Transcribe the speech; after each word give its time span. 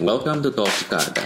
Welcome 0.00 0.40
to 0.40 0.50
Talk 0.50 0.72
Jakarta. 0.72 1.20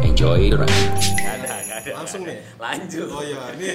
Enjoy 0.00 0.48
the 0.48 0.56
ride. 0.56 0.72
Nggak 1.12 1.34
ada, 1.44 1.52
nggak 1.60 1.78
ada. 1.84 1.92
Langsung 1.92 2.24
nih? 2.24 2.40
Lanjut. 2.56 3.06
Oh 3.12 3.20
iya, 3.20 3.52
ini 3.52 3.66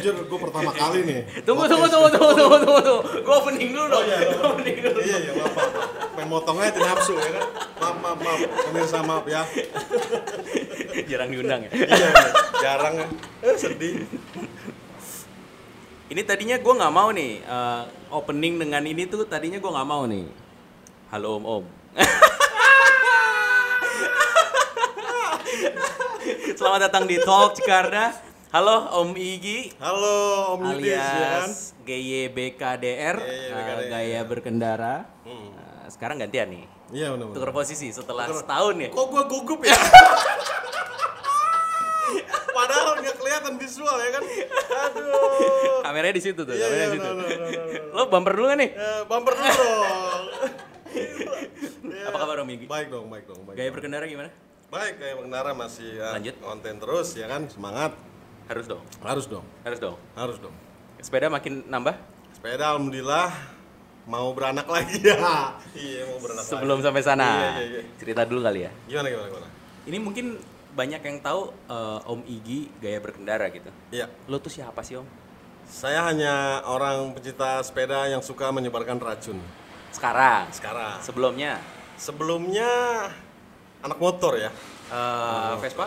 jujur 0.00 0.24
gue 0.24 0.38
pertama 0.40 0.72
kali 0.72 1.04
nih. 1.04 1.20
Tunggu, 1.44 1.68
tunggu, 1.68 1.84
tunggu, 1.84 2.08
tunggu, 2.08 2.32
tunggu, 2.32 2.56
tunggu, 2.64 2.80
tunggu. 2.80 3.20
Gue 3.20 3.34
opening 3.44 3.70
dulu 3.76 3.86
dong. 3.92 4.00
Oh 4.00 4.08
iya, 4.08 4.18
Gua 4.40 4.46
opening 4.56 4.76
dulu. 4.80 5.00
Iya, 5.04 5.18
iya, 5.20 5.32
maaf. 5.36 5.52
Pengen 6.16 6.28
motong 6.32 6.56
aja 6.56 6.80
nafsu 6.80 7.12
ya 7.20 7.28
kan. 7.28 7.44
Maaf, 7.76 7.96
maaf, 8.00 8.18
maaf. 8.24 8.40
Pemirsa 8.72 8.98
maaf 9.04 9.24
ya. 9.28 9.44
Jarang 11.10 11.28
diundang 11.30 11.60
ya. 11.66 11.70
Iya, 11.70 12.08
jarang 12.60 12.94
ya. 12.96 13.06
Eh, 13.42 13.56
sedih. 13.56 14.04
Ini 16.10 16.20
tadinya 16.26 16.58
gue 16.58 16.74
nggak 16.74 16.90
mau 16.92 17.14
nih 17.14 17.38
eh, 17.38 17.82
opening 18.10 18.58
dengan 18.58 18.82
ini 18.82 19.06
tuh 19.06 19.22
tadinya 19.24 19.56
gue 19.56 19.70
nggak 19.70 19.88
mau 19.88 20.04
nih. 20.04 20.26
Halo 21.10 21.38
Om 21.38 21.44
Om. 21.46 21.64
Selamat 26.52 26.80
datang 26.86 27.04
di 27.06 27.16
Talk 27.18 27.56
Jakarta. 27.56 28.12
Halo 28.50 28.90
Om 28.98 29.14
Igi 29.14 29.70
Halo, 29.78 30.58
Om 30.58 30.82
ya 30.82 30.98
kan. 30.98 31.46
alias 31.46 31.70
GYBKDR, 31.86 33.16
GYBKDR. 33.22 33.78
eh, 33.78 33.86
gaya 33.86 34.20
berkendara. 34.26 35.06
Hmm. 35.22 35.54
Eh, 35.54 35.86
sekarang 35.88 36.18
gantian 36.18 36.50
nih. 36.50 36.66
Iya, 36.90 37.14
benar. 37.14 37.30
Tukar 37.30 37.50
posisi 37.50 37.88
setelah 37.88 38.26
setahun 38.26 38.74
ya. 38.76 38.88
Kok 38.90 39.06
gue 39.08 39.22
gugup 39.28 39.60
ya? 39.62 39.76
Padahal 42.50 42.98
nggak 42.98 43.16
kelihatan 43.16 43.54
visual 43.56 43.96
ya 43.96 44.10
kan. 44.10 44.22
Aduh. 44.90 45.80
Kameranya 45.80 46.14
di 46.14 46.22
situ 46.22 46.40
tuh, 46.42 46.50
Iya, 46.50 46.66
kameranya 46.66 46.82
iya, 46.82 46.90
di 46.90 46.98
situ. 46.98 47.06
no, 47.06 47.14
no, 47.14 47.22
no, 47.22 47.36
no, 47.40 47.48
no. 47.48 47.94
Lo 47.94 48.02
bumper 48.06 48.32
dulu 48.34 48.46
kan 48.48 48.58
nih? 48.58 48.70
Eh, 48.70 49.00
bumper 49.06 49.32
dulu 49.32 49.50
dong. 49.50 50.24
Iya. 51.80 52.06
Apa 52.06 52.16
kabar 52.18 52.42
Om 52.42 52.50
Igi? 52.50 52.66
Baik 52.66 52.88
dong, 52.88 53.06
baik 53.06 53.24
dong, 53.24 53.40
baik. 53.44 53.54
Gaya 53.54 53.70
berkendara 53.70 54.04
gimana? 54.04 54.30
Baik, 54.68 54.98
kayak 54.98 55.14
pengendara 55.16 55.50
masih 55.52 55.88
ya, 55.94 56.14
Lanjut. 56.14 56.34
konten 56.38 56.74
terus 56.76 57.08
ya 57.12 57.26
kan, 57.26 57.44
semangat. 57.46 57.92
Harus 58.46 58.66
dong, 58.66 58.82
Harus 59.00 59.26
dong, 59.26 59.44
harus 59.62 59.78
dong. 59.78 59.96
harus 60.14 60.36
dong. 60.38 60.54
Sepeda 60.98 61.28
makin 61.28 61.62
nambah 61.64 61.94
Sepeda 62.32 62.72
alhamdulillah 62.72 63.30
mau 64.10 64.34
beranak 64.34 64.66
lagi 64.66 64.98
ya. 64.98 65.54
iya, 65.78 66.02
mau 66.10 66.18
beranak 66.18 66.42
sebelum 66.42 66.82
lagi. 66.82 66.86
sampai 66.90 67.02
sana. 67.06 67.28
Iya, 67.30 67.50
iya, 67.62 67.62
iya. 67.62 67.82
Cerita 67.94 68.26
dulu 68.26 68.42
kali 68.42 68.66
ya. 68.66 68.70
Gimana 68.90 69.06
gimana 69.06 69.26
gimana? 69.30 69.48
Ini 69.86 69.96
mungkin 70.02 70.26
banyak 70.74 71.00
yang 71.02 71.16
tahu 71.22 71.40
eh, 71.70 72.10
Om 72.10 72.20
Igi 72.26 72.66
gaya 72.82 72.98
berkendara 72.98 73.46
gitu. 73.54 73.70
Iya. 73.94 74.10
Lo 74.26 74.42
tuh 74.42 74.50
siapa 74.50 74.82
sih 74.82 74.98
Om? 74.98 75.06
Saya 75.70 76.02
hanya 76.10 76.66
orang 76.66 77.14
pecinta 77.14 77.62
sepeda 77.62 78.10
yang 78.10 78.18
suka 78.18 78.50
menyebarkan 78.50 78.98
racun. 78.98 79.38
Sekarang. 79.94 80.50
Sekarang. 80.50 80.98
Sebelumnya 80.98 81.62
Sebelumnya 81.94 82.66
anak 83.84 83.98
motor 84.00 84.34
ya. 84.34 84.50
eh, 84.90 85.54
Vespa? 85.62 85.86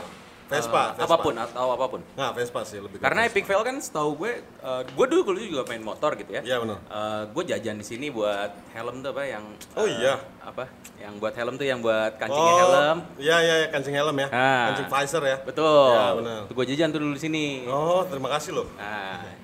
Vespa, 0.54 0.84
Eh, 0.84 0.90
Vespa. 0.96 1.06
apa 1.06 1.16
pun 1.20 1.34
atau 1.36 1.68
apa 1.70 1.86
pun. 1.88 2.02
Nggak, 2.14 2.32
Vespa 2.36 2.60
sih 2.62 2.78
lebih 2.78 2.98
Karena 2.98 3.22
Vespa. 3.22 3.34
Epic 3.34 3.46
Fail 3.46 3.62
kan 3.62 3.76
setahu 3.78 4.12
gue, 4.16 4.32
eh, 4.40 4.82
gue 4.86 5.06
dulu 5.08 5.22
dulu 5.28 5.38
juga 5.40 5.64
main 5.66 5.82
motor 5.82 6.14
gitu 6.14 6.32
ya. 6.32 6.42
Iya 6.42 6.58
benar. 6.60 6.78
Eh, 6.80 7.22
gue 7.28 7.44
jajan 7.48 7.76
di 7.76 7.84
sini 7.84 8.08
buat 8.08 8.54
helm 8.72 9.00
tuh 9.00 9.12
apa 9.12 9.24
yang 9.24 9.44
Oh, 9.74 9.84
iya. 9.84 10.22
apa 10.40 10.70
yang 10.96 11.18
buat 11.18 11.34
helm 11.34 11.56
tuh 11.56 11.66
yang 11.66 11.80
buat 11.80 12.16
kancingnya 12.16 12.54
helm 12.58 12.98
Iya 13.18 13.38
iya 13.40 13.56
iya, 13.58 13.68
kancing 13.68 13.94
helm 13.94 14.16
ya. 14.16 14.28
Ah. 14.30 14.64
Kancing 14.70 14.88
visor 14.88 15.24
ya. 15.24 15.38
betul 15.40 15.90
Iya, 15.90 16.08
benar. 16.16 16.42
gue 16.48 16.66
jajan 16.70 16.90
tuh 16.90 17.00
dulu 17.00 17.14
di 17.14 17.22
sini 17.22 17.46
Oh, 17.66 18.06
terima 18.06 18.30
kasih 18.30 18.54
loh. 18.54 18.68
nah 18.76 19.18
itu 19.18 19.26
2000 19.26 19.34
udah 19.34 19.43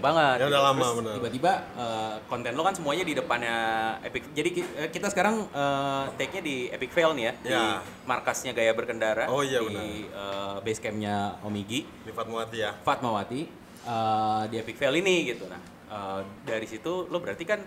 lama 0.00 0.08
banget 0.08 0.36
Ya, 0.40 0.46
udah 0.48 0.62
lama, 0.64 0.86
benar. 0.96 1.12
tiba-tiba 1.14 1.52
eh, 1.76 2.14
konten 2.24 2.52
lo 2.52 2.62
kan 2.62 2.72
semuanya 2.72 3.04
di 3.04 3.12
depannya 3.12 3.56
Epic 4.02 4.32
jadi 4.32 4.48
eh, 4.78 4.88
kita 4.88 5.06
sekarang 5.06 5.44
eh, 5.46 6.04
take-nya 6.16 6.40
di 6.40 6.56
Epic 6.68 6.90
Fail 6.90 7.12
nih 7.12 7.24
ya 7.26 7.32
di 7.38 7.48
Ya. 7.50 7.84
markasnya 8.06 8.52
gaya 8.52 8.72
berkendara 8.72 9.28
Oh, 9.28 9.44
iya, 9.44 9.60
di 9.60 9.76
eh, 10.06 10.56
base 10.58 10.80
campnya 10.80 11.36
Omigi 11.42 11.84
Di 12.00 12.10
Fatmawati 12.10 12.56
ya. 12.58 12.72
Fatmawati 12.74 13.40
eh, 13.82 14.42
di 14.48 14.56
Epic 14.56 14.76
Fail 14.76 14.96
ini 14.96 15.28
gitu. 15.28 15.44
Nah, 15.46 15.60
eh, 15.86 16.20
dari 16.42 16.64
situ 16.64 17.04
lo 17.06 17.20
berarti 17.20 17.44
kan 17.44 17.60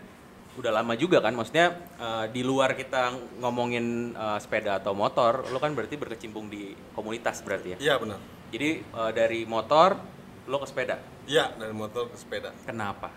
udah 0.53 0.69
lama 0.71 0.93
juga 0.93 1.17
kan, 1.17 1.33
maksudnya 1.33 1.69
eh, 1.95 2.25
di 2.29 2.41
luar 2.41 2.73
kita 2.73 3.13
ngomongin 3.39 3.85
eh, 4.11 4.39
sepeda 4.39 4.77
atau 4.79 4.93
motor, 4.93 5.45
lo 5.47 5.57
kan 5.57 5.73
berarti 5.73 5.93
berkecimpung 5.95 6.45
di 6.47 6.73
komunitas 6.93 7.41
berarti 7.41 7.73
ya. 7.73 7.77
Iya 7.79 7.95
benar. 7.97 8.17
Jadi 8.49 8.69
eh, 8.81 9.11
dari 9.11 9.45
motor 9.45 9.97
lo 10.43 10.57
ke 10.57 10.67
sepeda. 10.67 10.97
Iya, 11.23 11.55
dari 11.55 11.71
motor 11.71 12.11
ke 12.11 12.17
sepeda. 12.17 12.51
Kenapa? 12.63 13.07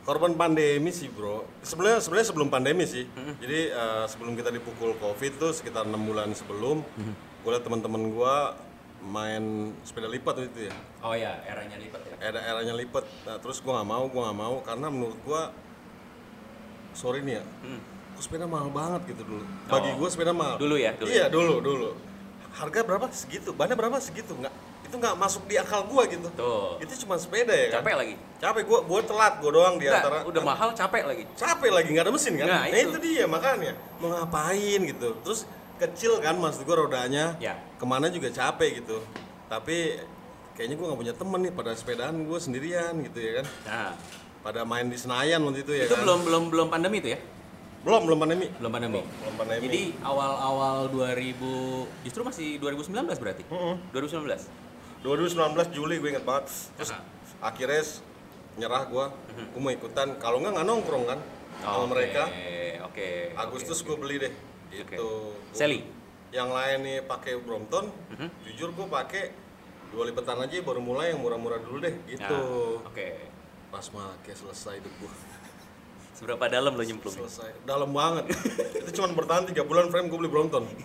Korban 0.00 0.32
pandemi 0.32 0.90
sih 0.90 1.08
bro. 1.08 1.44
Sebenarnya 1.60 2.00
sebenarnya 2.00 2.28
sebelum 2.28 2.48
pandemi 2.48 2.84
sih. 2.84 3.04
Jadi 3.36 3.60
eh, 3.68 4.04
sebelum 4.08 4.32
kita 4.32 4.48
dipukul 4.48 4.96
covid 4.96 5.36
tuh 5.36 5.52
sekitar 5.52 5.84
enam 5.84 6.00
bulan 6.02 6.32
sebelum, 6.32 6.80
gue 7.40 7.50
liat 7.50 7.60
teman-teman 7.60 8.08
gue 8.08 8.34
main 9.00 9.44
sepeda 9.80 10.08
lipat 10.08 10.44
itu 10.46 10.68
ya. 10.68 10.74
Oh 11.00 11.12
ya, 11.12 11.40
eranya 11.44 11.76
lipat 11.76 12.00
ya. 12.04 12.14
Era 12.20 12.40
eranya 12.42 12.76
lipat. 12.76 13.04
Nah, 13.24 13.36
terus 13.40 13.60
gue 13.60 13.72
nggak 13.72 13.88
mau, 13.88 14.04
gue 14.04 14.20
nggak 14.20 14.38
mau 14.38 14.54
karena 14.60 14.86
menurut 14.88 15.16
gue, 15.20 15.42
sorry 16.92 17.20
nih 17.20 17.40
ya, 17.40 17.44
Hmm. 17.64 17.80
kok 18.16 18.22
sepeda 18.24 18.44
mahal 18.44 18.68
banget 18.68 19.14
gitu 19.14 19.22
dulu. 19.24 19.44
Bagi 19.68 19.90
Oh. 19.94 19.96
gue 20.00 20.08
sepeda 20.10 20.32
mahal. 20.32 20.56
Dulu 20.60 20.76
ya, 20.76 20.92
dulu 20.96 21.08
Iya 21.08 21.26
dulu 21.28 21.54
dulu. 21.60 21.88
Harga 22.50 22.80
berapa? 22.82 23.06
Segitu. 23.14 23.54
Bannya 23.54 23.76
berapa? 23.78 23.96
Segitu. 24.02 24.34
Nggak 24.34 24.52
itu 24.90 24.96
nggak 24.96 25.14
masuk 25.14 25.46
di 25.46 25.54
akal 25.54 25.86
gue 25.86 26.02
gitu. 26.10 26.28
Tuh. 26.34 26.82
Itu 26.82 26.92
cuma 27.00 27.14
sepeda 27.14 27.50
ya 27.50 27.70
kan. 27.70 27.80
Capek 27.80 27.94
lagi. 27.96 28.14
Capek 28.36 28.62
gue, 28.64 28.78
gue 28.82 29.00
telat 29.06 29.34
gue 29.38 29.50
doang 29.50 29.74
di 29.76 29.86
antara. 29.86 30.26
udah 30.26 30.42
mahal 30.42 30.68
capek 30.72 31.02
lagi. 31.04 31.22
capek 31.32 31.70
lagi 31.70 31.88
nggak 31.88 32.04
ada 32.04 32.12
mesin 32.12 32.34
kan 32.34 32.46
Nah, 32.46 32.60
nah, 32.60 32.74
itu. 32.74 32.90
itu. 32.90 32.98
dia 33.00 33.24
makanya 33.24 33.72
mau 33.96 34.10
ngapain 34.10 34.80
gitu 34.82 35.08
terus 35.22 35.46
kecil 35.76 36.18
kan 36.18 36.34
maksud 36.34 36.62
gue 36.62 36.76
rodanya 36.76 37.38
Ya. 37.38 37.54
ke 37.72 37.84
mana 37.84 38.08
juga 38.08 38.28
capek 38.28 38.82
gitu 38.82 38.98
tapi 39.46 39.96
kayaknya 40.52 40.74
gue 40.74 40.86
nggak 40.86 41.00
punya 41.00 41.14
temen 41.14 41.40
nih 41.40 41.52
pada 41.52 41.72
sepedaan 41.72 42.20
gue 42.20 42.38
sendirian 42.38 42.92
gitu 43.00 43.16
ya 43.16 43.32
kan 43.38 43.46
Nah, 43.64 43.90
pada 44.40 44.60
main 44.62 44.84
di 44.84 44.94
Senayan 44.94 45.40
waktu 45.42 45.62
itu 45.62 45.72
ya 45.72 45.84
itu 45.84 45.92
kan 45.92 46.02
belum 46.02 46.20
belum 46.22 46.42
belum 46.48 46.66
pandemi 46.68 46.98
itu 46.98 47.12
ya? 47.12 47.20
belum 47.80 48.04
belum 48.04 48.18
pandemi 48.18 48.46
Belum 48.56 48.68
pandemi. 48.70 49.00
belum 49.00 49.34
pandemi 49.36 49.62
Jadi 49.64 49.82
awal-awal 50.00 50.92
2000 50.92 52.04
justru 52.04 52.20
masih 52.22 52.48
2019 52.58 52.92
berarti? 53.16 53.42
2019. 53.48 54.69
2019 55.00 55.72
Juli 55.72 55.96
gue 55.96 56.10
inget 56.12 56.24
banget. 56.24 56.52
Terus 56.76 56.92
Aha. 56.92 57.00
akhirnya 57.40 57.82
nyerah 58.60 58.84
gue 58.84 59.04
gue 59.50 59.60
mau 59.60 59.72
ikutan. 59.72 60.20
Kalau 60.20 60.40
nggak 60.40 60.52
nggak 60.52 60.66
nongkrong 60.66 61.04
kan 61.08 61.18
sama 61.60 61.76
Oke, 61.84 61.88
mereka. 61.88 62.22
Oke. 62.84 63.08
Agustus 63.34 63.80
oke, 63.80 63.86
gue 63.88 63.96
beli 63.96 64.16
deh. 64.18 64.32
Itu 64.70 65.34
Sally? 65.56 65.82
yang 66.30 66.52
lain 66.52 66.78
nih 66.84 66.98
pakai 67.02 67.40
Brompton. 67.40 67.90
Mhm. 68.14 68.28
jujur 68.46 68.70
gue 68.70 68.86
pakai 68.86 69.34
dua 69.90 70.06
lipatan 70.06 70.46
aja 70.46 70.62
baru 70.62 70.78
mulai 70.78 71.10
yang 71.10 71.20
murah-murah 71.24 71.58
dulu 71.58 71.80
deh. 71.80 71.94
Gitu. 72.06 72.22
Nah, 72.22 72.86
Oke. 72.86 73.26
pas 73.72 73.82
pakai 73.82 74.34
selesai 74.36 74.78
hidup 74.78 74.94
gue 75.00 75.12
Seberapa 76.14 76.52
dalam 76.52 76.76
lo 76.76 76.84
nyemplung? 76.84 77.16
selesai. 77.16 77.64
Dalam 77.64 77.96
banget. 77.96 78.28
Itu 78.76 79.00
cuma 79.00 79.08
bertahan 79.16 79.48
tiga 79.48 79.64
bulan 79.64 79.88
frame 79.88 80.12
gue 80.12 80.18
beli 80.20 80.28
Brompton 80.28 80.68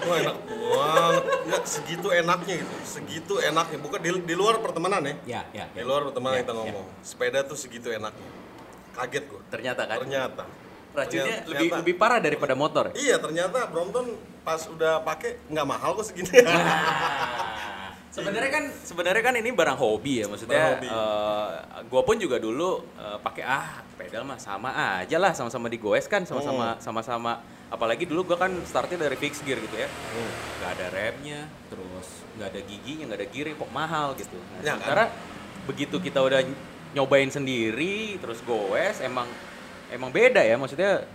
Wah 0.00 0.16
enak 0.18 0.36
banget, 0.40 1.24
nggak 1.44 1.62
segitu 1.64 2.08
enaknya 2.10 2.54
gitu, 2.58 2.74
segitu 2.82 3.34
enaknya. 3.38 3.78
Bukan 3.78 3.98
di, 3.98 4.10
di 4.22 4.34
luar 4.34 4.58
pertemanan 4.58 5.02
ya, 5.02 5.14
Ya, 5.24 5.42
ya. 5.52 5.64
di 5.68 5.78
ya. 5.78 5.84
luar 5.84 6.04
pertemanan 6.04 6.34
Ya, 6.34 6.42
kita 6.42 6.52
ya. 6.52 6.58
ngomong. 6.58 6.86
Sepeda 7.00 7.38
tuh 7.42 7.54
segitu 7.54 7.88
enaknya. 7.88 8.28
Kaget 8.92 9.24
gue. 9.26 9.40
Ternyata 9.48 9.82
kan 9.84 9.96
Ternyata. 9.98 10.44
racunnya 10.90 11.22
Ternyata- 11.38 11.48
lebih 11.48 11.68
lebih 11.76 11.94
parah 11.96 12.18
daripada 12.18 12.54
motor. 12.54 12.90
ya? 12.90 12.94
Iya 12.96 13.16
ternyata 13.18 13.62
Brompton 13.66 14.10
pas 14.40 14.58
udah 14.66 14.98
pakai 15.00 15.38
nggak 15.46 15.66
mahal 15.68 15.94
kok 15.94 16.06
segini. 16.06 16.32
Nah, 16.34 16.50
sebenarnya 18.10 18.50
kan 18.50 18.64
sebenarnya 18.82 19.22
kan 19.22 19.34
ini 19.36 19.50
barang 19.50 19.78
hobi 19.78 20.18
ya 20.18 20.26
maksudnya 20.26 20.50
Barang 20.50 20.72
hobi. 20.76 20.88
gue 21.86 22.02
pun 22.02 22.16
juga 22.18 22.36
dulu 22.36 22.70
eh, 22.96 23.18
pakai 23.20 23.44
ah 23.44 23.66
pedal 23.94 24.24
mah 24.24 24.34
sama 24.36 24.70
aja 24.98 25.14
lah 25.14 25.30
sama-sama 25.30 25.68
digoes 25.68 26.04
kan 26.04 26.26
sama-sama 26.26 26.74
Hmm. 26.74 26.82
Apalagi 27.70 28.02
dulu 28.02 28.26
gue 28.26 28.36
kan 28.36 28.50
startnya 28.62 28.98
dari 29.00 29.14
fixed 29.14 29.42
gear 29.42 29.58
gitu 29.58 29.76
ya 29.76 29.86
Hmm. 29.86 30.30
nggak 30.58 30.70
ada 30.72 30.86
remnya 30.90 31.40
terus 31.66 32.06
nggak 32.34 32.48
ada 32.48 32.60
giginya 32.62 33.04
nggak 33.06 33.18
ada 33.18 33.28
gearnya 33.28 33.54
kok 33.56 33.72
mahal 33.72 34.08
gitu 34.14 34.36
nah, 34.36 34.58
Ya, 34.58 34.60
kan? 34.60 34.64
sementara 34.76 35.04
begitu 35.64 35.96
kita 35.96 36.18
udah 36.18 36.40
nyobain 36.90 37.30
sendiri 37.30 38.18
terus 38.18 38.42
goes 38.42 38.98
emang 39.00 39.30
emang 39.88 40.10
beda 40.10 40.42
ya 40.42 40.54
maksudnya 40.54 41.06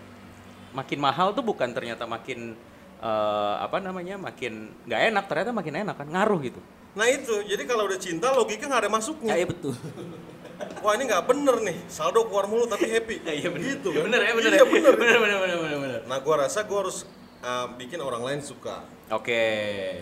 makin 0.71 0.99
mahal 0.99 1.31
tuh 1.31 1.43
bukan 1.43 1.69
ternyata 1.69 2.03
makin 2.05 2.55
eh, 2.97 3.55
apa 3.57 3.77
namanya 3.77 4.15
makin 4.15 4.53
nggak 4.81 5.01
enak 5.09 5.23
ternyata 5.25 5.51
makin 5.51 5.75
enak 5.77 5.95
kan 5.95 6.07
ngaruh 6.07 6.39
gitu 6.41 6.61
Nah 6.95 7.11
itu, 7.11 7.43
jadi 7.43 7.67
kalau 7.67 7.91
udah 7.91 7.99
cinta 7.99 8.31
logika 8.31 8.71
nggak 8.71 8.79
ada 8.79 8.87
masuknya. 8.89 9.35
ya 9.35 9.43
iya 9.43 9.45
betul 9.45 9.75
Wah 10.79 10.93
ini 10.93 11.03
nggak 11.05 11.25
bener 11.25 11.55
nih, 11.61 11.77
saldo 11.87 12.25
keluar 12.25 12.45
mulu 12.45 12.65
tapi 12.65 12.87
happy. 12.87 13.15
iya 13.39 13.49
bener 13.49 13.65
Gitu 13.73 13.87
Ya, 13.89 13.97
kan? 13.97 14.03
bener 14.07 14.21
ya 14.21 14.31
bener 14.33 14.51
Iya 14.51 14.57
ya 14.57 14.65
bener. 14.65 14.93
bener 15.01 15.17
bener 15.17 15.37
bener 15.39 15.57
bener 15.59 15.77
bener 15.79 16.01
Nah 16.05 16.17
gua 16.19 16.35
rasa 16.41 16.63
gua 16.63 16.85
harus 16.85 17.03
uh, 17.41 17.67
bikin 17.75 17.99
orang 17.99 18.21
lain 18.21 18.39
suka. 18.39 18.85
Oke. 19.07 19.45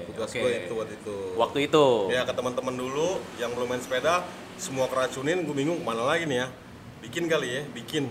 Tugas 0.07 0.31
Oke. 0.31 0.39
gue 0.39 0.51
itu 0.63 0.73
waktu 0.73 0.93
itu. 0.95 1.17
Waktu 1.35 1.57
itu. 1.67 1.85
Ya 2.07 2.23
ke 2.23 2.31
teman-teman 2.31 2.71
dulu 2.71 3.19
yang 3.35 3.51
belum 3.51 3.67
main 3.67 3.83
sepeda, 3.83 4.23
semua 4.55 4.87
keracunin, 4.87 5.43
gue 5.43 5.51
bingung 5.51 5.75
ke 5.75 5.85
mana 5.85 6.03
lagi 6.03 6.23
nih 6.23 6.39
ya. 6.39 6.47
Bikin 7.03 7.27
kali 7.27 7.51
ya, 7.51 7.61
bikin, 7.69 8.07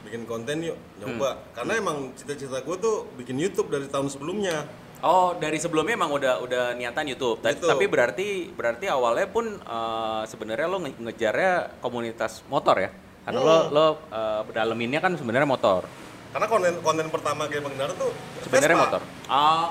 bikin 0.00 0.24
konten 0.24 0.64
yuk, 0.64 0.80
nyoba. 0.96 1.36
Hmm. 1.36 1.40
Karena 1.52 1.72
emang 1.76 1.96
cita-cita 2.16 2.64
gue 2.64 2.76
tuh 2.80 3.04
bikin 3.20 3.36
YouTube 3.36 3.68
dari 3.68 3.84
tahun 3.84 4.08
sebelumnya. 4.08 4.64
Oh, 5.00 5.32
dari 5.34 5.56
sebelumnya 5.56 5.94
emang 5.94 6.12
udah 6.12 6.40
udah 6.40 6.64
niatan 6.74 7.04
YouTube. 7.06 7.40
Ta- 7.40 7.50
YouTube. 7.50 7.68
Tapi 7.68 7.84
berarti 7.86 8.28
berarti 8.50 8.86
awalnya 8.86 9.26
pun 9.26 9.46
eh, 9.50 10.22
sebenarnya 10.24 10.66
lo 10.66 10.78
nge- 10.78 10.98
ngejarnya 10.98 11.52
komunitas 11.80 12.44
motor 12.46 12.76
ya. 12.76 12.90
Karena 13.20 13.38
lo 13.38 13.56
Hmm. 13.58 13.70
lo 13.70 13.86
eh, 14.06 14.40
daleminnya 14.50 15.00
kan 15.00 15.12
sebenarnya 15.14 15.44
motor. 15.44 15.88
Karena 16.30 16.46
konten 16.46 16.72
konten 16.78 17.06
pertama 17.08 17.44
Gaya 17.44 17.58
Pengendara 17.60 17.90
tuh 17.92 18.12
Sebenarnya 18.40 18.78
motor. 18.78 19.00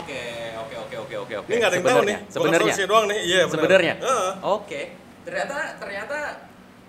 Oke, 0.01 0.23
oke, 0.59 0.75
oke, 0.77 0.95
oke, 0.97 1.15
oke, 1.19 1.33
oke. 1.39 1.47
Ini 1.47 1.55
nggak 1.55 1.69
ada 1.69 1.77
yang 1.77 1.87
tahu 1.87 2.01
nih. 2.03 2.17
Sebenarnya. 2.27 2.73
Doang 2.83 3.05
nih. 3.07 3.19
Iya, 3.21 3.41
benar. 3.41 3.53
Sebenarnya. 3.55 3.93
Oke. 4.43 4.81
Ternyata 5.23 5.55
ternyata 5.77 6.17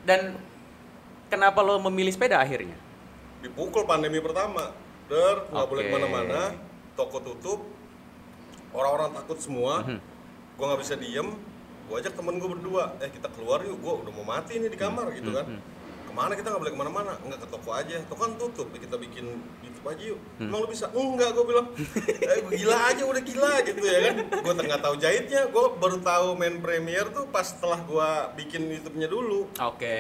dan 0.03 0.21
kenapa 1.29 1.61
lo 1.61 1.79
memilih 1.83 2.11
sepeda 2.11 2.39
akhirnya? 2.39 2.77
dipukul 3.41 3.89
pandemi 3.89 4.21
pertama 4.21 4.69
der 5.09 5.49
nggak 5.49 5.65
boleh 5.65 5.81
Oke. 5.81 5.89
ke 5.89 5.97
mana-mana 5.97 6.41
toko 6.93 7.25
tutup 7.25 7.65
orang-orang 8.75 9.11
takut 9.15 9.39
semua. 9.41 9.83
Mhm. 9.85 9.99
gua 10.59 10.65
nggak 10.77 10.83
bisa 10.85 10.95
diem. 11.01 11.29
Gua 11.89 11.97
ajak 12.05 12.13
temen 12.13 12.37
gua 12.37 12.51
berdua. 12.53 12.85
Eh 13.01 13.11
kita 13.11 13.33
keluar 13.33 13.65
yuk. 13.65 13.81
Gua 13.81 14.05
udah 14.05 14.13
mau 14.13 14.27
mati 14.29 14.61
nih 14.61 14.71
di 14.71 14.79
kamar 14.79 15.09
gitu 15.17 15.33
kan. 15.33 15.47
Mhm. 15.49 15.79
ke 16.11 16.19
mana 16.19 16.35
kita 16.35 16.51
nggak 16.51 16.63
boleh 16.67 16.73
ke 16.75 16.81
mana-mana? 16.83 17.13
Nggak 17.23 17.39
ke 17.39 17.49
toko 17.55 17.71
aja. 17.71 17.97
Toko 18.11 18.21
kan 18.27 18.33
tutup. 18.35 18.67
Ya 18.75 18.79
kita 18.83 18.99
bikin 18.99 19.27
YouTube 19.63 19.87
aja 19.87 20.03
yuk. 20.11 20.21
Hmm. 20.43 20.51
emang 20.51 20.61
lu 20.67 20.69
bisa? 20.69 20.87
Enggak 20.91 21.31
gua 21.39 21.45
bilang. 21.47 21.67
Eh, 22.03 22.37
gua 22.43 22.51
gila 22.51 22.79
aja 22.91 23.03
udah 23.07 23.23
gila 23.23 23.53
gitu 23.63 23.85
ya 23.87 23.99
kan. 24.11 24.17
Gua 24.43 24.53
nggak 24.59 24.83
tahu 24.83 24.95
jahitnya. 24.99 25.41
Gua 25.55 25.65
baru 25.79 25.99
tahu 26.03 26.27
main 26.35 26.59
Premiere 26.59 27.09
tuh 27.15 27.25
pas 27.31 27.47
setelah 27.47 27.79
gua 27.87 28.35
bikin 28.35 28.69
YouTube-nya 28.69 29.09
dulu. 29.09 29.49
Oke. 29.57 29.99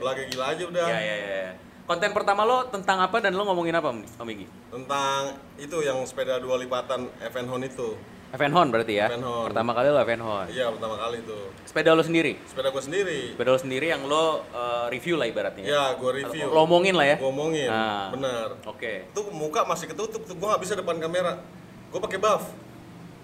belaga 0.00 0.24
gila 0.32 0.44
aja 0.56 0.64
udah. 0.64 0.86
Ya, 0.88 0.98
ya, 0.98 1.16
ya. 1.16 1.69
Konten 1.90 2.14
pertama 2.14 2.46
lo 2.46 2.70
tentang 2.70 3.02
apa 3.02 3.18
dan 3.18 3.34
lo 3.34 3.42
ngomongin 3.42 3.74
apa, 3.74 3.90
Om 3.90 4.06
Migi? 4.22 4.46
tentang 4.70 5.20
itu 5.58 5.74
yang 5.82 5.98
sepeda 6.06 6.38
dua 6.38 6.54
lipatan 6.54 7.10
Evan 7.18 7.50
Hon 7.50 7.66
itu 7.66 7.98
Evan 8.30 8.54
Hon 8.54 8.70
berarti 8.70 8.94
ya? 8.94 9.10
Evan 9.10 9.26
Hon. 9.26 9.50
Pertama 9.50 9.74
kali 9.74 9.90
lo 9.90 9.98
Evan 9.98 10.22
Hon. 10.22 10.46
iya 10.48 10.70
pertama 10.70 10.94
kali 10.94 11.18
itu 11.18 11.38
Sepeda 11.66 11.90
lo 11.90 12.06
sendiri? 12.06 12.38
sepeda 12.46 12.70
gue 12.70 12.78
sendiri 12.78 13.34
Sepeda 13.34 13.50
lo 13.50 13.58
sendiri 13.58 13.86
yang 13.90 14.06
lo 14.06 14.14
uh, 14.54 14.86
review 14.86 15.18
lah 15.18 15.26
ibaratnya. 15.26 15.66
ya 15.66 15.84
gue 15.92 16.10
review 16.14 16.46
Lo 16.46 16.62
omongin 16.62 16.94
lah 16.94 17.06
ya? 17.08 17.16
gue 17.18 17.26
omongin 17.26 17.66
Nah. 17.66 18.14
bener 18.14 18.46
Oke. 18.64 19.10
itu 19.10 19.20
muka 19.34 19.66
masih 19.66 19.90
ketutup 19.90 20.22
tuh 20.22 20.38
gue 20.38 20.46
nggak 20.46 20.62
bisa 20.62 20.78
depan 20.78 20.94
kamera 20.96 21.42
gue 21.90 21.98
pakai 21.98 22.22
buff 22.22 22.54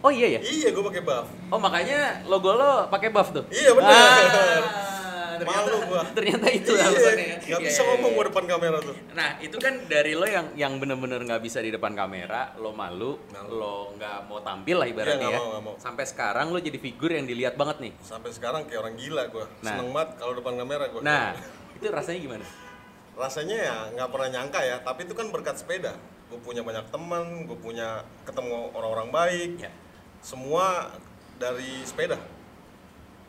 Oh 0.03 0.11
iya 0.11 0.27
ya? 0.27 0.41
iya 0.43 0.69
gue 0.69 0.83
pakai 0.85 1.07
buff 1.07 1.31
Oh 1.49 1.63
makanya 1.63 2.27
logo 2.27 2.51
lo 2.51 2.91
pakai 2.91 3.15
buff 3.15 3.31
tuh? 3.31 3.47
Iya, 3.47 3.71
bener. 3.73 3.95
Ah, 3.95 4.83
ternyata, 5.39 5.61
Malu 5.63 5.79
gua. 5.87 6.03
Ternyata 6.17 6.47
itu 6.49 6.71
iya 6.71 6.85
alasannya 6.85 7.27
ya? 7.27 7.39
Iya, 7.39 7.57
bisa 7.61 7.79
iya, 7.79 7.89
ngomong 7.89 8.11
iya. 8.11 8.17
gue 8.17 8.25
depan 8.29 8.45
kamera 8.47 8.79
tuh 8.79 8.95
Nah 9.13 9.31
itu 9.39 9.57
kan 9.57 9.75
dari 9.87 10.13
lo 10.13 10.27
yang 10.27 10.47
yang 10.53 10.73
bener-bener 10.77 11.21
nggak 11.23 11.41
bisa 11.41 11.59
di 11.59 11.69
depan 11.69 11.93
kamera, 11.93 12.57
lo 12.57 12.71
malu, 12.71 13.21
Malu. 13.29 13.51
lo 13.53 13.77
nggak 13.95 14.19
mau 14.25 14.41
tampil 14.41 14.77
lah 14.77 14.87
ibaratnya 14.87 15.29
ya. 15.29 15.39
mau, 15.39 15.61
mau. 15.63 15.75
Sampai 15.77 16.05
sekarang 16.05 16.49
lo 16.49 16.59
jadi 16.59 16.77
figur 16.77 17.11
yang 17.11 17.25
dilihat 17.25 17.55
banget 17.55 17.77
nih. 17.81 17.93
sampai 17.99 18.31
sekarang 18.31 18.65
kayak 18.65 18.81
orang 18.81 18.95
gila 18.95 19.23
gue 19.27 19.45
Nah. 19.61 19.71
seneng 19.71 19.89
banget 19.91 20.11
kalau 20.17 20.33
depan 20.33 20.55
kamera 20.57 20.85
gue 20.87 21.01
Nah 21.01 21.27
itu 21.73 21.85
rasanya 21.87 22.21
gimana? 22.21 22.47
rasanya 23.15 23.57
ya 23.57 23.77
nggak 23.93 24.09
pernah 24.11 24.29
nyangka 24.31 24.61
ya 24.61 24.77
tapi 24.79 25.05
itu 25.05 25.13
kan 25.13 25.33
berkat 25.33 25.57
sepeda 25.57 25.97
gue 26.27 26.37
punya 26.39 26.61
banyak 26.61 26.85
teman 26.91 27.25
gue 27.45 27.57
punya 27.57 28.05
ketemu 28.23 28.69
orang-orang 28.71 29.09
baik 29.09 29.51
Ya. 29.59 29.73
semua 30.21 30.93
dari 31.37 31.81
sepeda 31.81 32.21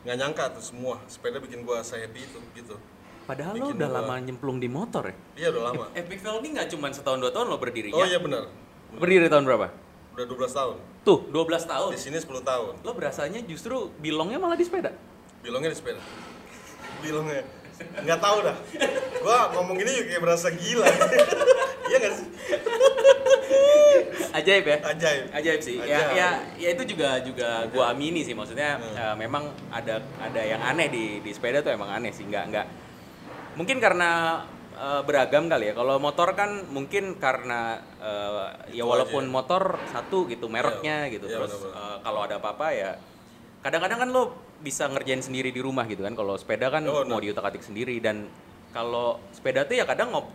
nggak 0.07 0.15
nyangka 0.18 0.44
tuh 0.56 0.63
semua 0.63 0.95
sepeda 1.06 1.36
bikin 1.38 1.62
gue 1.62 1.75
happy 1.75 2.21
itu 2.24 2.39
gitu. 2.56 2.75
Padahal 3.27 3.54
lo 3.54 3.68
Bikin 3.68 3.75
udah 3.75 3.89
gua- 3.92 3.98
lama 4.00 4.15
nyemplung 4.24 4.56
di 4.56 4.71
motor 4.71 5.04
ya. 5.04 5.15
iya 5.36 5.48
udah 5.51 5.63
lama. 5.68 5.86
Epic 5.92 6.24
Fail 6.24 6.39
ini 6.39 6.56
nggak 6.56 6.71
cuma 6.71 6.88
setahun 6.88 7.19
dua 7.19 7.30
tahun 7.30 7.51
lo 7.51 7.59
berdirinya. 7.59 8.00
oh 8.00 8.07
iya 8.07 8.15
benar. 8.18 8.48
Berdiri 8.95 9.27
tahun 9.27 9.44
berapa? 9.44 9.68
udah 10.18 10.25
12 10.25 10.50
tahun. 10.50 10.75
Tuh, 11.06 11.19
12 11.30 11.62
tahun. 11.68 11.89
di 11.94 12.00
sini 12.00 12.18
10 12.18 12.42
tahun. 12.42 12.74
Lo 12.81 12.92
berasanya 12.92 13.38
justru 13.44 13.94
bilongnya 14.00 14.39
malah 14.39 14.56
di 14.56 14.63
sepeda. 14.63 14.89
bilongnya 15.44 15.69
di 15.69 15.77
sepeda. 15.77 16.01
Bilongnya. 17.04 17.44
Nggak 18.01 18.18
tahu 18.18 18.38
dah. 18.42 18.57
Gua 19.21 19.54
ngomong 19.54 19.77
ini 19.77 19.92
juga 19.92 20.07
kayak 20.09 20.24
berasa 20.24 20.48
gila. 20.50 20.88
Iya 21.88 21.98
nggak 22.00 22.13
sih 22.15 22.27
Ajaib 24.32 24.66
ya? 24.66 24.78
ajaib 24.82 25.24
Ajaib 25.32 25.62
sih. 25.62 25.78
Ya, 25.78 25.84
Ajaib. 25.86 26.16
ya, 26.16 26.30
ya 26.58 26.70
itu 26.74 26.84
juga 26.88 27.10
juga 27.20 27.48
gua 27.70 27.92
amini 27.92 28.22
sih. 28.22 28.34
Maksudnya 28.34 28.76
eh, 28.78 29.16
memang 29.16 29.48
ada 29.70 30.00
ada 30.18 30.42
yang 30.42 30.60
aneh 30.60 30.88
di 30.88 31.04
di 31.20 31.32
sepeda 31.32 31.60
tuh 31.60 31.72
emang 31.72 31.88
aneh 31.88 32.12
sih. 32.12 32.24
Nggak 32.24 32.44
nggak. 32.50 32.66
Mungkin 33.56 33.78
karena 33.78 34.42
eh, 34.74 35.02
beragam 35.04 35.48
kali 35.48 35.70
ya. 35.70 35.74
Kalau 35.74 35.98
motor 35.98 36.34
kan 36.34 36.66
mungkin 36.68 37.16
karena 37.18 37.78
eh, 38.00 38.48
ya 38.74 38.84
Itu 38.84 38.90
walaupun 38.90 39.24
aja. 39.24 39.34
motor 39.34 39.64
satu 39.86 40.26
gitu 40.26 40.48
mereknya 40.48 41.06
Iya, 41.06 41.14
gitu. 41.14 41.26
iya, 41.28 41.36
Terus 41.38 41.54
eh, 41.66 41.98
kalau 42.02 42.22
ada 42.22 42.38
apa-apa 42.38 42.68
ya 42.72 42.92
kadang-kadang 43.58 44.00
kan 44.06 44.10
lo 44.10 44.24
bisa 44.58 44.90
ngerjain 44.90 45.22
sendiri 45.22 45.50
di 45.50 45.62
rumah 45.62 45.86
gitu 45.86 46.02
kan. 46.02 46.14
Kalau 46.14 46.34
sepeda 46.36 46.70
kan 46.70 46.86
Oh, 46.86 47.04
mau 47.04 47.18
diutak-atik 47.18 47.62
sendiri 47.62 47.98
dan 47.98 48.26
kalau 48.70 49.18
sepeda 49.32 49.66
tuh 49.66 49.74
ya 49.74 49.86
kadang 49.86 50.12
ngob 50.12 50.28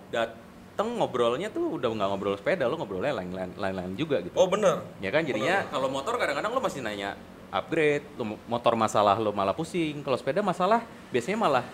dateng 0.82 0.98
ngobrolnya 0.98 1.48
tuh 1.54 1.78
udah 1.78 1.88
nggak 1.94 2.08
ngobrol 2.10 2.34
sepeda 2.34 2.66
lo 2.66 2.74
ngobrolnya 2.74 3.14
lain-lain 3.14 3.54
lain-lain 3.54 3.94
juga 3.94 4.18
gitu. 4.18 4.34
oh 4.34 4.50
benar 4.50 4.82
Ya 4.98 5.14
kan 5.14 5.22
jadinya 5.22 5.62
kalau 5.70 5.86
motor 5.86 6.18
kadang-kadang 6.18 6.50
lo 6.50 6.58
masih 6.58 6.82
nanya 6.82 7.14
upgrade, 7.54 8.02
lo 8.18 8.34
motor 8.50 8.74
masalah 8.74 9.14
lo 9.20 9.30
malah 9.30 9.54
pusing. 9.54 10.02
Kalau 10.02 10.18
sepeda 10.18 10.42
masalah 10.42 10.82
biasanya 11.14 11.38
malah 11.38 11.64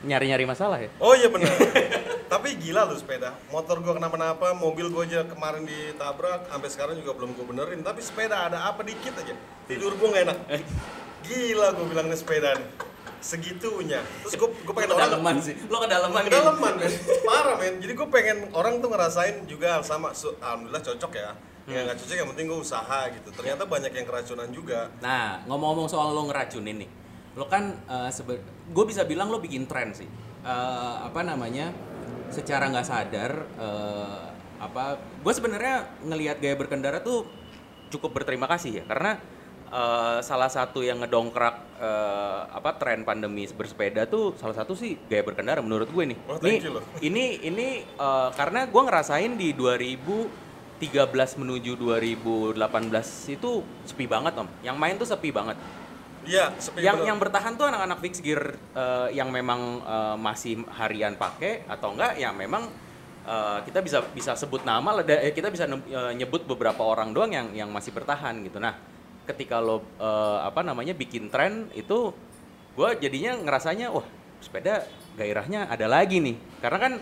nyari-nyari 0.00 0.48
masalah 0.48 0.80
ya. 0.80 0.88
Oh 0.96 1.12
iya 1.12 1.28
benar. 1.28 1.50
Tapi 2.32 2.56
gila 2.56 2.88
tuh 2.88 3.02
sepeda. 3.02 3.36
Motor 3.52 3.82
gua 3.84 3.98
kenapa-napa, 3.98 4.54
mobil 4.56 4.88
gua 4.94 5.04
aja 5.04 5.26
kemarin 5.26 5.66
ditabrak, 5.66 6.48
sampai 6.48 6.68
sekarang 6.70 6.94
juga 7.02 7.18
belum 7.18 7.34
gua 7.34 7.46
benerin. 7.50 7.82
Tapi 7.82 8.00
sepeda 8.00 8.46
ada 8.46 8.70
apa 8.70 8.86
dikit 8.86 9.10
aja. 9.20 9.34
Tidur 9.66 9.98
gua 9.98 10.14
nggak 10.14 10.24
enak. 10.30 10.38
Gila 11.26 11.68
gua 11.76 11.86
bilang 11.90 12.06
nih 12.08 12.18
sepeda 12.18 12.54
nih. 12.54 12.93
Segitunya. 13.24 14.04
Terus 14.20 14.36
gua 14.36 14.52
gua 14.52 14.74
pengen 14.76 14.88
Lo 14.92 14.96
orang 15.00 15.08
kedalaman 15.08 15.36
sih. 15.40 15.54
Lo 15.72 15.78
kedalaman. 15.80 16.20
Din. 16.20 16.28
kedalaman 16.28 16.72
men. 16.76 16.92
Parah 17.24 17.56
men. 17.56 17.74
Jadi 17.80 17.92
gua 17.96 18.08
pengen 18.12 18.38
orang 18.52 18.74
tuh 18.84 18.88
ngerasain 18.92 19.36
juga 19.48 19.80
hal 19.80 19.82
sama. 19.88 20.12
So, 20.12 20.36
Alhamdulillah 20.44 20.84
cocok 20.84 21.12
ya. 21.16 21.32
Hmm. 21.64 21.80
nggak 21.88 21.96
cocok 21.96 22.16
yang 22.20 22.28
penting 22.36 22.46
gua 22.52 22.60
usaha 22.60 23.00
gitu. 23.08 23.28
Ternyata 23.32 23.64
banyak 23.64 23.92
yang 23.96 24.04
keracunan 24.04 24.48
juga. 24.52 24.92
Nah, 25.00 25.40
ngomong-ngomong 25.48 25.88
soal 25.88 26.12
lo 26.12 26.28
ngeracunin 26.28 26.84
nih. 26.84 26.90
Lo 27.40 27.48
kan 27.48 27.80
uh, 27.88 28.12
gue 28.70 28.84
bisa 28.86 29.02
bilang 29.08 29.32
lo 29.32 29.40
bikin 29.40 29.64
tren 29.64 29.90
sih. 29.96 30.06
Eh, 30.44 30.96
apa 31.00 31.24
namanya? 31.24 31.72
Secara 32.28 32.68
nggak 32.68 32.86
sadar 32.86 33.32
eh, 33.56 34.24
apa 34.60 34.96
gue 34.96 35.32
sebenarnya 35.34 35.86
ngelihat 36.02 36.40
gaya 36.40 36.56
berkendara 36.56 37.04
tuh 37.04 37.28
cukup 37.92 38.16
berterima 38.16 38.48
kasih 38.48 38.82
ya 38.82 38.84
karena 38.88 39.20
eh, 39.74 40.18
salah 40.22 40.46
satu 40.46 40.86
yang 40.86 41.02
ngedongkrak 41.02 41.56
eh, 41.82 42.40
apa 42.54 42.70
tren 42.78 43.02
pandemi 43.02 43.44
bersepeda 43.50 44.06
tuh 44.06 44.38
salah 44.38 44.54
satu 44.54 44.78
sih 44.78 44.94
gaya 45.10 45.26
berkendara 45.26 45.58
menurut 45.58 45.90
gue 45.90 46.14
nih. 46.14 46.18
Oh, 46.30 46.38
Ini 46.38 46.56
ini 47.10 47.24
ini 47.42 47.68
eh, 47.82 48.30
karena 48.38 48.70
gue 48.70 48.82
ngerasain 48.86 49.34
di 49.34 49.50
2013 49.50 51.42
menuju 51.42 51.74
2018 51.74 53.34
itu 53.34 53.50
sepi 53.82 54.06
banget 54.06 54.38
om. 54.38 54.48
Yang 54.62 54.76
main 54.78 54.94
tuh 54.94 55.08
sepi 55.10 55.34
banget. 55.34 55.58
Iya, 56.24 56.56
sepi 56.56 56.80
yang 56.80 57.04
bener. 57.04 57.08
yang 57.12 57.18
bertahan 57.20 57.52
tuh 57.60 57.68
anak-anak 57.68 57.98
fixed 58.00 58.24
gear 58.24 58.56
eh, 58.56 59.08
yang 59.12 59.28
memang 59.28 59.84
eh, 59.84 60.16
masih 60.16 60.64
harian 60.72 61.14
pakai 61.20 61.68
atau 61.68 61.92
enggak 61.92 62.16
yang 62.16 62.32
memang 62.32 62.64
eh, 63.28 63.58
kita 63.68 63.84
bisa 63.84 64.00
bisa 64.12 64.32
sebut 64.32 64.64
nama 64.64 65.00
lah, 65.00 65.04
kita 65.04 65.52
bisa 65.52 65.68
nyebut 66.16 66.48
beberapa 66.48 66.80
orang 66.80 67.12
doang 67.12 67.32
yang 67.32 67.52
yang 67.52 67.68
masih 67.68 67.92
bertahan 67.92 68.40
gitu. 68.40 68.56
Nah, 68.56 68.93
ketika 69.24 69.58
lo 69.58 69.80
eh, 69.96 70.38
apa 70.44 70.60
namanya 70.60 70.92
bikin 70.92 71.28
tren 71.28 71.68
itu 71.72 72.12
gue 72.74 72.88
jadinya 72.98 73.38
ngerasanya 73.38 73.88
wah 73.88 74.04
sepeda 74.38 74.84
gairahnya 75.14 75.70
ada 75.70 75.86
lagi 75.86 76.20
nih. 76.20 76.36
Karena 76.60 76.78
kan 76.80 76.92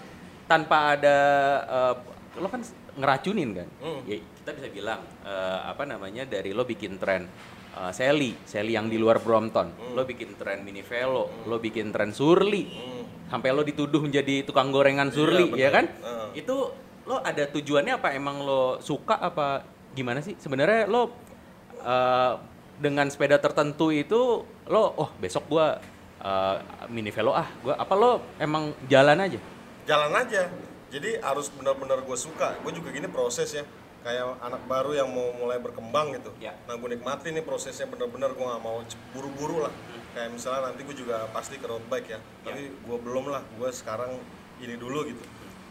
tanpa 0.47 0.95
ada 0.95 1.17
eh, 1.64 1.95
lo 2.38 2.49
kan 2.49 2.62
ngeracunin 2.93 3.50
kan? 3.57 3.69
Hmm. 3.81 4.00
ya 4.05 4.17
kita 4.21 4.50
bisa 4.52 4.69
bilang 4.69 5.00
eh, 5.25 5.59
apa 5.64 5.83
namanya 5.83 6.23
dari 6.25 6.52
lo 6.52 6.62
bikin 6.62 7.00
tren 7.00 7.25
eh, 7.73 7.93
Sally 7.93 8.37
Sally 8.45 8.76
yang 8.76 8.87
di 8.87 9.00
luar 9.00 9.19
Brompton. 9.19 9.97
Lo 9.97 10.05
bikin 10.05 10.37
tren 10.37 10.62
mini 10.62 10.85
velo 10.85 11.26
lo 11.49 11.57
bikin 11.59 11.91
tren 11.91 12.12
Surly. 12.12 12.64
Hmm. 12.69 13.02
sampai 13.33 13.49
lo 13.49 13.64
dituduh 13.64 14.05
menjadi 14.05 14.45
tukang 14.45 14.69
gorengan 14.69 15.09
Iya, 15.09 15.17
Surly 15.17 15.45
benar. 15.49 15.57
ya 15.57 15.69
kan? 15.73 15.85
Heeh. 15.88 16.45
itu 16.45 16.57
lo 17.02 17.17
ada 17.19 17.45
tujuannya 17.49 17.97
apa? 17.97 18.12
Emang 18.12 18.45
lo 18.45 18.76
suka 18.79 19.17
apa 19.17 19.64
gimana 19.93 20.21
sih? 20.21 20.37
Sebenarnya 20.37 20.85
lo 20.85 21.09
eh, 21.83 22.33
dengan 22.79 23.07
sepeda 23.11 23.39
tertentu 23.39 23.91
itu 23.91 24.47
lo 24.71 24.85
oh 24.97 25.11
besok 25.19 25.47
gua 25.51 25.79
eh, 26.23 26.57
mini 26.89 27.11
velo 27.11 27.35
ah 27.35 27.51
gua 27.61 27.75
apa 27.77 27.95
lo 27.99 28.23
emang 28.39 28.73
jalan 28.87 29.19
aja 29.19 29.41
jalan 29.85 30.12
aja 30.15 30.47
jadi 30.93 31.25
harus 31.25 31.49
benar-benar 31.49 32.05
gue 32.05 32.19
suka 32.21 32.53
gue 32.61 32.73
juga 32.77 32.93
gini 32.93 33.09
proses 33.09 33.49
ya 33.57 33.65
kayak 34.03 34.43
anak 34.43 34.62
baru 34.67 34.93
yang 34.99 35.09
mau 35.09 35.31
mulai 35.39 35.62
berkembang 35.62 36.12
gitu. 36.19 36.35
Ya. 36.43 36.59
Nah 36.67 36.75
gue 36.75 36.99
nikmati 36.99 37.31
nih 37.31 37.47
prosesnya 37.47 37.87
bener-bener 37.87 38.35
gue 38.35 38.45
nggak 38.45 38.62
mau 38.62 38.83
buru-buru 39.15 39.62
lah. 39.65 39.73
Kayak 40.12 40.35
misalnya 40.35 40.61
nanti 40.69 40.83
gue 40.83 40.97
juga 40.99 41.31
pasti 41.31 41.57
ke 41.57 41.67
road 41.71 41.87
bike 41.87 42.09
ya. 42.11 42.21
Tapi 42.43 42.62
gue 42.83 42.99
belum 42.99 43.31
lah. 43.31 43.47
Gue 43.57 43.71
sekarang 43.71 44.19
ini 44.59 44.75
dulu 44.75 45.07
gitu. 45.07 45.23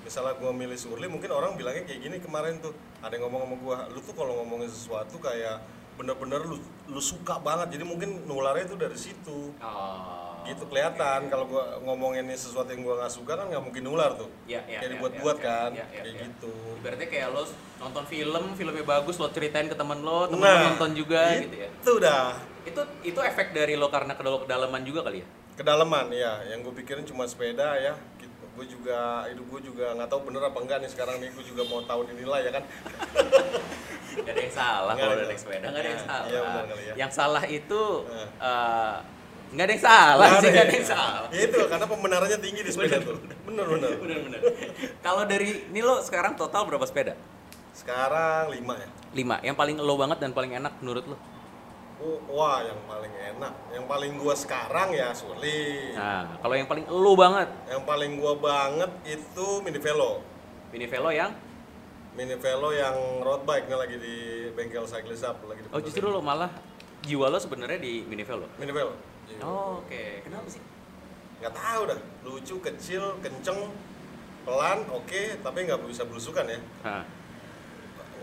Misalnya 0.02 0.34
gue 0.34 0.50
milih 0.50 0.80
Surly, 0.80 1.06
mungkin 1.06 1.30
orang 1.30 1.54
bilangnya 1.60 1.86
kayak 1.86 2.02
gini 2.02 2.18
kemarin 2.18 2.58
tuh. 2.58 2.74
Ada 3.06 3.20
yang 3.20 3.30
ngomong 3.30 3.42
sama 3.46 3.56
gue, 3.62 3.78
lu 3.94 4.00
tuh 4.02 4.16
kalau 4.18 4.34
ngomongin 4.42 4.72
sesuatu 4.72 5.22
kayak 5.22 5.62
bener-bener 5.94 6.42
lu 6.42 6.58
lu 6.88 7.02
suka 7.02 7.38
banget. 7.38 7.76
Jadi 7.76 7.84
mungkin 7.84 8.10
nularnya 8.24 8.66
itu 8.66 8.76
dari 8.76 8.96
situ. 8.96 9.54
Oh. 9.60 10.30
gitu 10.42 10.66
kelihatan 10.66 11.30
kalau 11.30 11.46
gua 11.46 11.78
ngomongin 11.80 12.26
ini 12.26 12.34
sesuatu 12.34 12.66
yang 12.68 12.82
gua 12.82 12.98
nggak 12.98 13.14
suka 13.14 13.38
kan 13.38 13.46
nggak 13.46 13.62
mungkin 13.62 13.86
nular 13.86 14.18
tuh 14.18 14.26
Ya, 14.50 14.58
ya, 14.66 14.82
kayak 14.82 14.82
ya, 14.82 14.94
dibuat-buat 14.98 15.38
ya, 15.38 15.46
kan 15.46 15.70
ya, 15.70 15.86
ya, 15.86 16.02
kayak 16.02 16.06
ya. 16.10 16.22
gitu 16.26 16.54
Ibaratnya 16.82 17.08
kayak 17.08 17.28
lo 17.30 17.42
nonton 17.78 18.04
film, 18.08 18.44
filmnya 18.52 18.82
bagus, 18.82 19.16
lo 19.16 19.30
ceritain 19.30 19.70
ke 19.70 19.78
temen 19.78 20.02
lo, 20.02 20.26
temen 20.26 20.42
lo 20.42 20.50
Nah, 20.50 20.66
nonton 20.74 20.98
juga 20.98 21.38
gitu 21.38 21.56
ya. 21.56 21.70
itu 21.70 21.92
dah 22.02 22.34
Itu 22.64 22.82
itu 23.06 23.20
efek 23.22 23.54
dari 23.54 23.78
lo 23.78 23.86
karena 23.88 24.18
kedal- 24.18 24.42
kedalaman 24.42 24.82
juga 24.82 25.06
kali 25.06 25.22
ya? 25.22 25.28
kedalaman 25.54 26.10
ya 26.10 26.42
yang 26.44 26.66
gue 26.66 26.74
pikirin 26.74 27.06
cuma 27.06 27.30
sepeda 27.30 27.78
ya. 27.78 27.94
Gue 28.52 28.66
juga 28.68 29.00
hidup 29.26 29.46
gue 29.48 29.62
juga 29.66 29.86
nggak 29.94 30.08
tahu 30.08 30.22
bener 30.28 30.42
apa 30.44 30.60
enggak 30.60 30.78
nih 30.80 30.90
sekarang 30.90 31.16
nih 31.18 31.30
gue 31.30 31.44
juga 31.46 31.64
mau 31.66 31.80
tahu 31.82 32.02
dinilai 32.06 32.42
ya 32.44 32.52
kan 32.52 32.64
Gak 34.12 34.28
ada 34.28 34.42
yang 34.42 34.52
salah 34.54 34.92
Nggak 34.92 35.00
kalau 35.02 35.14
ada. 35.14 35.22
udah 35.22 35.30
naik 35.32 35.40
sepeda, 35.40 35.66
gak 35.66 35.72
ada 35.72 35.80
yang 35.82 35.96
Iya, 35.96 36.04
salah. 36.04 36.28
iya 36.28 36.40
benar 36.44 36.64
kali 36.68 36.84
ya. 36.84 36.94
Yang 36.98 37.12
salah 37.14 37.44
itu 37.48 37.82
Eh. 38.04 38.28
eh, 38.42 38.96
nggak 39.52 39.66
ada 39.66 39.72
yang 39.72 39.84
salah 39.86 40.26
Nggak 40.26 40.32
sih, 40.34 40.36
ada 40.42 40.52
nggak 40.52 40.62
ada 40.62 40.68
ya. 40.68 40.76
yang 40.76 40.88
salah. 40.90 41.28
ya 41.30 41.42
itu 41.42 41.60
karena 41.66 41.86
pembenarannya 41.86 42.40
tinggi 42.40 42.62
di 42.62 42.72
sepeda 42.72 42.98
tuh 43.00 43.16
bener 43.42 43.66
bener 43.66 43.90
Bener-bener. 44.02 44.40
Kalau 45.00 45.24
dari 45.24 45.50
ini 45.66 45.80
lo 45.80 46.00
sekarang 46.00 46.36
total 46.36 46.64
berapa 46.66 46.84
sepeda? 46.84 47.16
sekarang 47.74 48.52
lima 48.52 48.76
ya 48.76 48.88
Lima. 49.14 49.36
Yang 49.42 49.56
paling 49.58 49.76
lo 49.78 49.96
banget 49.96 50.18
dan 50.20 50.32
paling 50.32 50.52
enak 50.54 50.74
menurut 50.78 51.06
lo? 51.06 51.18
Wah 52.28 52.66
yang 52.66 52.82
paling 52.90 53.14
enak. 53.14 53.54
Yang 53.70 53.86
paling 53.86 54.12
gua 54.18 54.34
sekarang 54.34 54.90
ya 54.90 55.14
Surly 55.14 55.94
Nah, 55.94 56.42
kalau 56.42 56.56
yang 56.58 56.66
paling 56.66 56.86
lo 56.90 57.14
banget, 57.14 57.50
yang 57.70 57.84
paling 57.86 58.12
gua 58.18 58.34
banget 58.36 58.92
itu 59.06 59.48
mini 59.62 59.78
velo. 59.78 60.26
Mini 60.72 60.88
Velo 60.88 61.12
yang? 61.12 61.36
Mini 62.16 62.36
velo 62.40 62.72
yang 62.72 62.96
road 63.20 63.44
bike 63.44 63.68
nih 63.68 63.76
lagi 63.76 63.96
di 64.00 64.16
bengkel 64.56 64.88
cyclist 64.88 65.28
up 65.28 65.36
lagi 65.44 65.64
di 65.64 65.68
Oh 65.72 65.84
justru 65.84 66.08
lo 66.08 66.24
malah 66.24 66.48
jiwa 67.04 67.28
lo 67.28 67.36
sebenarnya 67.40 67.76
di 67.80 68.08
Mini 68.08 68.24
Velo. 68.24 68.48
mini 68.56 68.72
velo. 68.72 68.96
Oh, 69.44 69.84
Oke, 69.84 70.24
kenapa 70.24 70.48
sih? 70.48 70.64
nggak 71.44 71.54
tahu 71.56 71.82
dah. 71.92 72.00
Lucu 72.24 72.56
kecil 72.64 73.20
kenceng 73.20 73.58
pelan 74.48 74.80
oke 74.92 75.22
tapi 75.44 75.60
nggak 75.68 75.80
bisa 75.88 76.08
belusukan 76.08 76.46
ya. 76.48 76.60
Hah. 76.88 77.04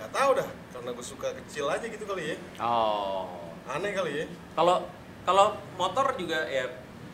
nggak 0.00 0.10
tahu 0.14 0.30
dah. 0.40 0.48
Karena 0.72 0.90
gue 0.94 1.04
suka 1.04 1.28
kecil 1.44 1.64
aja 1.68 1.84
gitu 1.84 2.04
kali 2.08 2.32
ya. 2.32 2.36
Oh. 2.62 3.47
Aneh 3.68 3.90
kali 3.92 4.12
ya. 4.14 4.26
Kalau 4.54 4.76
kalau 5.22 5.46
motor 5.74 6.16
juga 6.16 6.40
ya 6.44 6.64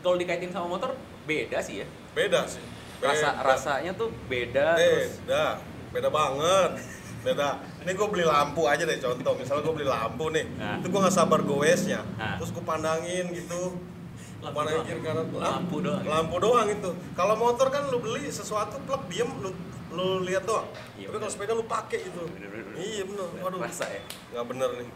kalau 0.00 0.14
dikaitin 0.14 0.48
sama 0.48 0.70
motor 0.70 0.94
beda 1.24 1.58
sih 1.58 1.82
ya. 1.82 1.86
beda 2.12 2.46
sih. 2.46 2.62
Rasa 3.02 3.34
Beda. 3.34 3.42
rasanya 3.44 3.92
tuh 3.92 4.08
beda 4.26 4.78
terus 4.78 5.18
beda. 5.20 5.44
Beda 5.90 6.08
banget. 6.08 6.70
Beda. 7.20 7.48
Ini 7.82 7.90
gue 7.90 8.08
beli 8.08 8.24
lampu 8.24 8.64
aja 8.64 8.82
deh 8.82 8.96
contoh. 8.96 9.34
Misalnya 9.34 9.62
gue 9.62 9.74
beli 9.74 9.88
lampu 9.88 10.24
nih 10.30 10.46
Nah. 10.54 10.78
itu 10.78 10.86
gue 10.86 11.00
nggak 11.00 11.12
sabar 11.12 11.40
goesnya 11.40 12.00
Nah. 12.14 12.38
terus 12.38 12.50
gue 12.50 12.62
pandangin 12.62 13.26
gitu. 13.30 13.74
Lampu 14.40 14.54
pandangin 14.54 14.78
doang. 14.78 14.88
kiri 14.88 15.00
kanan. 15.02 15.26
Lampu 15.32 15.76
doang. 15.80 16.02
lampu 16.04 16.36
doang 16.38 16.68
itu. 16.68 16.90
Kalau 17.12 17.34
motor 17.34 17.66
kan 17.68 17.82
lu 17.88 17.98
beli 17.98 18.30
sesuatu 18.30 18.78
plug 18.80 19.02
diem 19.08 19.28
lu 19.42 19.50
lu 19.90 20.06
lihat 20.22 20.42
doang. 20.42 20.66
Iya, 20.94 21.06
tapi 21.06 21.18
kalau 21.18 21.30
sepeda 21.30 21.52
lu 21.52 21.64
pakai 21.64 22.02
itu 22.02 22.18
Bener, 22.28 22.50
bener, 22.50 22.64
bener. 22.68 22.78
iya 22.78 23.02
bener. 23.02 23.26
Waduh. 23.40 23.58
Rasa 23.58 23.86
ya. 23.86 24.02
nggak 24.30 24.44
bener 24.48 24.70
nih 24.76 24.88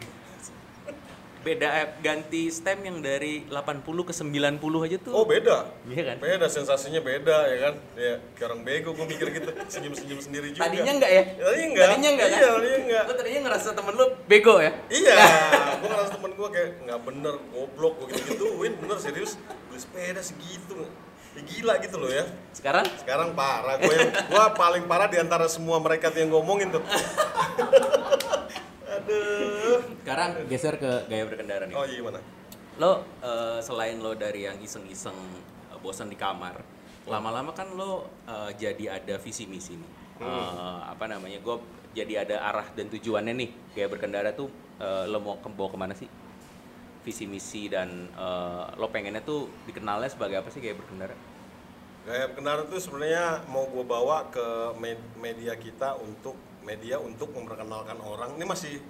Beda 1.38 1.68
eh, 1.72 1.88
ganti 1.98 2.48
stem 2.48 2.82
yang 2.82 2.98
dari 2.98 3.46
80 3.46 3.84
ke 4.02 4.12
90 4.12 4.58
aja 4.82 4.96
tuh. 4.98 5.12
oh 5.12 5.22
beda 5.22 5.70
Iya 5.84 6.02
kan? 6.04 6.16
beda 6.18 6.46
sensasinya 6.46 6.98
beda 6.98 7.36
ya 7.46 7.56
kan 7.60 7.74
ya 7.94 8.14
kayak 8.32 8.46
orang 8.46 8.60
bego 8.62 8.90
gue 8.92 9.06
mikir 9.06 9.26
gitu 9.32 9.48
senyum 9.66 9.94
senyum 9.94 10.18
sendiri 10.18 10.50
juga 10.50 10.66
Tadinya 10.66 10.92
enggak 10.92 11.10
ya? 11.10 11.22
tadinya 11.32 11.66
enggak 11.68 11.86
Tadinya 11.88 12.10
enggak 12.10 12.28
kan? 12.28 12.38
iya 12.38 12.48
tadinya 12.50 12.78
enggak 12.80 13.02
Lo 13.04 13.12
tadinya 13.14 13.40
ngerasa 13.44 13.68
temen 13.72 13.94
lo 13.94 14.06
bego 14.24 14.54
ya? 14.58 14.70
Iya, 14.88 15.14
gue 15.80 15.88
ngerasa 15.88 16.10
temen 16.12 16.30
gue 16.32 16.48
kayak 16.48 16.70
nggak 16.82 17.00
bener, 17.02 17.34
goblok, 17.48 17.92
gue 17.98 18.06
gitu 18.10 18.20
gituin, 18.28 18.72
bener 18.76 18.98
serius, 18.98 19.32
beli 19.64 19.78
sepeda 19.78 20.20
segitu, 20.20 20.74
ya, 21.32 21.40
gila 21.40 21.74
gitu 21.78 21.96
loh 21.96 22.08
ya. 22.08 22.24
Sekarang 22.50 22.84
Sekarang 22.96 23.28
parah, 23.32 23.76
gue 23.76 23.94
gue 24.10 24.44
paling 24.54 24.84
parah 24.84 25.06
di 25.06 25.16
antara 25.16 25.46
semua 25.46 25.78
mereka 25.78 26.10
yang 26.12 26.30
ngomongin 26.30 26.70
tuh. 26.70 26.82
Aduh. 29.08 29.80
sekarang 30.04 30.30
geser 30.52 30.74
ke 30.76 31.08
gaya 31.08 31.24
berkendara 31.24 31.64
nih. 31.64 31.74
Oh 31.76 31.84
iya 31.88 31.96
gimana? 32.04 32.20
Lo 32.76 32.92
eh, 33.24 33.58
selain 33.64 33.96
lo 33.98 34.12
dari 34.14 34.44
yang 34.44 34.60
iseng-iseng 34.60 35.16
eh, 35.72 35.78
bosan 35.80 36.12
di 36.12 36.16
kamar, 36.20 36.60
lama-lama 37.08 37.56
kan 37.56 37.72
lo 37.72 38.06
eh, 38.28 38.50
jadi 38.56 39.00
ada 39.00 39.16
visi 39.16 39.48
misi 39.48 39.80
nih. 39.80 39.90
Eh, 40.22 40.80
apa 40.84 41.08
namanya? 41.08 41.40
Gue 41.40 41.58
jadi 41.96 42.22
ada 42.28 42.36
arah 42.44 42.68
dan 42.76 42.92
tujuannya 42.92 43.34
nih. 43.34 43.50
Gaya 43.74 43.88
berkendara 43.88 44.30
tuh 44.36 44.52
eh, 44.78 45.04
lo 45.08 45.18
mau 45.24 45.40
ke 45.40 45.48
bawa 45.48 45.68
ke 45.72 45.78
mana 45.80 45.94
sih? 45.96 46.08
Visi 47.02 47.24
misi 47.24 47.72
dan 47.72 48.12
eh, 48.12 48.64
lo 48.76 48.92
pengennya 48.92 49.24
tuh 49.24 49.48
dikenalnya 49.64 50.12
sebagai 50.12 50.44
apa 50.44 50.52
sih 50.52 50.60
gaya 50.60 50.76
berkendara? 50.76 51.16
Gaya 52.08 52.32
kendaraan 52.32 52.72
tuh 52.72 52.80
sebenarnya 52.80 53.44
mau 53.52 53.68
gue 53.68 53.84
bawa 53.84 54.32
ke 54.32 54.72
med- 54.80 55.12
media 55.20 55.52
kita 55.58 55.92
untuk 56.00 56.36
media 56.64 56.96
untuk 57.00 57.32
memperkenalkan 57.32 58.00
orang. 58.00 58.36
Ini 58.36 58.44
masih 58.48 58.80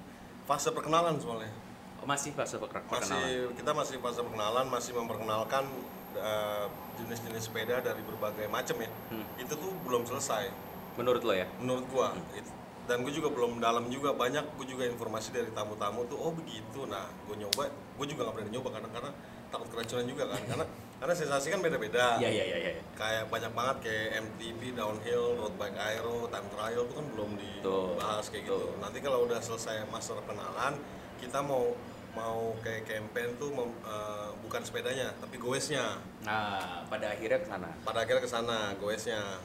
fase 0.48 0.72
perkenalan 0.72 1.14
soalnya. 1.16 1.52
Oh, 1.98 2.06
masih 2.06 2.32
fase 2.32 2.56
perke- 2.56 2.80
perkenalan. 2.80 3.20
masih 3.20 3.52
kita 3.52 3.70
masih 3.70 3.96
fase 3.98 4.20
perkenalan 4.20 4.64
masih 4.66 4.92
memperkenalkan 4.94 5.64
eh, 6.10 6.66
jenis-jenis 6.96 7.42
sepeda 7.44 7.78
dari 7.78 8.00
berbagai 8.00 8.48
macam 8.48 8.76
ya 8.76 8.90
Hmm. 9.08 9.26
itu 9.36 9.52
tuh 9.52 9.70
belum 9.84 10.02
selesai 10.02 10.48
Menurut 10.96 11.20
lo 11.20 11.30
ya? 11.32 11.46
menurut 11.58 11.84
gua 11.86 12.16
It- 12.32 12.56
dan 12.88 13.04
gue 13.04 13.12
juga 13.12 13.28
belum 13.28 13.60
dalam 13.60 13.86
juga 13.86 14.16
banyak 14.16 14.40
gue 14.56 14.66
juga 14.66 14.82
informasi 14.82 15.28
dari 15.28 15.52
tamu-tamu 15.52 16.08
tuh 16.08 16.16
oh 16.16 16.32
begitu 16.32 16.88
nah 16.88 17.04
gue 17.22 17.36
nyoba 17.36 17.68
gue 17.68 18.06
juga 18.08 18.24
nggak 18.24 18.34
berani 18.34 18.50
nyoba 18.50 18.68
karena 18.72 18.88
karena 18.88 19.10
takut 19.48 19.68
keracunan 19.70 20.04
juga 20.04 20.24
kan 20.26 20.40
karena 20.44 20.64
karena 20.98 21.14
sensasi 21.14 21.46
kan 21.48 21.60
beda-beda 21.60 22.18
Iya 22.18 22.28
iya 22.28 22.44
iya. 22.44 22.58
iya. 22.60 22.72
kayak 22.92 23.28
banyak 23.28 23.52
banget 23.52 23.76
kayak 23.80 24.06
MTB 24.20 24.74
downhill 24.74 25.36
road 25.36 25.54
bike 25.54 25.78
aero 25.78 26.26
time 26.26 26.48
trial 26.48 26.82
itu 26.82 26.92
kan 26.92 27.06
belum 27.08 27.30
dibahas 27.34 28.26
kayak 28.26 28.44
gitu 28.44 28.58
tuh. 28.58 28.72
nanti 28.78 28.98
kalau 28.98 29.22
udah 29.22 29.38
selesai 29.38 29.86
masa 29.86 30.12
perkenalan 30.14 30.74
kita 31.16 31.38
mau 31.40 31.70
mau 32.10 32.50
kayak 32.58 32.82
campaign 32.84 33.30
tuh 33.36 33.48
mem- 33.48 33.78
eh, 33.80 34.28
bukan 34.40 34.60
sepedanya 34.60 35.14
tapi 35.16 35.38
goesnya 35.38 36.02
Nah, 36.20 36.82
pada 36.84 37.08
akhirnya 37.08 37.38
ke 37.38 37.46
sana. 37.46 37.70
pada 37.80 37.98
akhirnya 38.00 38.20
ke 38.20 38.28
sana 38.28 38.58
goesnya 38.74 39.38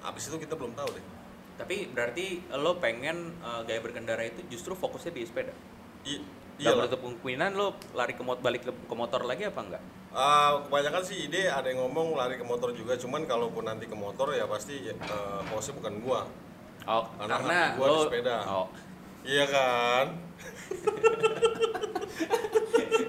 abis 0.00 0.26
itu 0.26 0.38
kita 0.38 0.54
belum 0.54 0.72
tahu 0.72 0.94
deh 0.94 1.06
Tapi 1.56 1.90
berarti 1.90 2.26
lo 2.52 2.78
pengen 2.78 3.34
eh, 3.36 3.60
gaya 3.64 3.80
berkendara 3.80 4.22
itu 4.22 4.40
justru 4.48 4.72
fokusnya 4.72 5.10
di 5.10 5.22
sepeda. 5.22 5.52
I- 6.02 6.22
Iya 6.60 6.76
menutup 6.76 7.00
kemungkinan 7.00 7.50
lo 7.56 7.72
lari 7.96 8.12
ke 8.12 8.20
mot 8.20 8.36
balik 8.44 8.68
ke, 8.68 8.72
ke 8.72 8.94
motor 8.94 9.24
lagi 9.24 9.48
apa 9.48 9.60
enggak? 9.64 9.82
Ah, 10.12 10.60
kebanyakan 10.68 11.00
sih 11.00 11.24
ide 11.24 11.48
ada 11.48 11.64
yang 11.72 11.88
ngomong 11.88 12.20
lari 12.20 12.36
ke 12.36 12.44
motor 12.44 12.76
juga 12.76 13.00
cuman 13.00 13.24
kalaupun 13.24 13.64
nanti 13.64 13.88
ke 13.88 13.96
motor 13.96 14.36
ya 14.36 14.44
pasti 14.44 14.92
uh, 14.92 15.40
hostnya 15.48 15.80
bukan 15.80 15.94
gua 16.04 16.20
Oh, 16.88 17.04
Karena 17.20 17.36
karena, 17.36 17.60
gua 17.76 17.86
di 17.86 17.92
lo 17.92 18.00
sepeda. 18.08 18.36
Oh, 18.48 18.66
iya 19.24 19.44
kan 19.48 20.06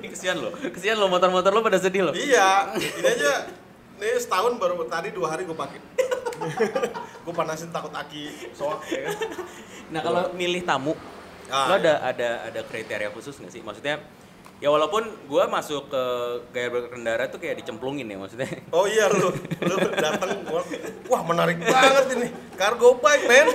ini 0.02 0.08
kesian 0.14 0.38
lo. 0.42 0.52
Kesian 0.56 0.98
lo 1.00 1.08
motor-motor 1.08 1.52
lo 1.54 1.62
pada 1.64 1.80
sedih 1.80 2.10
lo. 2.10 2.12
Iya, 2.12 2.76
ini 2.78 3.08
aja 3.08 3.48
nih 4.02 4.18
setahun 4.18 4.58
baru 4.58 4.82
tadi 4.90 5.14
dua 5.14 5.38
hari 5.38 5.46
gue 5.46 5.56
pakai. 5.56 5.80
gue 7.24 7.34
panasin 7.38 7.70
takut 7.70 7.94
aki 7.94 8.52
soak 8.58 8.82
ya. 8.90 9.14
Nah, 9.94 10.02
kalau 10.02 10.34
milih 10.34 10.66
tamu, 10.66 10.98
Ah, 11.52 11.68
lo 11.68 11.74
ada 11.78 11.94
ada 12.02 12.30
ada 12.48 12.60
kriteria 12.64 13.12
khusus 13.12 13.36
nggak 13.38 13.52
sih? 13.52 13.62
Maksudnya 13.62 14.00
ya 14.58 14.70
walaupun 14.70 15.04
gua 15.26 15.46
masuk 15.46 15.90
ke 15.90 16.04
gaya 16.50 16.70
berkendara 16.70 17.28
tuh 17.28 17.38
kayak 17.38 17.60
dicemplungin 17.60 18.08
ya 18.08 18.18
maksudnya. 18.18 18.48
Oh 18.72 18.88
iya 18.88 19.12
lu, 19.12 19.30
lu 19.62 19.76
datang 19.92 20.42
gua, 20.48 20.64
wah 21.06 21.22
menarik 21.28 21.60
banget 21.60 22.06
ini 22.16 22.28
cargo 22.56 22.96
bike 22.98 23.26
men, 23.28 23.48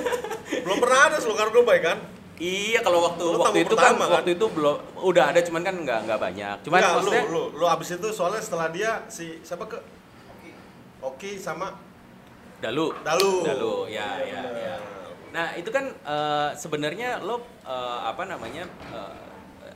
belum 0.62 0.78
pernah 0.78 1.00
ada 1.08 1.16
lu 1.22 1.32
cargo 1.32 1.64
bike 1.64 1.84
kan? 1.84 1.98
Iya, 2.36 2.84
kalau 2.84 3.00
waktu 3.00 3.24
Lo 3.24 3.40
waktu 3.40 3.64
itu 3.64 3.72
kan 3.72 3.96
pertama, 3.96 4.04
kan? 4.04 4.14
waktu 4.20 4.30
itu 4.36 4.44
belum 4.52 4.76
udah 5.00 5.24
ada 5.32 5.40
cuman 5.40 5.62
kan 5.64 5.72
nggak 5.72 6.00
nggak 6.04 6.20
banyak. 6.20 6.56
Cuman 6.68 6.78
Enggak, 6.78 6.92
lu, 6.92 6.96
maksudnya 7.00 7.24
lu, 7.32 7.42
lu 7.56 7.64
abis 7.64 7.88
itu 7.96 8.08
soalnya 8.12 8.40
setelah 8.44 8.68
dia 8.68 8.90
si 9.08 9.40
siapa 9.40 9.64
ke 9.64 9.80
Oki 11.00 11.40
sama 11.40 11.72
Dalu. 12.60 12.92
Dalu. 13.04 13.32
Dalu, 13.40 13.74
ya, 13.88 14.20
Iya, 14.20 14.32
ya, 14.32 14.40
bener. 14.48 14.64
ya. 14.64 14.76
Nah 15.36 15.52
itu 15.52 15.68
kan 15.68 15.92
eh, 15.92 16.50
sebenarnya 16.56 17.20
lo 17.20 17.44
eh, 17.68 18.00
apa 18.08 18.24
namanya 18.24 18.64
eh, 18.88 19.14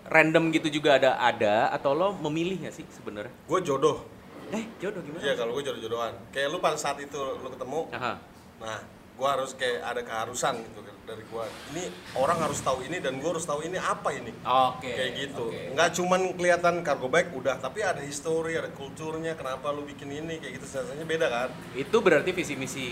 random 0.09 0.49
gitu 0.57 0.81
juga 0.81 0.97
ada 0.97 1.21
ada 1.21 1.69
atau 1.69 1.93
lo 1.93 2.17
memilih 2.17 2.65
nggak 2.65 2.75
sih 2.81 2.87
sebenarnya? 2.89 3.33
Gue 3.45 3.61
jodoh. 3.61 4.09
Eh 4.51 4.65
jodoh 4.81 5.05
gimana? 5.05 5.21
Iya 5.21 5.37
kalau 5.37 5.53
gue 5.53 5.63
jodoh-jodohan. 5.69 6.17
Kayak 6.33 6.49
lu 6.57 6.59
pada 6.65 6.81
saat 6.81 6.97
itu 6.97 7.21
lu 7.39 7.49
ketemu, 7.53 7.93
Aha. 7.93 8.17
nah 8.59 8.81
gua 9.21 9.37
harus 9.37 9.53
kayak 9.53 9.85
ada 9.85 10.01
keharusan 10.01 10.65
gitu 10.65 10.81
dari 11.05 11.27
gua 11.27 11.45
ini 11.71 11.91
orang 12.15 12.39
harus 12.39 12.59
tahu 12.59 12.81
ini 12.81 12.97
dan 12.99 13.19
gua 13.19 13.35
harus 13.35 13.45
tahu 13.45 13.61
ini 13.61 13.77
apa 13.77 14.09
ini 14.11 14.33
Oke. 14.41 14.89
kayak 14.89 15.13
gitu 15.19 15.51
oke. 15.51 15.75
nggak 15.75 15.91
cuman 15.93 16.21
kelihatan 16.33 16.75
cargo 16.81 17.07
bag 17.07 17.29
udah 17.31 17.59
tapi 17.59 17.83
ada 17.83 18.01
history 18.01 18.55
ada 18.55 18.71
kulturnya 18.71 19.35
kenapa 19.35 19.69
lu 19.69 19.85
bikin 19.85 20.09
ini 20.09 20.39
kayak 20.39 20.57
gitu 20.57 20.67
sensasinya 20.67 21.05
beda 21.05 21.27
kan 21.27 21.49
Itu 21.75 22.01
berarti 22.01 22.31
visi 22.31 22.55
misi 22.55 22.87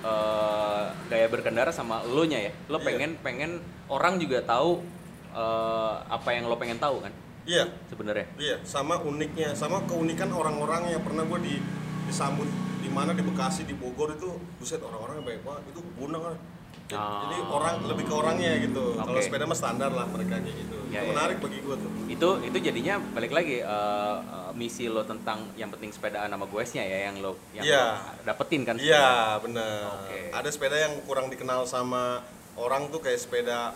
eh, 0.00 0.84
gaya 1.06 1.26
berkendara 1.26 1.70
sama 1.70 2.02
lo 2.02 2.24
nya 2.24 2.40
ya. 2.40 2.52
Lo 2.66 2.76
Iya. 2.76 2.86
pengen 2.86 3.10
pengen 3.20 3.50
orang 3.86 4.18
juga 4.18 4.42
tahu 4.42 4.82
eh, 5.30 5.94
apa 6.06 6.28
yang 6.34 6.44
lo 6.44 6.56
pengen 6.56 6.76
tahu 6.76 7.00
kan 7.00 7.12
iya 7.46 7.64
sebenarnya. 7.86 8.26
iya 8.36 8.56
sama 8.62 8.98
uniknya 9.00 9.54
sama 9.54 9.80
keunikan 9.86 10.28
orang-orang 10.28 10.90
yang 10.90 11.00
pernah 11.00 11.22
gua 11.22 11.38
di 11.38 11.56
disambut 12.04 12.50
di 12.80 12.88
mana 12.88 13.12
di 13.12 13.20
Bekasi 13.20 13.62
di 13.62 13.72
Bogor 13.72 14.10
itu 14.10 14.28
buset 14.56 14.80
orang-orang 14.80 15.20
banyak 15.20 15.42
banget 15.42 15.62
itu 15.70 15.80
guna 15.94 16.18
kan 16.22 16.38
Ah. 16.90 17.22
jadi 17.22 17.46
orang 17.46 17.86
lebih 17.86 18.02
ke 18.02 18.10
orangnya 18.10 18.50
gitu 18.58 18.98
kalau 18.98 19.14
Oke. 19.14 19.22
sepeda 19.22 19.46
mah 19.46 19.54
standar 19.54 19.94
lah 19.94 20.10
mereka 20.10 20.42
kayak 20.42 20.58
gitu 20.58 20.74
Ya, 20.90 20.98
itu 20.98 21.06
ya, 21.06 21.14
menarik 21.14 21.38
bagi 21.38 21.62
gua 21.62 21.78
tuh 21.78 21.86
Itu 22.10 22.28
itu 22.42 22.58
jadinya 22.60 22.98
balik 23.14 23.30
lagi 23.30 23.62
eh, 23.62 24.16
eh, 24.18 24.50
misi 24.52 24.90
lo 24.90 25.06
tentang 25.06 25.54
yang 25.54 25.70
penting 25.70 25.94
sepedaan 25.94 26.26
sama 26.26 26.50
goesnya 26.50 26.82
ya 26.82 27.06
yang 27.06 27.22
lo 27.22 27.38
yang 27.54 27.62
Iya. 27.62 27.84
lo 27.94 28.26
dapetin 28.26 28.66
kan. 28.66 28.74
Iya 28.74 29.38
benar. 29.38 30.02
Oke. 30.02 30.34
Ada 30.34 30.48
sepeda 30.50 30.76
yang 30.80 30.98
kurang 31.06 31.30
dikenal 31.30 31.62
sama 31.62 32.26
orang 32.58 32.90
tuh 32.90 32.98
kayak 32.98 33.22
sepeda 33.22 33.70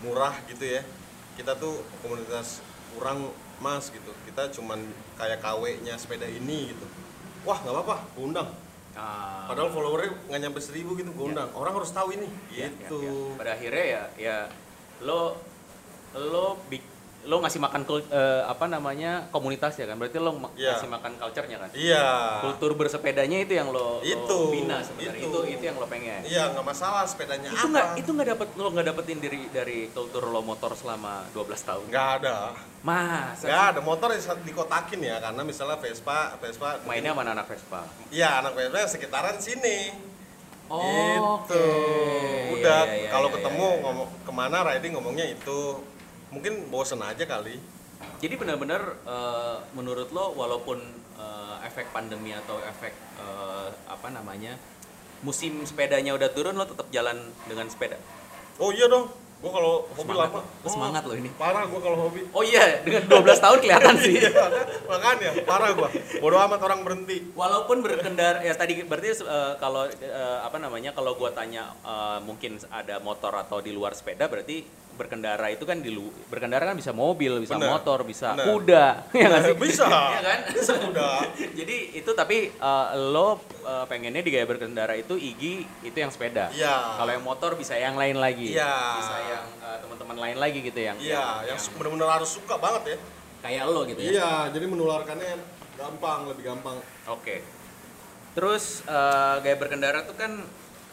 murah 0.00 0.38
gitu 0.46 0.62
ya. 0.62 0.86
Kita 1.34 1.58
tuh 1.58 1.82
komunitas 2.00 2.62
kurang 2.94 3.34
mas 3.58 3.90
gitu. 3.90 4.14
Kita 4.24 4.46
cuman 4.52 4.78
kayak 5.18 5.42
KW-nya 5.42 5.98
sepeda 5.98 6.30
ini 6.30 6.70
gitu. 6.70 6.86
Wah 7.44 7.58
nggak 7.60 7.74
apa-apa, 7.74 7.96
gue 8.10 8.24
undang. 8.24 8.48
Ah, 8.94 9.44
Padahal 9.44 9.68
followernya 9.68 10.10
nggak 10.28 10.40
nyampe 10.40 10.60
seribu 10.60 10.94
gitu, 10.94 11.10
gue 11.10 11.26
undang. 11.26 11.50
Orang 11.52 11.74
harus 11.74 11.90
tahu 11.90 12.14
ini. 12.14 12.28
ya, 12.48 12.64
ya, 12.64 12.68
Gitu. 12.70 12.96
ya. 13.00 13.12
Pada 13.34 13.50
akhirnya 13.52 13.84
ya 13.84 14.02
ya 14.16 14.36
lo 15.00 15.36
lo 16.14 16.56
bik- 16.66 16.93
lo 17.24 17.40
ngasih 17.40 17.56
makan 17.58 17.82
eh, 17.88 18.42
apa 18.44 18.64
namanya 18.66 19.28
komunitas 19.28 19.74
ya 19.74 19.84
kan 19.84 19.96
berarti 19.96 20.16
lo 20.16 20.32
ma- 20.34 20.52
Iya. 20.52 20.72
ngasih 20.72 20.88
makan 20.88 21.12
culture-nya 21.16 21.56
kan 21.58 21.70
Iya. 21.72 22.06
kultur 22.40 22.70
bersepedanya 22.74 23.38
itu 23.38 23.52
yang 23.52 23.68
lo, 23.68 23.98
lo 23.98 24.04
Itu, 24.04 24.38
bina 24.50 24.80
sebenarnya 24.80 25.18
itu. 25.18 25.32
itu. 25.32 25.40
itu 25.50 25.64
yang 25.64 25.76
lo 25.76 25.86
pengen 25.86 26.20
Iya 26.22 26.52
nggak 26.52 26.64
masalah 26.64 27.02
sepedanya 27.04 27.48
itu 27.48 27.66
nggak 27.66 27.86
itu 27.96 28.10
nggak 28.10 28.28
dapet 28.30 28.48
lo 28.54 28.68
nggak 28.70 28.86
dapetin 28.86 29.18
dari 29.18 29.40
dari 29.48 29.78
kultur 29.88 30.24
lo 30.26 30.40
motor 30.40 30.72
selama 30.72 31.24
12 31.30 31.60
tahun 31.60 31.84
Nggak 31.88 32.08
ada. 32.18 32.36
mas 32.80 33.40
Nggak 33.40 33.62
ada 33.70 33.80
motor 33.80 34.08
yang 34.10 34.22
dikotakin 34.42 35.00
ya 35.00 35.16
karena 35.18 35.42
misalnya 35.42 35.76
Vespa, 35.76 36.36
Vespa 36.36 36.76
mainnya 36.84 37.10
sama 37.10 37.24
anak 37.24 37.46
Vespa 37.46 37.80
Iya, 38.08 38.40
anak 38.40 38.52
Vespa 38.52 38.80
sekitaran 38.86 39.36
sini. 39.38 40.12
Oh, 40.64 40.80
Gitu. 40.80 41.60
oke. 41.60 41.64
Udah 42.56 42.80
Iya, 42.82 42.96
iya, 42.98 43.08
kalau 43.08 43.28
iya, 43.28 43.34
ketemu 43.36 43.66
iya. 43.66 43.80
ngomong 43.82 44.08
ke 44.24 44.32
mana 44.32 44.56
riding 44.64 44.92
ngomongnya 44.96 45.26
itu. 45.28 45.60
Mungkin 46.32 46.72
bosen 46.72 47.00
aja 47.02 47.24
kali. 47.26 47.58
Jadi 48.20 48.34
benar-benar 48.36 48.82
eh, 49.04 49.58
menurut 49.76 50.08
lo 50.12 50.32
walaupun 50.36 50.78
eh, 51.18 51.56
efek 51.68 51.92
pandemi 51.92 52.32
atau 52.32 52.60
efek 52.64 52.92
eh, 53.20 53.68
apa 53.88 54.08
namanya 54.12 54.56
musim 55.24 55.64
sepedanya 55.64 56.12
udah 56.12 56.28
turun 56.36 56.54
lo 56.54 56.68
tetap 56.68 56.88
jalan 56.92 57.16
dengan 57.48 57.66
sepeda. 57.72 57.96
Oh 58.60 58.70
iya 58.70 58.86
dong. 58.86 59.08
Gua 59.44 59.52
kalau 59.52 59.74
hobi 59.92 60.08
Semangat 60.08 60.30
lama. 60.32 60.40
lo. 60.40 60.68
Semangat 60.72 61.02
lo 61.04 61.14
ini. 61.20 61.28
Parah 61.36 61.68
gua 61.68 61.80
kalau 61.84 61.98
hobi. 62.08 62.24
Oh 62.32 62.40
iya, 62.40 62.80
dengan 62.80 63.04
12 63.04 63.44
tahun 63.44 63.58
kelihatan 63.60 63.94
sih. 64.00 64.16
Iya, 64.24 64.30
makanya 64.88 65.30
parah 65.44 65.70
gua. 65.76 65.88
Bodoh 66.16 66.40
amat 66.48 66.60
orang 66.64 66.80
berhenti. 66.80 67.28
Walaupun 67.36 67.84
berkendara 67.84 68.40
ya 68.40 68.56
tadi 68.56 68.80
berarti 68.88 69.20
eh, 69.20 69.52
kalau 69.60 69.84
eh, 69.84 70.38
apa 70.40 70.56
namanya 70.56 70.96
kalau 70.96 71.12
gua 71.20 71.28
tanya 71.36 71.76
eh, 71.84 72.18
mungkin 72.24 72.56
ada 72.72 73.04
motor 73.04 73.36
atau 73.36 73.60
di 73.60 73.76
luar 73.76 73.92
sepeda 73.92 74.32
berarti 74.32 74.64
berkendara 74.94 75.50
itu 75.50 75.62
kan 75.62 75.78
di 75.78 75.90
lu 75.90 76.06
berkendara 76.26 76.64
kan 76.64 76.78
bisa 76.78 76.94
mobil, 76.94 77.42
bisa 77.42 77.58
Bener, 77.58 77.66
motor, 77.68 78.02
bisa 78.02 78.32
bener. 78.32 78.46
kuda. 78.46 78.84
ya 79.18 79.26
nggak 79.26 79.42
sih? 79.42 79.54
Bisa. 79.58 79.86
Iya 79.90 80.20
kan? 80.30 80.38
Udah. 80.88 81.18
Jadi 81.58 81.76
itu 81.92 82.10
tapi 82.14 82.50
eh, 82.50 82.86
lo 83.10 83.38
eh, 83.60 83.84
pengennya 83.84 84.22
di 84.22 84.30
gaya 84.30 84.46
berkendara 84.46 84.94
itu 84.94 85.14
Igi 85.14 85.66
itu 85.82 85.96
yang 85.96 86.08
sepeda. 86.08 86.54
Iya. 86.54 86.94
Kalau 86.96 87.10
yang 87.10 87.24
motor 87.24 87.54
bisa 87.54 87.74
yang 87.74 87.98
lain 87.98 88.16
lagi. 88.16 88.54
Iya. 88.54 88.74
Bisa 88.98 89.14
yang 89.20 89.44
eh, 89.60 89.78
teman-teman 89.82 90.16
lain 90.16 90.36
lagi 90.38 90.58
gitu 90.62 90.78
yang 90.78 90.96
Iya, 90.96 91.42
yang 91.44 91.58
benar-benar 91.74 92.22
harus 92.22 92.30
suka 92.32 92.54
banget 92.56 92.94
ya. 92.94 92.98
kayak 93.44 93.62
lo 93.66 93.84
gitu 93.84 94.00
ya. 94.00 94.10
Iya, 94.10 94.30
jadi 94.56 94.64
menularkannya 94.64 95.32
gampang, 95.74 96.30
lebih 96.30 96.48
gampang. 96.48 96.78
Oke. 97.10 97.42
Terus 98.32 98.82
eh, 98.84 99.34
gaya 99.40 99.56
berkendara 99.56 100.06
tuh 100.06 100.14
kan 100.14 100.38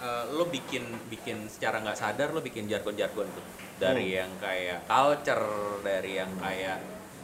eh, 0.02 0.24
lo 0.34 0.50
bikin 0.50 0.84
bikin 1.08 1.46
secara 1.48 1.80
nggak 1.80 1.98
sadar 1.98 2.34
lo 2.34 2.42
bikin 2.42 2.66
jargon-jargon 2.66 3.30
tuh 3.32 3.46
dari 3.78 4.14
yang 4.14 4.30
kayak 4.38 4.86
culture, 4.86 5.82
dari 5.82 6.18
yang 6.18 6.30
kayak 6.38 6.78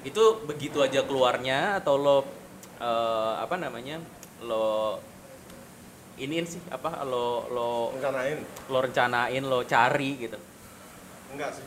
itu 0.05 0.23
begitu 0.45 0.81
aja 0.81 1.01
keluarnya 1.03 1.81
atau 1.81 1.95
lo 1.97 2.17
eh, 2.77 3.33
apa 3.37 3.57
namanya 3.57 3.97
lo 4.45 4.97
iniin 6.17 6.45
sih 6.49 6.61
apa 6.73 7.05
lo 7.05 7.45
lo 7.53 7.69
Rencanain. 7.93 8.39
lo 8.73 8.77
rencanain 8.81 9.43
lo 9.45 9.59
cari 9.65 10.11
gitu. 10.17 10.37
Enggak 11.33 11.53
sih. 11.53 11.65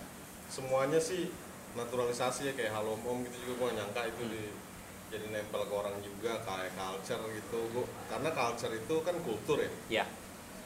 Semuanya 0.51 0.99
sih 0.99 1.31
naturalisasi 1.79 2.51
ya 2.51 2.53
kayak 2.59 2.75
halo 2.75 2.99
om 2.99 3.23
gitu 3.23 3.37
juga 3.47 3.55
gua 3.63 3.71
nyangka 3.79 4.11
itu 4.11 4.27
di 4.27 4.43
jadi 5.11 5.27
nempel 5.31 5.67
ke 5.67 5.75
orang 5.75 5.95
juga 6.03 6.43
kayak 6.43 6.75
culture 6.75 7.23
gitu. 7.31 7.59
Gua, 7.71 7.87
karena 8.11 8.31
culture 8.35 8.75
itu 8.75 8.95
kan 9.07 9.15
kultur 9.23 9.59
ya. 9.63 9.71
Ya. 10.03 10.05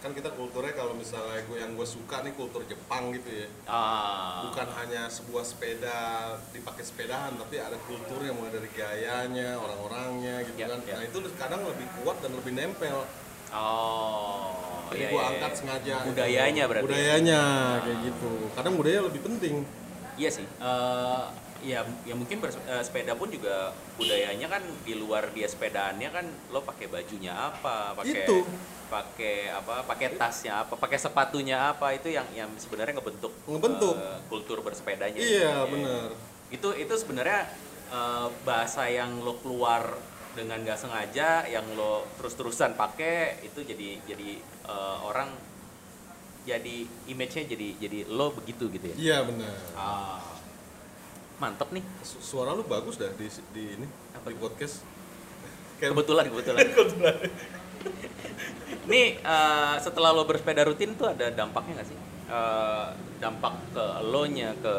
Kan 0.04 0.12
kita 0.12 0.36
kulturnya 0.36 0.76
kalau 0.76 0.92
misalnya 0.92 1.40
gue 1.48 1.56
yang 1.64 1.72
gue 1.72 1.88
suka 1.88 2.20
nih 2.20 2.36
kultur 2.36 2.60
Jepang 2.68 3.08
gitu 3.16 3.24
ya. 3.24 3.48
Ah. 3.64 4.44
Bukan 4.44 4.68
hanya 4.76 5.08
sebuah 5.08 5.40
sepeda 5.40 6.36
dipakai 6.52 6.84
sepedahan 6.84 7.32
tapi 7.40 7.56
ada 7.56 7.80
kulturnya 7.88 8.36
mulai 8.36 8.52
dari 8.52 8.68
gayanya, 8.76 9.56
orang-orangnya 9.56 10.44
gitu 10.44 10.60
Ya, 10.60 10.68
kan. 10.68 10.84
ya. 10.84 11.00
Nah, 11.00 11.04
itu 11.08 11.18
kadang 11.40 11.64
lebih 11.64 11.88
kuat 12.04 12.20
dan 12.20 12.36
lebih 12.36 12.52
nempel. 12.52 13.08
Oh. 13.48 14.84
Jadi 14.92 15.00
iya, 15.00 15.08
gue 15.08 15.22
iya, 15.24 15.30
angkat 15.32 15.50
iya. 15.50 15.58
sengaja. 15.58 15.94
gitu. 15.96 16.08
Budayanya 16.12 16.64
berarti. 16.68 16.84
Budayanya 16.84 17.40
kayak 17.80 17.98
gitu. 18.04 18.32
Kadang 18.52 18.74
budaya 18.76 18.98
lebih 19.08 19.20
penting. 19.24 19.56
Iya 20.20 20.30
sih. 20.30 20.44
eh 20.44 21.24
ya, 21.64 21.80
ya 22.04 22.14
mungkin 22.14 22.38
eh, 22.38 22.82
sepeda 22.82 23.16
pun 23.16 23.28
juga 23.28 23.72
budayanya 23.96 24.46
kan 24.46 24.62
di 24.84 24.94
luar 24.94 25.32
dia 25.32 25.48
sepedaannya 25.48 26.08
kan 26.08 26.22
lo 26.50 26.60
pakai 26.60 26.86
bajunya 26.86 27.32
apa, 27.32 27.96
pakai 27.96 28.22
Itu. 28.22 28.38
pakai 28.84 29.48
apa, 29.50 29.82
pakai 29.82 30.14
tasnya 30.14 30.62
apa, 30.62 30.76
pakai 30.76 31.00
sepatunya 31.00 31.72
apa 31.72 31.90
itu 31.90 32.08
yang 32.08 32.28
yang 32.30 32.52
sebenarnya 32.54 32.94
ngebentuk 32.94 33.32
Ngebentuk. 33.44 33.96
eh, 33.96 34.18
kultur 34.28 34.60
bersepedanya. 34.60 35.16
Iya, 35.16 35.40
Iya. 35.50 35.66
benar. 35.66 36.08
Itu 36.48 36.68
itu 36.74 36.94
sebenarnya 36.94 37.48
eh, 37.88 38.28
bahasa 38.44 38.84
yang 38.86 39.18
lo 39.20 39.40
keluar 39.40 39.96
dengan 40.34 40.60
nggak 40.60 40.76
sengaja, 40.76 41.46
yang 41.46 41.64
lo 41.72 42.04
terus-terusan 42.18 42.74
pakai 42.74 43.40
itu 43.42 43.62
jadi 43.62 44.04
jadi 44.04 44.30
eh, 44.68 44.98
orang 45.00 45.32
jadi 46.44 46.76
image-nya 47.08 47.48
jadi 47.48 47.68
jadi 47.80 47.98
lo 48.06 48.36
begitu 48.36 48.68
gitu 48.68 48.84
ya. 48.84 48.96
Iya 48.96 49.18
benar. 49.24 49.56
Ah, 49.72 50.20
mantep 51.38 51.68
nih. 51.70 51.84
Su- 52.00 52.22
Suara 52.22 52.54
lu 52.54 52.62
bagus 52.64 52.96
dah 52.96 53.10
di 53.10 53.26
di 53.50 53.64
ini 53.74 53.86
Apa? 54.14 54.30
di 54.30 54.38
podcast. 54.38 54.84
Kayak 55.78 55.90
Kebetulan, 55.98 56.24
kebetulan. 56.30 56.64
Nih, 58.90 59.16
eh, 59.16 59.74
setelah 59.80 60.12
lo 60.12 60.24
bersepeda 60.24 60.64
rutin 60.64 60.92
tuh 60.94 61.08
ada 61.08 61.32
dampaknya 61.32 61.80
nggak 61.80 61.88
sih? 61.88 61.98
Eh, 62.24 62.86
dampak 63.20 63.54
ke 63.72 63.84
lo 64.04 64.24
nya, 64.28 64.52
ke 64.60 64.74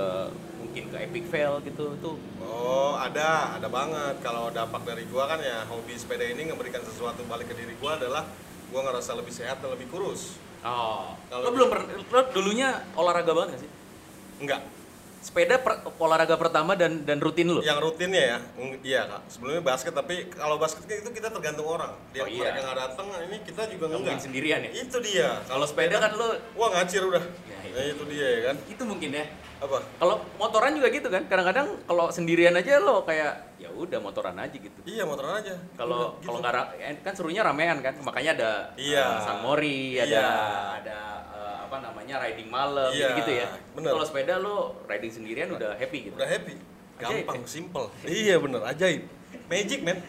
mungkin 0.62 0.90
ke 0.90 0.98
epic 1.02 1.26
fail 1.30 1.62
gitu 1.66 1.94
tuh. 2.02 2.18
Oh, 2.42 2.98
ada, 2.98 3.58
ada 3.58 3.68
banget. 3.70 4.22
Kalau 4.22 4.50
dampak 4.50 4.86
dari 4.86 5.06
gua 5.10 5.26
kan 5.26 5.42
ya 5.42 5.66
hobi 5.70 5.94
sepeda 5.98 6.26
ini 6.26 6.50
memberikan 6.50 6.82
sesuatu 6.82 7.26
balik 7.26 7.50
ke 7.50 7.56
diri 7.58 7.74
gua 7.78 7.98
adalah 7.98 8.26
gua 8.70 8.82
ngerasa 8.90 9.18
lebih 9.18 9.34
sehat 9.34 9.62
dan 9.62 9.74
lebih 9.74 9.90
kurus. 9.90 10.38
Oh, 10.66 11.14
Kalau 11.30 11.46
lo 11.46 11.50
belum 11.54 11.70
pernah, 11.70 11.86
lo 11.94 12.22
dulunya 12.34 12.70
olahraga 12.98 13.32
banget 13.38 13.50
nggak 13.54 13.62
sih? 13.62 13.72
Enggak. 14.42 14.62
Sepeda 15.26 15.58
per- 15.58 15.82
olahraga 15.98 16.38
pertama 16.38 16.78
dan 16.78 17.02
dan 17.02 17.18
rutin 17.18 17.50
lo? 17.50 17.58
Yang 17.60 17.82
rutinnya 17.82 18.22
ya, 18.22 18.38
iya 18.86 19.02
kak. 19.10 19.26
Sebelumnya 19.26 19.66
basket, 19.66 19.90
tapi 19.92 20.30
kalau 20.30 20.62
basket 20.62 20.86
itu 20.86 21.10
kita 21.10 21.34
tergantung 21.34 21.66
orang. 21.66 21.98
Dia 22.14 22.22
Oh, 22.22 22.30
iya. 22.30 22.54
mereka 22.54 22.62
nggak 22.62 22.78
datang, 22.80 23.06
ini 23.26 23.38
kita 23.42 23.66
juga 23.66 23.90
Nggak 23.90 23.98
mungkin 23.98 24.18
sendirian 24.22 24.62
ya? 24.62 24.72
Itu 24.78 25.02
dia. 25.02 25.42
Kalau 25.44 25.66
sepeda 25.66 25.98
kan 25.98 26.14
lo, 26.14 26.30
wah 26.54 26.70
ngacir 26.72 27.02
udah. 27.02 27.26
Ya, 27.42 27.58
iya. 27.60 27.74
Nah, 27.74 27.84
itu 27.90 28.04
dia 28.06 28.28
ya 28.30 28.40
kan. 28.44 28.56
itu 28.70 28.84
mungkin 28.86 29.10
ya. 29.12 29.26
Apa? 29.56 29.78
Kalau 29.98 30.16
motoran 30.36 30.78
juga 30.78 30.88
gitu 30.90 31.08
kan? 31.08 31.26
Kadang-kadang 31.26 31.74
kalau 31.84 32.06
sendirian 32.12 32.54
aja 32.54 32.78
lo 32.78 33.02
kayak 33.02 33.58
ya 33.58 33.72
udah 33.72 33.98
motoran 33.98 34.36
aja 34.36 34.54
gitu. 34.54 34.78
Iya 34.86 35.04
motoran 35.04 35.42
aja. 35.42 35.58
kalau 35.74 36.14
Udah, 36.14 36.22
kalau 36.22 36.38
gitu. 36.38 36.44
nggak 36.44 36.54
ra- 36.54 36.72
kan 37.02 37.14
serunya 37.18 37.42
ramean 37.42 37.80
kan 37.80 37.98
makanya 38.00 38.32
ada 38.36 38.52
Iya. 38.78 39.02
uh, 39.02 39.24
San 39.24 39.38
Mori 39.42 39.98
ada 39.98 40.06
Iya. 40.06 40.28
ada 40.84 41.00
apa 41.66 41.82
namanya 41.82 42.16
riding 42.20 42.48
malam 42.48 42.90
Iya, 42.90 43.18
gitu 43.18 43.32
ya 43.36 43.48
bener. 43.74 43.92
kalau 43.92 44.06
sepeda 44.06 44.38
lo 44.38 44.58
riding 44.86 45.12
sendirian 45.12 45.50
udah 45.50 45.74
happy 45.76 46.10
gitu 46.10 46.16
udah 46.16 46.30
happy. 46.30 46.56
Ajaib, 46.96 47.28
Gampang, 47.28 47.38
ya? 47.38 47.50
simple. 47.50 47.86
iya 48.24 48.36
bener, 48.40 48.64
ajaib. 48.64 49.04
Magic 49.46 49.84
man. 49.84 50.00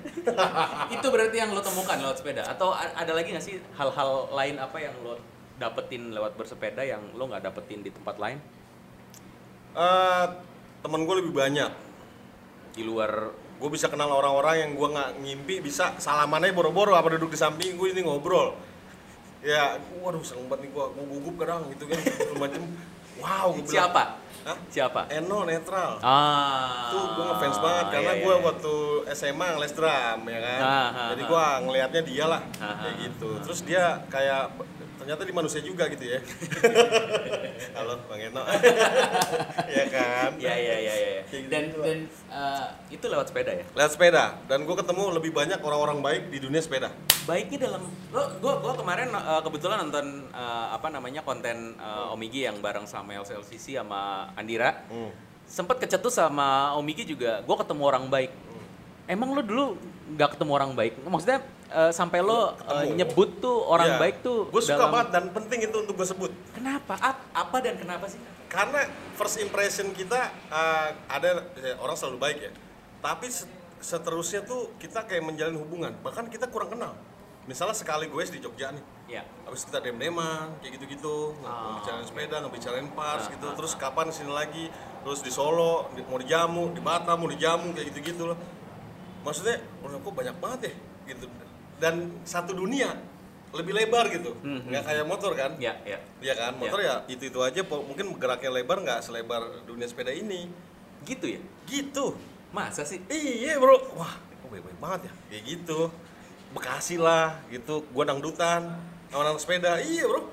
itu 0.94 1.06
berarti 1.08 1.36
yang 1.36 1.50
lo 1.50 1.58
temukan 1.58 1.98
lewat 1.98 2.16
sepeda 2.16 2.46
atau 2.46 2.70
ada 2.70 3.10
lagi 3.10 3.34
nggak 3.34 3.42
sih 3.42 3.58
hal-hal 3.74 4.30
lain 4.30 4.54
apa 4.56 4.78
yang 4.78 4.94
lo 5.02 5.18
dapetin 5.56 6.14
lewat 6.14 6.36
bersepeda 6.36 6.80
yang 6.80 7.02
lo 7.12 7.26
nggak 7.26 7.42
dapetin 7.42 7.80
di 7.80 7.90
tempat 7.90 8.16
lain 8.16 8.38
Eh, 9.74 10.24
temen 10.80 11.04
gue 11.04 11.16
lebih 11.18 11.32
banyak. 11.32 11.72
di 12.70 12.80
luar 12.80 13.32
Gue 13.56 13.72
bisa 13.72 13.88
kenal 13.88 14.12
orang-orang 14.12 14.56
yang 14.58 14.70
gue 14.72 14.88
nggak 14.90 15.10
ngimpi 15.18 15.54
bisa 15.58 15.96
salamannya 15.96 16.52
boro-boro 16.52 16.92
apa 16.92 17.08
duduk 17.10 17.32
di 17.32 17.38
samping 17.38 17.72
gue 17.74 17.88
ini 17.90 18.04
ngobrol. 18.04 18.52
Ya, 19.44 19.76
waduh 20.00 20.24
seneng 20.24 20.48
banget 20.48 20.66
nih 20.66 20.70
gue, 20.74 20.84
gue 20.96 21.04
gugup 21.16 21.34
kadang 21.38 21.68
gitu 21.70 21.84
kan, 21.86 21.98
macem. 22.40 22.62
Wow, 23.16 23.56
bilang, 23.56 23.68
siapa 23.68 24.02
Hah? 24.46 24.58
siapa 24.70 25.00
Eno 25.10 25.42
netral. 25.48 25.98
ah 26.04 26.92
Tuh 26.92 27.16
gue 27.18 27.24
ngefans 27.26 27.58
banget 27.58 27.86
karena 27.98 28.12
iya, 28.14 28.22
gue 28.22 28.34
iya. 28.36 28.44
waktu 28.44 28.74
SMA 29.16 29.46
ngeles 29.56 29.74
drum 29.74 30.20
ya 30.28 30.38
kan. 30.38 30.60
Ah, 30.60 30.70
ah, 30.70 31.08
Jadi 31.16 31.22
ah. 31.24 31.28
gue 31.32 31.44
ngelihatnya 31.66 32.02
dia 32.06 32.24
lah 32.28 32.42
Ah, 32.60 32.74
kayak 32.84 32.94
ah, 32.94 33.02
gitu. 33.02 33.30
Terus 33.42 33.60
dia 33.64 33.84
kayak 34.12 34.52
ternyata 35.06 35.22
di 35.22 35.38
manusia 35.38 35.62
juga 35.62 35.86
gitu 35.86 36.02
ya. 36.02 36.18
Halo 37.78 38.02
Bang 38.10 38.18
Eno. 38.18 38.42
ya 39.78 39.84
kan. 39.86 40.34
Iya 40.34 40.54
iya 40.58 40.76
iya 40.82 40.94
iya. 40.98 41.22
Kayak 41.30 41.46
Dan 41.46 41.64
gitu 41.70 41.78
dan 41.78 41.98
eh, 42.10 42.66
itu 42.90 43.04
lewat 43.06 43.30
sepeda 43.30 43.54
ya. 43.54 43.62
Lihat 43.70 43.90
sepeda 43.94 44.34
dan 44.50 44.66
gue 44.66 44.74
ketemu 44.74 45.14
lebih 45.14 45.30
banyak 45.30 45.62
orang-orang 45.62 46.02
baik 46.02 46.22
di 46.34 46.42
dunia 46.42 46.58
sepeda. 46.58 46.90
Baiknya 47.22 47.70
dalam 47.70 47.86
lo 48.10 48.34
gua 48.42 48.58
gua 48.58 48.74
kemarin 48.74 49.14
eh, 49.14 49.42
kebetulan 49.46 49.78
nonton 49.86 50.26
eh, 50.34 50.66
apa 50.74 50.90
namanya 50.90 51.22
konten 51.22 51.78
eh, 51.78 52.10
Omigi 52.10 52.42
yang 52.42 52.58
bareng 52.58 52.90
sama 52.90 53.14
LCLCC 53.14 53.78
sama 53.78 54.34
Andira. 54.34 54.90
Hmm. 54.90 55.14
Sempet 55.46 55.86
kecetus 55.86 56.18
sama 56.18 56.74
Omigi 56.74 57.06
juga. 57.06 57.46
Gua 57.46 57.54
ketemu 57.62 57.82
orang 57.86 58.10
baik. 58.10 58.34
Emang 59.06 59.38
lo 59.38 59.42
dulu 59.46 59.78
nggak 60.08 60.28
ketemu 60.34 60.52
orang 60.52 60.70
baik? 60.72 60.92
Maksudnya 61.00 61.42
eh, 61.66 61.90
sampai 61.90 62.22
lo 62.22 62.54
Ketemu. 62.54 62.94
nyebut 62.94 63.28
tuh 63.38 63.56
orang 63.64 63.88
Iya. 63.88 63.98
baik 63.98 64.16
tuh 64.22 64.46
Gue 64.48 64.62
suka 64.62 64.78
dalam- 64.78 64.92
banget 64.94 65.08
dan 65.10 65.24
penting 65.30 65.58
itu 65.64 65.76
untuk 65.76 65.94
gue 65.94 66.06
sebut. 66.06 66.30
Kenapa? 66.52 66.94
Ap- 66.96 67.26
apa 67.32 67.56
dan 67.58 67.74
kenapa 67.74 68.06
sih? 68.06 68.22
Karena 68.46 68.86
first 69.14 69.36
impression 69.36 69.90
kita 69.90 70.16
uh, 70.46 70.88
ada 71.06 71.42
ya, 71.52 71.74
orang 71.76 71.94
selalu 71.94 72.18
baik 72.18 72.38
ya. 72.40 72.52
Tapi 73.00 73.26
se- 73.26 73.50
seterusnya 73.76 74.42
tuh 74.42 74.70
kita 74.76 75.02
kayak 75.02 75.22
menjalin 75.22 75.58
hubungan. 75.58 75.90
Bahkan 76.00 76.30
kita 76.30 76.46
kurang 76.46 76.70
kenal. 76.70 76.94
Misalnya 77.44 77.74
sekali 77.74 78.06
gue 78.06 78.22
di 78.24 78.38
Jogja 78.38 78.70
nih. 78.70 78.82
Ya. 79.08 79.22
Habis 79.42 79.62
kita 79.62 79.78
dem-deman, 79.78 80.50
kayak 80.58 80.78
gitu-gitu, 80.78 81.30
Ah. 81.40 81.74
ngebicarain 81.74 82.02
sepeda, 82.02 82.36
ngebicarain 82.40 82.88
pars 82.90 83.26
Ah, 83.26 83.30
gitu. 83.30 83.46
ah, 83.46 83.54
Terus 83.54 83.72
kapan 83.74 84.10
sini 84.10 84.30
lagi? 84.30 84.66
Terus 85.02 85.18
di 85.18 85.30
Solo, 85.30 85.86
mau 86.04 86.18
di 86.18 86.26
Jamu, 86.26 86.70
di 86.70 86.80
Batam, 86.80 87.14
mau 87.16 87.26
di 87.26 87.38
Jamu, 87.38 87.70
kayak 87.70 87.90
gitu-gitu 87.90 88.22
loh. 88.24 88.38
Maksudnya, 89.26 89.58
kok 89.82 90.14
banyak 90.14 90.36
banget 90.38 90.60
ya? 90.62 90.72
Gitu. 91.08 91.26
Dan 91.76 91.94
satu 92.22 92.54
dunia, 92.54 92.94
lebih 93.50 93.74
lebar 93.74 94.06
gitu. 94.08 94.38
Hmm, 94.40 94.62
Nggak 94.64 94.82
kayak 94.84 95.04
motor 95.04 95.32
kan? 95.34 95.58
Ya, 95.58 95.74
ya. 95.82 95.98
Iya 96.22 96.34
kan, 96.34 96.52
motor 96.54 96.78
ya 96.78 97.02
itu-itu 97.06 97.42
aja, 97.42 97.60
po- 97.62 97.82
mungkin 97.82 98.14
geraknya 98.14 98.54
lebar 98.54 98.78
nggak 98.80 99.02
selebar 99.02 99.66
dunia 99.66 99.84
sepeda 99.84 100.14
ini. 100.14 100.46
Gitu 101.02 101.26
ya? 101.26 101.40
Gitu. 101.66 102.14
Masa 102.50 102.86
sih? 102.86 103.02
Iya 103.06 103.58
bro, 103.58 103.76
wah 103.94 104.14
kok 104.14 104.48
baik-baik 104.48 104.78
banget 104.78 105.00
ya, 105.10 105.12
kayak 105.28 105.42
gitu. 105.44 105.90
Bekasi 106.54 106.96
lah, 106.96 107.42
gitu. 107.50 107.82
Gua 107.90 108.06
dangdutan, 108.06 108.78
sama 109.10 109.26
anak 109.26 109.42
sepeda, 109.42 109.82
iya 109.82 110.06
bro. 110.06 110.30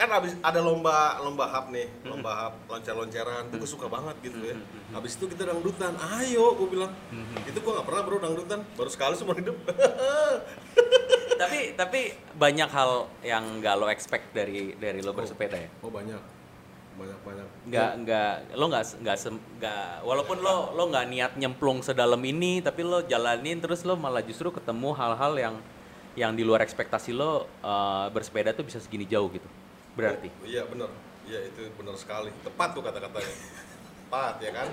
Kan 0.00 0.08
abis 0.16 0.32
ada 0.40 0.64
lomba 0.64 1.20
lomba 1.20 1.44
hap 1.44 1.68
nih, 1.68 1.84
lomba 2.08 2.32
hap 2.32 2.54
loncat-loncaran, 2.72 3.52
tuh 3.52 3.60
gue 3.60 3.68
suka 3.68 3.84
banget 3.84 4.16
gitu 4.24 4.40
ya. 4.48 4.56
Habis 4.96 5.20
itu 5.20 5.28
kita 5.28 5.44
dangdutan, 5.44 5.92
ayo 6.16 6.56
gue 6.56 6.68
bilang. 6.72 6.88
Itu 7.44 7.60
gua 7.60 7.76
nggak 7.76 7.86
pernah 7.92 8.02
bro 8.08 8.16
dangdutan, 8.16 8.64
baru 8.80 8.88
sekali 8.88 9.12
semua 9.20 9.36
hidup. 9.36 9.60
tapi 11.44 11.76
tapi 11.76 12.16
banyak 12.32 12.70
hal 12.72 13.12
yang 13.20 13.60
nggak 13.60 13.74
lo 13.76 13.92
expect 13.92 14.32
dari 14.32 14.72
dari 14.80 15.04
lo 15.04 15.12
bersepeda 15.12 15.68
ya? 15.68 15.68
Oh 15.84 15.92
banyak, 15.92 16.16
banyak 16.96 17.18
banyak. 17.20 17.46
nggak 17.68 17.92
nggak 18.00 18.32
lo 18.56 18.64
nggak 18.72 18.84
nggak 19.04 19.16
nggak 19.60 19.88
walaupun 20.00 20.40
lo 20.40 20.72
lo 20.80 20.88
nggak 20.88 21.06
niat 21.12 21.32
nyemplung 21.36 21.84
sedalam 21.84 22.24
ini 22.24 22.64
tapi 22.64 22.88
lo 22.88 23.04
jalanin 23.04 23.60
terus 23.60 23.84
lo 23.84 24.00
malah 24.00 24.24
justru 24.24 24.48
ketemu 24.48 24.96
hal-hal 24.96 25.32
yang 25.36 25.56
yang 26.16 26.32
di 26.32 26.44
luar 26.44 26.64
ekspektasi 26.64 27.12
lo 27.12 27.44
eh, 27.60 28.06
bersepeda 28.12 28.56
tuh 28.56 28.64
bisa 28.64 28.80
segini 28.80 29.04
jauh 29.04 29.28
gitu 29.28 29.59
berarti 29.98 30.28
Oh, 30.30 30.46
iya 30.46 30.62
benar, 30.66 30.90
iya 31.26 31.46
itu 31.46 31.66
benar 31.74 31.94
sekali. 31.98 32.30
Tepat 32.42 32.68
tuh 32.72 32.82
kata-katanya. 32.82 33.34
Tepat 34.06 34.34
ya 34.42 34.50
kan? 34.54 34.68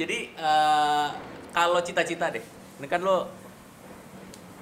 jadi 0.00 0.18
eh, 0.32 1.08
kalau 1.52 1.80
cita-cita 1.82 2.32
deh 2.32 2.44
ini 2.80 2.86
kan 2.88 3.02
lo 3.02 3.28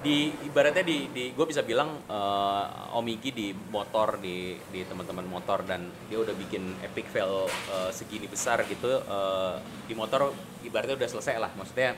di 0.01 0.33
ibaratnya 0.49 0.81
di, 0.81 1.13
di 1.13 1.23
gue 1.29 1.45
bisa 1.45 1.61
bilang 1.61 2.01
eh, 2.09 2.97
Omigi 2.97 3.29
di 3.29 3.53
motor 3.53 4.17
di 4.17 4.57
di 4.73 4.81
teman-teman 4.81 5.29
motor 5.29 5.61
dan 5.61 5.93
dia 6.09 6.17
udah 6.17 6.33
bikin 6.33 6.81
epic 6.81 7.05
fail 7.13 7.45
eh, 7.47 7.91
segini 7.93 8.25
besar 8.25 8.65
gitu 8.65 8.89
eh, 8.89 9.55
di 9.85 9.93
motor 9.93 10.33
ibaratnya 10.65 10.97
udah 10.97 11.09
selesai 11.09 11.37
lah 11.37 11.51
maksudnya 11.53 11.93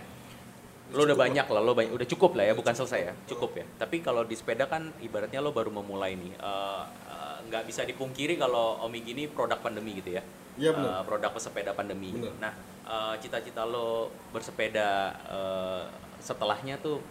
lo 0.94 1.02
udah 1.10 1.18
banyak 1.18 1.46
lah 1.50 1.62
lo 1.62 1.74
banyak, 1.74 1.92
udah 1.92 2.08
cukup 2.08 2.38
lah 2.38 2.46
ya 2.46 2.54
bukan 2.54 2.74
selesai 2.78 3.00
ya 3.10 3.14
cukup 3.26 3.58
ya 3.58 3.66
tapi 3.82 4.06
kalau 4.06 4.22
di 4.24 4.38
sepeda 4.38 4.70
kan 4.70 4.94
ibaratnya 5.02 5.42
lo 5.42 5.50
baru 5.50 5.74
memulai 5.74 6.14
nih 6.14 6.34
Eh, 6.38 6.84
eh, 7.10 7.38
nggak 7.50 7.64
bisa 7.66 7.82
dipungkiri 7.84 8.38
kalau 8.38 8.78
Omigi 8.86 9.18
ini 9.18 9.26
produk 9.26 9.58
pandemi 9.58 9.98
gitu 9.98 10.16
ya 10.18 10.24
Iya, 10.54 10.70
benar. 10.70 11.02
Eh, 11.02 11.04
produk 11.10 11.32
pesepeda 11.34 11.74
pandemi 11.74 12.14
Benar. 12.14 12.34
nah 12.38 12.54
eh, 12.86 13.14
cita-cita 13.18 13.66
lo 13.66 14.14
bersepeda 14.30 14.90
eh, 15.26 15.84
setelahnya 16.22 16.78
tuh 16.80 17.02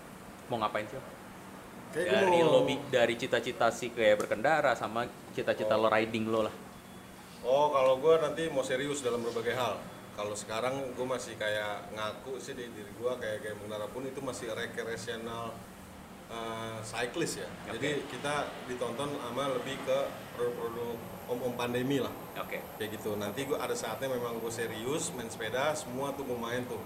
mau 0.49 0.63
ngapain 0.63 0.87
sih? 0.89 0.97
Kayak 1.93 2.25
Dari 2.25 2.41
lo 2.41 2.65
dari 2.89 3.15
cita-cita 3.21 3.69
si 3.69 3.93
kayak 3.93 4.25
berkendara 4.25 4.73
sama 4.73 5.05
cita-cita 5.37 5.77
lo 5.77 5.93
riding 5.93 6.25
lo 6.33 6.49
lah. 6.49 6.55
Oh, 7.45 7.69
kalau 7.75 7.99
gue 8.01 8.15
nanti 8.23 8.49
mau 8.49 8.65
serius 8.65 9.03
dalam 9.05 9.21
berbagai 9.21 9.53
hal. 9.53 9.77
Kalau 10.13 10.37
sekarang 10.37 10.93
gue 10.93 11.07
masih 11.09 11.41
kayak 11.41 11.89
ngaku 11.97 12.37
sih 12.37 12.53
di 12.53 12.69
diri 12.69 12.93
gue 12.93 13.13
kayak 13.17 13.39
kayak 13.41 13.57
mengenara 13.65 13.89
pun 13.89 14.05
itu 14.05 14.21
masih 14.21 14.53
recreational 14.53 15.57
uh, 16.29 16.79
cyclist 16.85 17.41
ya. 17.41 17.49
Oke. 17.69 17.81
Jadi 17.81 17.91
kita 18.13 18.49
ditonton 18.69 19.09
sama 19.09 19.49
lebih 19.57 19.81
ke 19.89 19.99
produk-produk 20.37 20.97
om-om 21.33 21.55
pandemi 21.57 21.97
lah 22.03 22.13
Oke. 22.37 22.61
kayak 22.77 23.01
gitu. 23.01 23.17
Nanti 23.17 23.49
gue 23.49 23.57
ada 23.57 23.73
saatnya 23.73 24.13
memang 24.13 24.37
gue 24.37 24.53
serius 24.53 25.09
main 25.17 25.33
sepeda, 25.33 25.73
semua 25.73 26.13
tuh 26.13 26.29
gue 26.29 26.39
main 26.39 26.65
tuh. 26.69 26.81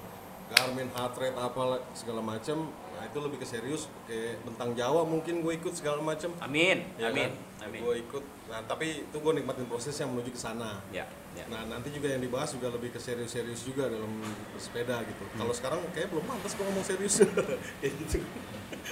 Garmin 0.47 0.87
heart 0.95 1.19
rate 1.19 1.35
apa 1.35 1.83
segala 1.99 2.23
macem. 2.23 2.71
Nah 2.71 3.03
itu 3.03 3.19
lebih 3.19 3.43
ke 3.43 3.47
serius. 3.51 3.91
Kayak 4.07 4.47
bentang 4.47 4.79
Jawa 4.79 5.03
mungkin 5.03 5.43
gue 5.43 5.53
ikut 5.59 5.75
segala 5.75 5.99
macem. 5.99 6.31
Amin. 6.39 6.87
Ya 6.95 7.11
Amin. 7.11 7.35
kan? 7.35 7.67
Amin. 7.67 7.81
Gue 7.83 7.95
ikut. 8.07 8.23
Nah 8.47 8.63
tapi 8.71 9.03
itu 9.11 9.17
gue 9.19 9.33
nikmatin 9.35 9.67
prosesnya 9.67 10.07
menuju 10.07 10.31
ke 10.31 10.39
sana. 10.39 10.79
Ya, 10.95 11.03
ya. 11.37 11.45
Nah 11.53 11.63
nanti 11.69 11.93
juga 11.93 12.09
yang 12.09 12.23
dibahas 12.25 12.51
juga 12.51 12.73
lebih 12.73 12.91
ke 12.91 12.99
serius-serius 12.99 13.61
juga 13.63 13.87
dalam 13.87 14.09
bersepeda 14.57 15.05
gitu. 15.05 15.23
Hmm. 15.23 15.39
Kalau 15.45 15.53
sekarang 15.53 15.81
kayak 15.93 16.09
belum 16.09 16.25
pantas 16.25 16.53
gue 16.57 16.65
ngomong 16.65 16.87
serius. 16.87 17.15
Kayak 17.81 17.93
gitu. 18.03 18.19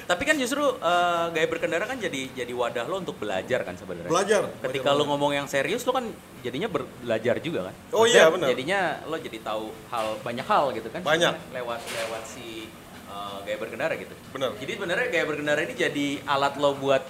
Tapi 0.05 0.23
kan 0.23 0.37
justru 0.37 0.61
eh, 0.63 1.27
gaya 1.33 1.47
berkendara 1.49 1.85
kan 1.89 1.97
jadi 1.97 2.31
jadi 2.37 2.53
wadah 2.53 2.85
lo 2.87 3.01
untuk 3.01 3.17
belajar 3.17 3.65
kan 3.65 3.75
sebenarnya. 3.75 4.11
Belajar. 4.13 4.43
Ketika 4.61 4.93
belajar 4.93 5.01
lo 5.01 5.05
ngomong 5.11 5.33
yang 5.33 5.47
serius 5.49 5.83
lo 5.89 5.97
kan 5.97 6.05
jadinya 6.45 6.69
ber- 6.69 6.91
belajar 7.01 7.41
juga 7.41 7.73
kan. 7.73 7.75
Oh 7.91 8.05
Maksudnya 8.05 8.21
iya, 8.21 8.31
benar. 8.31 8.49
Jadinya 8.53 8.81
lo 9.09 9.17
jadi 9.17 9.39
tahu 9.41 9.65
hal 9.91 10.07
banyak 10.21 10.47
hal 10.47 10.65
gitu 10.77 10.89
kan. 10.93 11.01
Banyak. 11.01 11.35
Lewat 11.57 11.81
lewat 11.81 12.23
si 12.29 12.69
eh, 13.09 13.37
gaya 13.49 13.59
berkendara 13.59 13.95
gitu. 13.97 14.15
Benar. 14.35 14.53
Jadi 14.61 14.71
sebenarnya 14.77 15.07
gaya 15.09 15.25
berkendara 15.25 15.61
ini 15.65 15.75
jadi 15.75 16.07
alat 16.29 16.55
lo 16.61 16.77
buat 16.77 17.03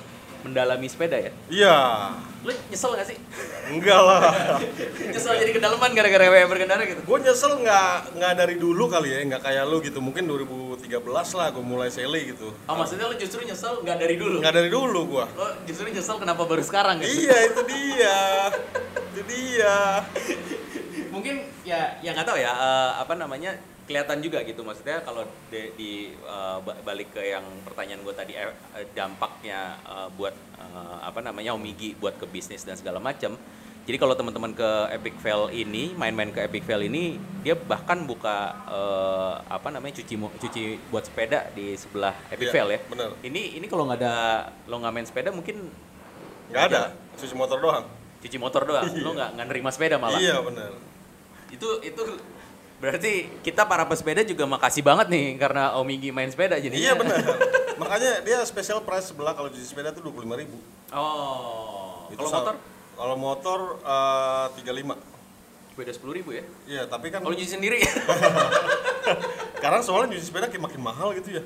mendalami 0.44 0.87
sepeda 0.87 1.16
ya. 1.16 1.33
Iya. 1.48 1.76
Lo 2.44 2.52
nyesel 2.68 2.92
gak 2.92 3.09
sih? 3.09 3.16
Enggak 3.72 4.00
lah. 4.04 4.20
nyesel 5.16 5.33
jadi 5.40 5.52
kedalaman 5.57 5.96
gara-gara 5.96 6.44
berkendara 6.44 6.85
gitu. 6.85 7.00
gue 7.00 7.18
nyesel 7.24 7.64
nggak 7.64 8.20
nggak 8.20 8.33
dari 8.37 8.54
dulu 8.61 8.85
kali 8.92 9.09
ya, 9.09 9.18
nggak 9.24 9.42
kayak 9.42 9.64
lu 9.64 9.80
gitu. 9.80 10.04
Mungkin 10.04 10.28
2013 10.28 11.00
lah 11.09 11.46
gue 11.57 11.64
mulai 11.64 11.88
sele 11.88 12.20
gitu. 12.28 12.52
Oh 12.68 12.76
maksudnya 12.76 13.09
lo 13.09 13.16
justru 13.16 13.40
nyesel 13.48 13.80
nggak 13.80 13.96
dari 13.96 14.20
dulu? 14.20 14.37
Nggak 14.44 14.54
dari 14.54 14.68
dulu 14.68 15.00
gue. 15.16 15.24
Lo 15.33 15.46
justru 15.64 15.88
nyesel 15.88 16.20
kenapa 16.20 16.44
baru 16.44 16.61
sekarang 16.61 17.00
gitu? 17.00 17.24
iya 17.24 17.37
itu 17.48 17.61
dia. 17.64 18.18
itu 19.16 19.22
dia. 19.24 19.76
Mungkin 21.14 21.48
ya 21.64 21.96
ya 22.04 22.12
nggak 22.12 22.28
tahu 22.28 22.37
ya 22.37 22.52
eh, 22.52 22.90
apa 23.00 23.16
namanya 23.16 23.57
kelihatan 23.85 24.18
juga 24.18 24.40
gitu 24.40 24.61
maksudnya 24.61 25.01
kalau 25.01 25.23
di, 25.47 25.61
di, 25.75 25.92
ba- 26.59 26.81
balik 26.83 27.12
ke 27.12 27.23
yang 27.27 27.44
pertanyaan 27.62 28.01
gue 28.01 28.14
tadi 28.14 28.33
eh, 28.33 28.49
eh, 28.73 28.87
dampaknya 28.90 29.61
eh, 29.79 30.09
buat 30.11 30.33
eh, 30.57 30.99
apa 31.03 31.20
namanya 31.20 31.53
Omigi 31.53 31.92
buat 31.94 32.14
ke 32.14 32.25
bisnis 32.25 32.62
dan 32.62 32.75
segala 32.75 32.97
macam. 32.99 33.37
Jadi 33.85 34.01
kalau 34.01 34.16
teman-teman 34.16 34.49
ke 34.51 34.64
Epic 34.90 35.12
Fail 35.20 35.53
ini, 35.53 35.92
main-main 35.92 36.33
ke 36.33 36.40
Epic 36.40 36.64
Fail 36.64 36.81
ini, 36.83 37.20
dia 37.40 37.53
bahkan 37.53 38.01
buka 38.03 38.37
eh, 38.64 39.35
apa 39.47 39.68
namanya 39.68 40.01
cuci 40.01 40.16
cuci 40.16 40.62
buat 40.88 41.05
sepeda 41.05 41.53
di 41.53 41.77
sebelah 41.77 42.16
Epic 42.31 42.49
Iya, 42.49 42.53
Fail 42.55 42.68
ya. 42.70 42.81
bener. 42.88 43.12
Ini 43.20 43.61
ini 43.61 43.66
kalau 43.68 43.85
nggak 43.85 44.01
ada 44.01 44.14
lo 44.64 44.81
nggak 44.81 44.88
main 44.90 45.05
sepeda 45.05 45.29
mungkin 45.29 45.68
Nggak 46.49 46.64
ada. 46.66 46.83
Cuci 47.14 47.35
motor 47.35 47.61
doang. 47.61 47.85
cuci 48.20 48.40
motor 48.40 48.64
doang, 48.64 48.88
lo 49.05 49.11
nggak 49.12 49.31
nggak 49.37 49.47
nerima 49.47 49.68
sepeda 49.68 50.01
malah. 50.01 50.16
Iya 50.16 50.40
benar. 50.40 50.73
itu 51.53 51.68
itu 51.83 52.03
berarti 52.85 53.33
kita 53.40 53.64
para 53.64 53.88
pesepeda 53.88 54.20
juga 54.20 54.44
makasih 54.44 54.85
banget 54.85 55.09
nih 55.09 55.40
karena 55.40 55.73
Omigi 55.81 56.12
main 56.12 56.29
sepeda 56.29 56.61
jadi 56.61 56.77
Iya 56.77 56.92
benar. 56.92 57.16
Makanya 57.81 58.20
dia 58.20 58.44
special 58.44 58.85
price 58.85 59.09
sebelah 59.09 59.33
kalau 59.33 59.49
cuci 59.49 59.64
sepeda 59.64 59.88
tuh 59.97 60.05
25.000 60.05 60.44
ribu. 60.44 60.61
Oh. 60.92 62.05
Itu 62.12 62.20
Kalau 62.20 62.37
motor 62.37 62.55
Kalau 62.94 63.16
motor 63.16 63.61
eh, 63.81 64.47
35. 64.61 65.75
beda 65.75 65.90
sepuluh 65.90 66.14
ribu 66.14 66.31
ya. 66.37 66.44
Iya, 66.70 66.83
tapi 66.87 67.09
kan 67.11 67.25
Kalau 67.25 67.35
cuci 67.35 67.51
sendiri 67.57 67.81
sekarang 69.59 69.81
soalnya 69.81 70.14
cuci 70.14 70.25
sepeda 70.29 70.47
kayak 70.53 70.61
makin 70.68 70.81
mahal 70.85 71.16
gitu 71.16 71.40
ya. 71.40 71.42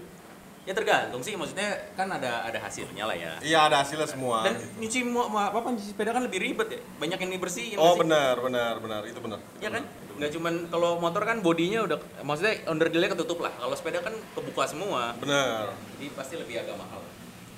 Ya 0.68 0.76
tergantung 0.76 1.24
sih. 1.24 1.32
Maksudnya 1.32 1.72
kan 1.96 2.12
ada 2.12 2.44
ada 2.44 2.58
hasilnya 2.60 3.08
lah 3.08 3.16
ya. 3.16 3.32
Iya, 3.40 3.72
ada 3.72 3.80
hasilnya 3.80 4.04
semua. 4.04 4.44
Dan 4.44 4.60
nyuci 4.76 5.00
mo- 5.08 5.32
ma- 5.32 5.48
apa 5.48 5.64
nyuci 5.72 5.96
sepeda 5.96 6.12
kan 6.12 6.20
lebih 6.20 6.44
ribet 6.44 6.68
ya. 6.68 6.80
Banyak 7.00 7.18
yang 7.24 7.32
dibersihin. 7.32 7.80
Oh, 7.80 7.96
benar, 7.96 8.36
benar, 8.36 8.76
benar. 8.76 9.00
Itu 9.08 9.24
benar. 9.24 9.40
Iya 9.64 9.72
kan? 9.72 9.82
Nggak 10.20 10.30
cuman 10.36 10.54
kalau 10.68 11.00
motor 11.00 11.22
kan 11.24 11.40
bodinya 11.40 11.88
udah 11.88 11.96
maksudnya 12.20 12.68
underdealnya 12.68 13.16
ketutup 13.16 13.40
lah. 13.40 13.52
Kalau 13.56 13.72
sepeda 13.72 14.04
kan 14.04 14.12
kebuka 14.36 14.68
semua. 14.68 15.16
Benar. 15.16 15.72
Jadi 15.96 16.12
pasti 16.12 16.36
lebih 16.36 16.60
agak 16.60 16.76
mahal. 16.76 17.00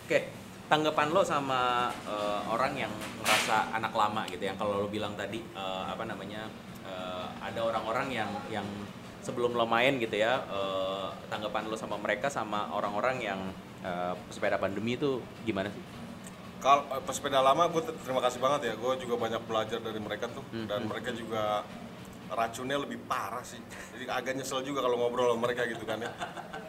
Oke, 0.07 0.31
tanggapan 0.71 1.11
lo 1.11 1.27
sama 1.27 1.91
eh, 2.07 2.41
orang 2.47 2.79
yang 2.79 2.93
ngerasa 3.19 3.75
anak 3.75 3.91
lama 3.91 4.23
gitu 4.31 4.47
yang 4.47 4.55
kalau 4.55 4.87
lo 4.87 4.89
bilang 4.89 5.19
tadi 5.19 5.43
eh, 5.43 5.85
apa 5.87 6.07
namanya 6.07 6.47
eh, 6.87 7.27
ada 7.43 7.61
orang-orang 7.65 8.07
yang 8.13 8.31
yang 8.47 8.67
sebelum 9.21 9.53
lo 9.53 9.69
main 9.69 10.01
gitu 10.01 10.17
ya 10.17 10.41
eh, 10.49 11.09
tanggapan 11.29 11.69
lo 11.69 11.77
sama 11.77 11.97
mereka 12.01 12.33
sama 12.33 12.73
orang-orang 12.73 13.21
yang 13.21 13.41
eh, 13.85 14.15
sepeda 14.33 14.57
pandemi 14.57 14.97
itu 14.97 15.21
gimana 15.45 15.69
sih? 15.69 15.83
Kalau 16.61 16.85
eh, 16.93 17.03
pesepeda 17.05 17.41
lama 17.41 17.69
gue 17.69 17.83
terima 18.05 18.21
kasih 18.21 18.41
banget 18.41 18.61
ya. 18.73 18.75
Gue 18.77 18.97
juga 19.01 19.15
banyak 19.17 19.43
belajar 19.45 19.79
dari 19.81 20.01
mereka 20.01 20.29
tuh 20.29 20.45
dan 20.69 20.85
mereka 20.85 21.13
juga 21.13 21.65
racunnya 22.31 22.79
lebih 22.79 23.03
parah 23.11 23.43
sih. 23.43 23.59
Jadi 23.97 24.07
agak 24.07 24.39
nyesel 24.39 24.63
juga 24.63 24.87
kalau 24.87 24.97
ngobrol 25.03 25.35
sama 25.35 25.51
mereka 25.51 25.67
gitu 25.67 25.83
kan 25.83 25.99
ya. 25.99 26.13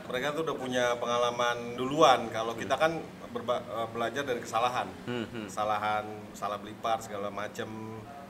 Mereka 0.10 0.34
tuh 0.34 0.42
udah 0.42 0.58
punya 0.58 0.86
pengalaman 0.98 1.78
duluan. 1.78 2.28
Kalau 2.34 2.58
kita 2.58 2.76
kan 2.76 2.98
berba- 3.30 3.62
belajar 3.94 4.26
dari 4.26 4.42
kesalahan. 4.42 4.90
Hmm, 5.06 5.30
hmm. 5.30 5.46
Kesalahan, 5.48 6.06
salah 6.34 6.58
beli 6.58 6.74
part 6.82 7.06
segala 7.06 7.30
macem. 7.30 7.70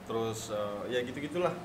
Terus 0.06 0.52
eh, 0.52 0.98
ya 0.98 1.00
gitu-gitulah. 1.08 1.56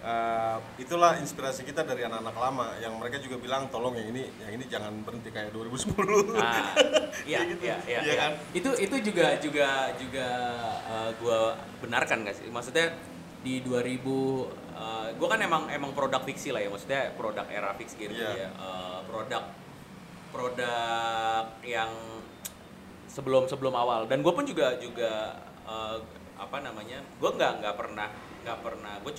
Eh, 0.00 0.56
itulah 0.80 1.20
inspirasi 1.20 1.60
kita 1.60 1.84
dari 1.84 2.00
anak-anak 2.08 2.32
lama 2.32 2.72
yang 2.80 2.96
mereka 2.96 3.20
juga 3.20 3.36
bilang 3.36 3.68
tolong 3.68 3.92
yang 4.00 4.08
ini 4.08 4.32
yang 4.40 4.56
ini 4.56 4.64
jangan 4.64 4.96
berhenti 5.04 5.28
kayak 5.28 5.52
2010 5.52 6.40
Ah, 6.40 6.72
iya, 7.28 7.44
gitu. 7.44 7.60
iya, 7.60 7.76
iya, 7.84 8.00
Iya 8.00 8.08
iya. 8.08 8.14
kan? 8.16 8.32
Itu 8.56 8.70
itu 8.80 8.96
juga 9.12 9.36
juga 9.36 9.68
juga 10.00 10.28
uh, 10.88 11.10
gua 11.20 11.52
benarkan 11.84 12.24
gak 12.24 12.32
sih? 12.32 12.48
Maksudnya 12.48 12.96
di 13.44 13.60
2000 13.60 14.00
uh, 14.00 15.12
gua 15.20 15.28
kan 15.36 15.40
emang 15.44 15.68
emang 15.68 15.92
produk 15.92 16.24
fiksi 16.24 16.48
lah 16.48 16.64
ya, 16.64 16.72
maksudnya 16.72 17.12
produk 17.20 17.44
era 17.52 17.76
fix 17.76 17.92
gitu 17.92 18.16
Iya. 18.16 18.48
ya. 18.48 18.50
Uh, 18.56 19.04
produk 19.04 19.52
produk 20.32 21.44
yang 21.60 21.92
sebelum 23.04 23.52
sebelum 23.52 23.76
awal 23.76 24.08
dan 24.08 24.24
gue 24.24 24.32
pun 24.32 24.46
juga 24.48 24.80
juga 24.80 25.34
uh, 25.68 25.98
apa 26.38 26.62
namanya 26.64 27.04
gue 27.18 27.30
nggak 27.36 27.52
nggak 27.60 27.74
pernah 27.76 28.08
nggak 28.46 28.58
pernah 28.62 28.94
gue 29.02 29.12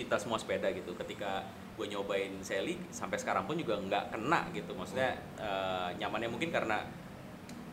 cinta 0.00 0.16
semua 0.16 0.36
sepeda 0.36 0.68
gitu 0.70 0.96
ketika 0.96 1.44
gue 1.74 1.86
nyobain 1.86 2.32
Sally 2.40 2.80
sampai 2.88 3.16
sekarang 3.16 3.44
pun 3.44 3.54
juga 3.54 3.76
nggak 3.76 4.04
kena 4.10 4.48
gitu 4.50 4.72
maksudnya 4.72 5.12
uh, 5.36 5.92
nyamannya 5.94 6.28
mungkin 6.28 6.48
karena 6.48 6.80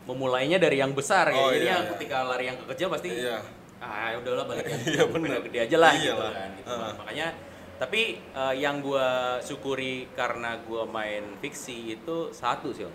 memulainya 0.04 0.56
dari 0.58 0.80
yang 0.80 0.92
besar 0.92 1.28
ya 1.28 1.36
Oh, 1.38 1.52
jadi 1.52 1.60
iya, 1.62 1.72
yang 1.74 1.84
iya. 1.84 1.92
ketika 1.94 2.18
lari 2.24 2.44
yang 2.46 2.58
ke 2.58 2.66
kecil 2.72 2.88
pasti 2.88 3.10
Iya. 3.12 3.38
ah 3.78 4.16
udahlah 4.16 4.46
balik 4.46 4.66
yang 4.72 4.82
Iya, 4.86 5.04
bener. 5.06 5.40
gede 5.44 5.60
aja 5.62 5.78
lah 5.78 5.94
gitu 5.94 6.16
kan 6.16 6.50
gitu. 6.54 6.72
Ah. 6.72 6.92
makanya 6.96 7.28
tapi 7.78 8.02
uh, 8.34 8.50
yang 8.52 8.80
gue 8.80 9.08
syukuri 9.40 10.10
karena 10.12 10.58
gue 10.60 10.82
main 10.84 11.38
fiksi 11.38 11.94
itu 11.94 12.32
satu 12.32 12.72
sih. 12.72 12.88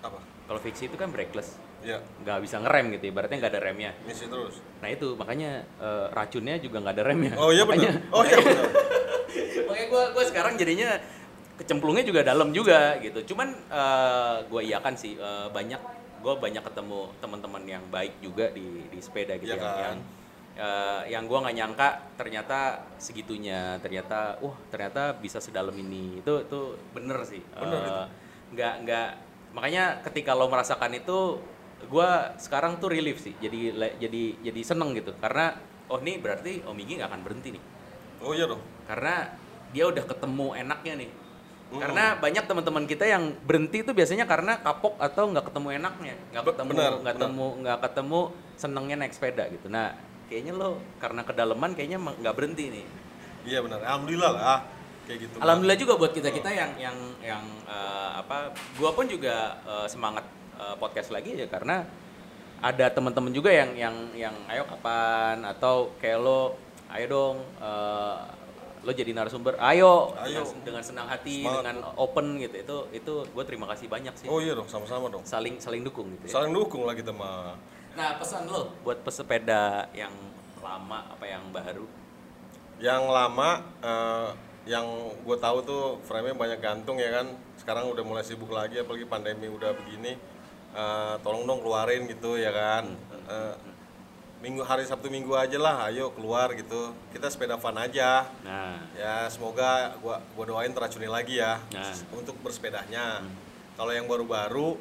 Apa? 0.00 0.16
kalau 0.46 0.58
fiksi 0.58 0.86
itu 0.86 0.96
kan 0.96 1.10
breakless 1.10 1.58
Ya, 1.80 1.96
nggak 1.96 2.44
bisa 2.44 2.60
ngerem 2.60 2.92
gitu 2.92 3.08
ibaratnya 3.08 3.40
nggak 3.40 3.52
ada 3.56 3.62
remnya 3.62 3.96
misi 4.04 4.28
terus. 4.28 4.60
nah 4.80 4.88
itu 4.88 5.16
makanya 5.16 5.64
eh, 5.80 6.06
racunnya 6.12 6.60
juga 6.60 6.76
nggak 6.78 6.92
ada 6.92 7.04
remnya 7.04 7.32
Oh 7.40 7.48
iya 7.48 7.64
makanya 7.64 7.96
benar. 7.96 8.12
Oh 8.12 8.20
iya 8.22 8.36
benar. 8.36 8.64
gue 9.90 10.02
gue 10.14 10.24
sekarang 10.24 10.54
jadinya 10.54 10.90
kecemplungnya 11.58 12.04
juga 12.06 12.20
dalam 12.24 12.54
juga 12.54 12.96
gitu 13.02 13.34
cuman 13.34 13.48
gue 14.48 14.62
iakan 14.70 14.94
sih 14.96 15.18
eh, 15.18 15.48
banyak 15.50 15.80
gue 16.20 16.34
banyak 16.36 16.62
ketemu 16.62 17.00
teman-teman 17.18 17.62
yang 17.64 17.84
baik 17.88 18.12
juga 18.20 18.52
di 18.52 18.88
di 18.88 18.98
sepeda 19.00 19.36
gitu 19.36 19.50
Iya 19.50 19.56
yang 19.56 19.64
kan? 19.64 19.76
yang 19.80 19.96
eh, 20.60 21.02
yang 21.16 21.24
gue 21.24 21.38
nggak 21.40 21.56
nyangka 21.56 21.88
ternyata 22.16 22.58
segitunya 23.00 23.80
ternyata 23.80 24.36
wah 24.40 24.56
ternyata 24.68 25.16
bisa 25.16 25.40
sedalam 25.40 25.72
ini 25.72 26.20
itu 26.20 26.32
itu 26.44 26.60
bener 26.92 27.18
sih 27.24 27.40
Bener 27.56 27.80
Eh, 27.80 27.88
itu. 27.88 28.02
nggak 28.56 28.74
nggak 28.84 29.08
makanya 29.56 29.84
ketika 30.04 30.32
lo 30.36 30.46
merasakan 30.46 30.92
itu 30.94 31.40
gue 31.80 32.10
sekarang 32.36 32.76
tuh 32.76 32.92
relief 32.92 33.24
sih 33.24 33.32
jadi 33.40 33.72
le- 33.72 33.96
jadi 33.96 34.24
jadi 34.52 34.60
seneng 34.60 34.92
gitu 34.92 35.16
karena 35.16 35.56
oh 35.88 35.98
nih 35.98 36.20
berarti 36.20 36.60
Om 36.62 36.76
Igi 36.76 37.00
nggak 37.00 37.10
akan 37.10 37.22
berhenti 37.24 37.50
nih 37.56 37.64
Oh 38.20 38.36
iya 38.36 38.44
dong. 38.44 38.60
karena 38.84 39.32
dia 39.70 39.84
udah 39.86 40.04
ketemu 40.04 40.46
enaknya 40.56 40.94
nih 41.06 41.12
Hmm. 41.70 41.78
karena 41.78 42.18
banyak 42.18 42.50
teman-teman 42.50 42.82
kita 42.82 43.06
yang 43.06 43.30
berhenti 43.46 43.86
itu 43.86 43.94
biasanya 43.94 44.26
karena 44.26 44.58
kapok 44.58 44.98
atau 44.98 45.30
nggak 45.30 45.54
ketemu 45.54 45.78
enaknya 45.78 46.14
nggak 46.34 46.44
ketemu 46.50 46.70
nggak 46.74 47.14
ketemu 47.14 47.46
nggak 47.62 47.78
ketemu 47.86 48.20
senengnya 48.58 48.96
naik 48.98 49.14
sepeda 49.14 49.46
gitu 49.54 49.70
nah 49.70 49.94
kayaknya 50.26 50.50
lo 50.50 50.82
karena 50.98 51.22
kedalaman 51.22 51.70
kayaknya 51.78 52.02
nggak 52.02 52.34
berhenti 52.34 52.74
nih 52.74 52.86
Iya 53.40 53.64
benar. 53.64 53.80
Alhamdulillah 53.80 54.30
lah. 54.36 54.60
Kayak 55.08 55.18
gitu. 55.24 55.34
alhamdulillah 55.40 55.78
juga 55.80 55.94
buat 55.96 56.12
kita 56.12 56.28
kita 56.28 56.50
yang 56.52 56.70
yang 56.76 56.96
yang 57.22 57.42
eh, 57.64 58.10
apa 58.18 58.50
gua 58.74 58.90
pun 58.90 59.06
juga 59.06 59.54
eh, 59.64 59.86
semangat 59.86 60.26
eh, 60.58 60.74
podcast 60.74 61.08
lagi 61.08 61.38
ya 61.38 61.46
karena 61.46 61.86
ada 62.60 62.86
teman-teman 62.92 63.32
juga 63.32 63.48
yang 63.48 63.72
yang 63.74 63.96
yang 64.12 64.34
ayo 64.50 64.66
kapan 64.66 65.40
atau 65.46 65.94
kayak 65.96 66.18
lo 66.18 66.58
ayo 66.92 67.06
dong 67.08 67.36
eh, 67.62 68.16
lo 68.80 68.90
jadi 68.96 69.12
narasumber 69.12 69.60
ayo, 69.60 70.16
Ayo. 70.24 70.40
Dengan, 70.40 70.64
dengan 70.64 70.82
senang 70.82 71.06
hati 71.06 71.44
Semangat. 71.44 71.60
dengan 71.60 71.76
open 72.00 72.26
gitu 72.40 72.56
itu 72.56 72.76
itu 72.96 73.12
gue 73.28 73.44
terima 73.44 73.68
kasih 73.68 73.86
banyak 73.92 74.14
sih 74.16 74.26
Oh 74.26 74.40
iya 74.40 74.56
dong, 74.56 74.68
sama-sama 74.72 75.12
dong. 75.12 75.20
saling 75.22 75.60
saling 75.60 75.84
dukung 75.84 76.08
gitu 76.16 76.32
ya. 76.32 76.40
Saling 76.40 76.52
dukung 76.56 76.88
lah 76.88 76.96
kita 76.96 77.12
mah. 77.12 77.60
nah 77.92 78.16
pesan 78.16 78.48
lo 78.48 78.72
buat 78.80 79.02
pesepeda 79.02 79.90
yang 79.92 80.14
lama 80.62 81.10
apa 81.10 81.24
yang 81.26 81.44
baru 81.50 81.84
Yang 82.80 83.02
lama 83.12 83.50
eh, 83.84 84.28
yang 84.64 84.86
gue 85.24 85.36
tahu 85.36 85.58
tuh 85.60 85.84
frame-nya 86.04 86.36
banyak 86.36 86.60
gantung 86.60 86.96
ya 86.96 87.12
kan. 87.20 87.26
Sekarang 87.60 87.92
udah 87.92 88.00
mulai 88.00 88.24
sibuk 88.24 88.48
lagi 88.48 88.80
apalagi 88.80 89.04
pandemi 89.04 89.48
udah 89.48 89.76
begini. 89.76 90.16
Eh, 90.72 91.14
tolong 91.20 91.44
dong 91.44 91.60
keluarin 91.60 92.08
gitu 92.08 92.40
ya 92.40 92.48
kan. 92.48 92.88
Eh, 93.28 93.54
minggu 94.40 94.64
hari 94.64 94.88
Sabtu 94.88 95.12
Minggu 95.12 95.36
aja 95.36 95.60
lah, 95.60 95.92
ayo 95.92 96.10
keluar 96.16 96.48
gitu. 96.56 96.96
Kita 97.12 97.28
sepeda 97.28 97.60
fun 97.60 97.76
aja. 97.76 98.24
nah 98.40 98.80
Ya 98.96 99.28
semoga 99.28 99.92
gua 100.00 100.20
gua 100.32 100.44
doain 100.48 100.72
teracuni 100.72 101.06
lagi 101.06 101.38
ya 101.38 101.60
Nah. 101.72 101.92
untuk 102.16 102.36
bersepedanya. 102.40 103.20
Kalau 103.76 103.92
yang 103.92 104.08
baru-baru, 104.08 104.80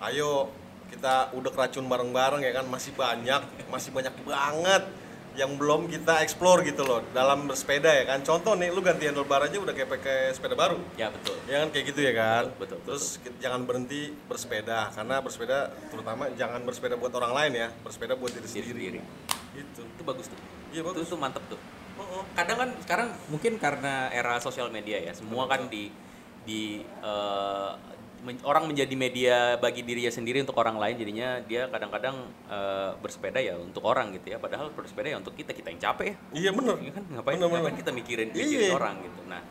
ayo 0.00 0.48
kita 0.88 1.32
udah 1.36 1.52
racun 1.52 1.84
bareng-bareng 1.88 2.44
ya 2.44 2.52
kan 2.56 2.66
masih 2.68 2.92
banyak, 2.96 3.40
masih 3.68 3.90
banyak 3.92 4.14
banget 4.24 4.84
yang 5.34 5.58
belum 5.58 5.86
kita 5.86 6.22
explore 6.22 6.62
gitu 6.62 6.82
loh 6.82 7.02
dalam 7.10 7.46
bersepeda 7.46 7.90
ya 7.90 8.04
kan. 8.06 8.22
Contoh 8.22 8.54
nih, 8.54 8.70
lu 8.70 8.78
ganti 8.78 9.04
handlebar 9.04 9.42
aja 9.42 9.58
udah 9.58 9.70
kayak 9.70 9.90
pakai 9.90 10.18
sepeda 10.30 10.54
baru. 10.54 10.78
ya 10.94 11.10
betul 11.10 11.34
Ya 11.44 11.62
kan 11.62 11.68
kayak 11.70 11.84
gitu 11.90 12.00
ya 12.00 12.12
kan. 12.12 12.42
Betul, 12.54 12.78
betul, 12.78 12.78
Terus 12.86 13.04
kita 13.18 13.36
jangan 13.40 13.66
berhenti 13.66 14.00
bersepeda 14.24 14.94
karena 14.94 15.16
bersepeda 15.18 15.58
terutama 15.88 16.30
jangan 16.34 16.60
bersepeda 16.62 16.94
buat 16.94 17.10
orang 17.12 17.32
lain 17.34 17.52
ya, 17.56 17.68
bersepeda 17.82 18.14
buat 18.14 18.30
diri 18.30 18.46
diri 18.46 18.50
sendiri. 18.50 18.70
sendiri 18.70 19.00
Gitu. 19.54 19.82
itu 19.86 20.02
bagus 20.02 20.26
tuh 20.26 20.38
Iya 20.70 20.82
itu 20.82 20.90
bagus. 20.90 21.06
tuh 21.06 21.18
mantep 21.18 21.44
tuh 21.46 21.60
kadang 22.34 22.58
kan 22.58 22.70
sekarang 22.82 23.08
mungkin 23.30 23.54
karena 23.56 24.10
era 24.10 24.34
sosial 24.38 24.66
media 24.66 24.98
ya 24.98 25.14
semua 25.14 25.46
kan 25.46 25.70
di 25.70 25.94
di 26.42 26.82
eh, 26.82 27.70
men- 28.24 28.40
orang 28.42 28.64
menjadi 28.64 28.94
media 28.94 29.36
bagi 29.56 29.80
dirinya 29.80 30.08
sendiri 30.08 30.40
untuk 30.40 30.56
orang 30.56 30.74
lain 30.74 30.96
jadinya 30.96 31.38
dia 31.40 31.68
kadang-kadang 31.68 32.16
eh, 32.46 32.90
bersepeda 32.98 33.36
ya 33.38 33.54
untuk 33.54 33.84
orang 33.84 34.10
gitu 34.12 34.32
ya 34.32 34.38
padahal 34.38 34.70
bersepeda 34.70 35.12
ya 35.12 35.18
untuk 35.18 35.32
kita 35.32 35.52
kita 35.52 35.68
yang 35.68 35.80
capek 35.82 36.06
ya 36.06 36.16
Iya 36.34 36.50
bener. 36.50 36.76
Iya 36.78 36.92
kan 36.92 37.04
ngapain 37.10 37.36
Bener, 37.36 37.46
bener. 37.46 37.60
ngapain 37.60 37.76
kita 37.76 37.90
mikirin 37.92 38.28
mikirin 38.30 38.64
Iya. 38.64 38.72
orang 38.72 38.94
gitu 39.00 39.20
nah 39.24 39.42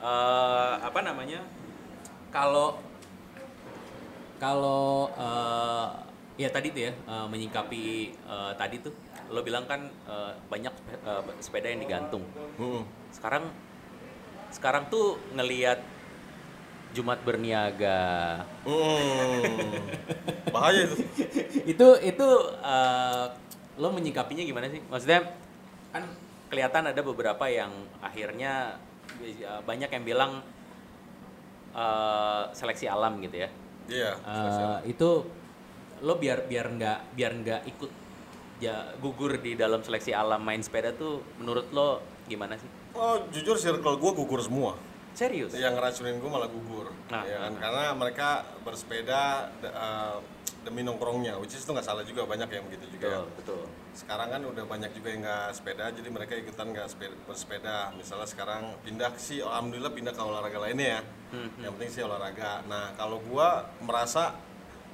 eh, 0.00 0.74
apa 0.80 1.00
namanya 1.00 1.40
kalau 2.30 2.78
kalau 4.38 5.10
eh, 5.12 5.86
ya 6.38 6.48
tadi 6.48 6.70
tuh 6.70 6.82
ya 6.82 6.92
eh, 6.94 7.26
menyikapi 7.28 7.84
eh, 8.14 8.52
tadi 8.54 8.76
tuh 8.80 8.94
lo 9.28 9.42
bilang 9.42 9.66
kan 9.66 9.84
eh, 9.86 10.32
banyak 10.46 10.72
sepe- 10.72 11.38
sepeda 11.40 11.68
yang 11.68 11.80
digantung 11.80 12.24
Mm-mm. 12.56 12.82
sekarang 13.10 13.44
sekarang 14.50 14.88
tuh 14.88 15.14
ngelihat 15.32 15.78
Jumat 16.90 17.22
berniaga 17.22 18.42
Mm. 18.66 19.70
Bahaya 20.54 20.84
itu. 20.84 20.94
itu 21.64 21.86
itu 22.02 22.28
eh, 22.60 23.24
lo 23.78 23.88
menyikapinya 23.90 24.42
gimana 24.42 24.66
sih 24.68 24.82
maksudnya 24.86 25.32
kan 25.90 26.04
kelihatan 26.50 26.90
ada 26.90 27.00
beberapa 27.00 27.46
yang 27.46 27.70
akhirnya 28.02 28.76
eh, 29.22 29.60
banyak 29.62 29.90
yang 29.90 30.04
bilang 30.04 30.32
eh, 31.72 32.42
seleksi 32.52 32.86
alam 32.86 33.22
gitu 33.22 33.46
ya 33.46 33.50
Iya. 33.90 34.12
Eh, 34.22 34.94
itu 34.94 35.26
lo 36.00 36.14
biar 36.16 36.46
biar 36.46 36.66
nggak 36.70 36.98
biar 37.12 37.32
nggak 37.36 37.60
ikut 37.66 37.90
ya 38.62 38.92
gugur 39.02 39.34
di 39.40 39.58
dalam 39.58 39.82
seleksi 39.82 40.14
alam 40.14 40.40
main 40.40 40.62
sepeda 40.62 40.94
tuh 40.94 41.20
menurut 41.40 41.66
lo 41.72 41.98
gimana 42.28 42.54
sih? 42.54 42.70
Oh, 42.94 43.18
jujur 43.32 43.56
circle 43.56 43.98
gue 43.98 44.12
gugur 44.14 44.38
semua. 44.38 44.78
Serius? 45.12 45.50
Yang 45.52 45.74
ngeracunin 45.76 46.16
gue 46.16 46.30
malah 46.30 46.48
gugur. 46.48 46.86
Nah, 47.08 47.22
ya 47.24 47.36
kan? 47.40 47.52
nah, 47.52 47.60
Karena 47.60 47.84
mereka 47.92 48.28
bersepeda 48.62 49.22
eh, 49.60 50.16
demi 50.60 50.80
nongkrongnya, 50.80 51.40
which 51.40 51.52
is 51.52 51.60
itu 51.60 51.70
nggak 51.70 51.82
salah 51.82 52.04
juga 52.04 52.24
banyak 52.24 52.46
yang 52.46 52.64
begitu 52.64 52.86
juga. 52.90 53.06
ya. 53.06 53.20
Betul, 53.20 53.32
betul. 53.36 53.62
Sekarang 53.90 54.28
kan 54.28 54.40
udah 54.40 54.64
banyak 54.64 54.90
juga 54.92 55.08
yang 55.08 55.22
nggak 55.24 55.46
sepeda, 55.52 55.84
jadi 55.90 56.08
mereka 56.08 56.32
ikutan 56.36 56.66
nggak 56.70 56.86
sepeda, 56.86 57.14
bersepeda. 57.24 57.76
Misalnya 57.94 58.28
sekarang 58.28 58.62
pindah 58.80 59.10
sih, 59.16 59.40
alhamdulillah 59.40 59.90
pindah 59.90 60.12
ke 60.12 60.20
olahraga 60.20 60.58
lainnya 60.60 60.88
ya. 60.88 61.02
Hmm, 61.30 61.48
Yang 61.58 61.72
penting 61.74 61.90
sih 61.90 62.02
olahraga. 62.02 62.60
Nah 62.66 62.92
kalau 62.94 63.18
gua 63.22 63.48
merasa 63.80 64.36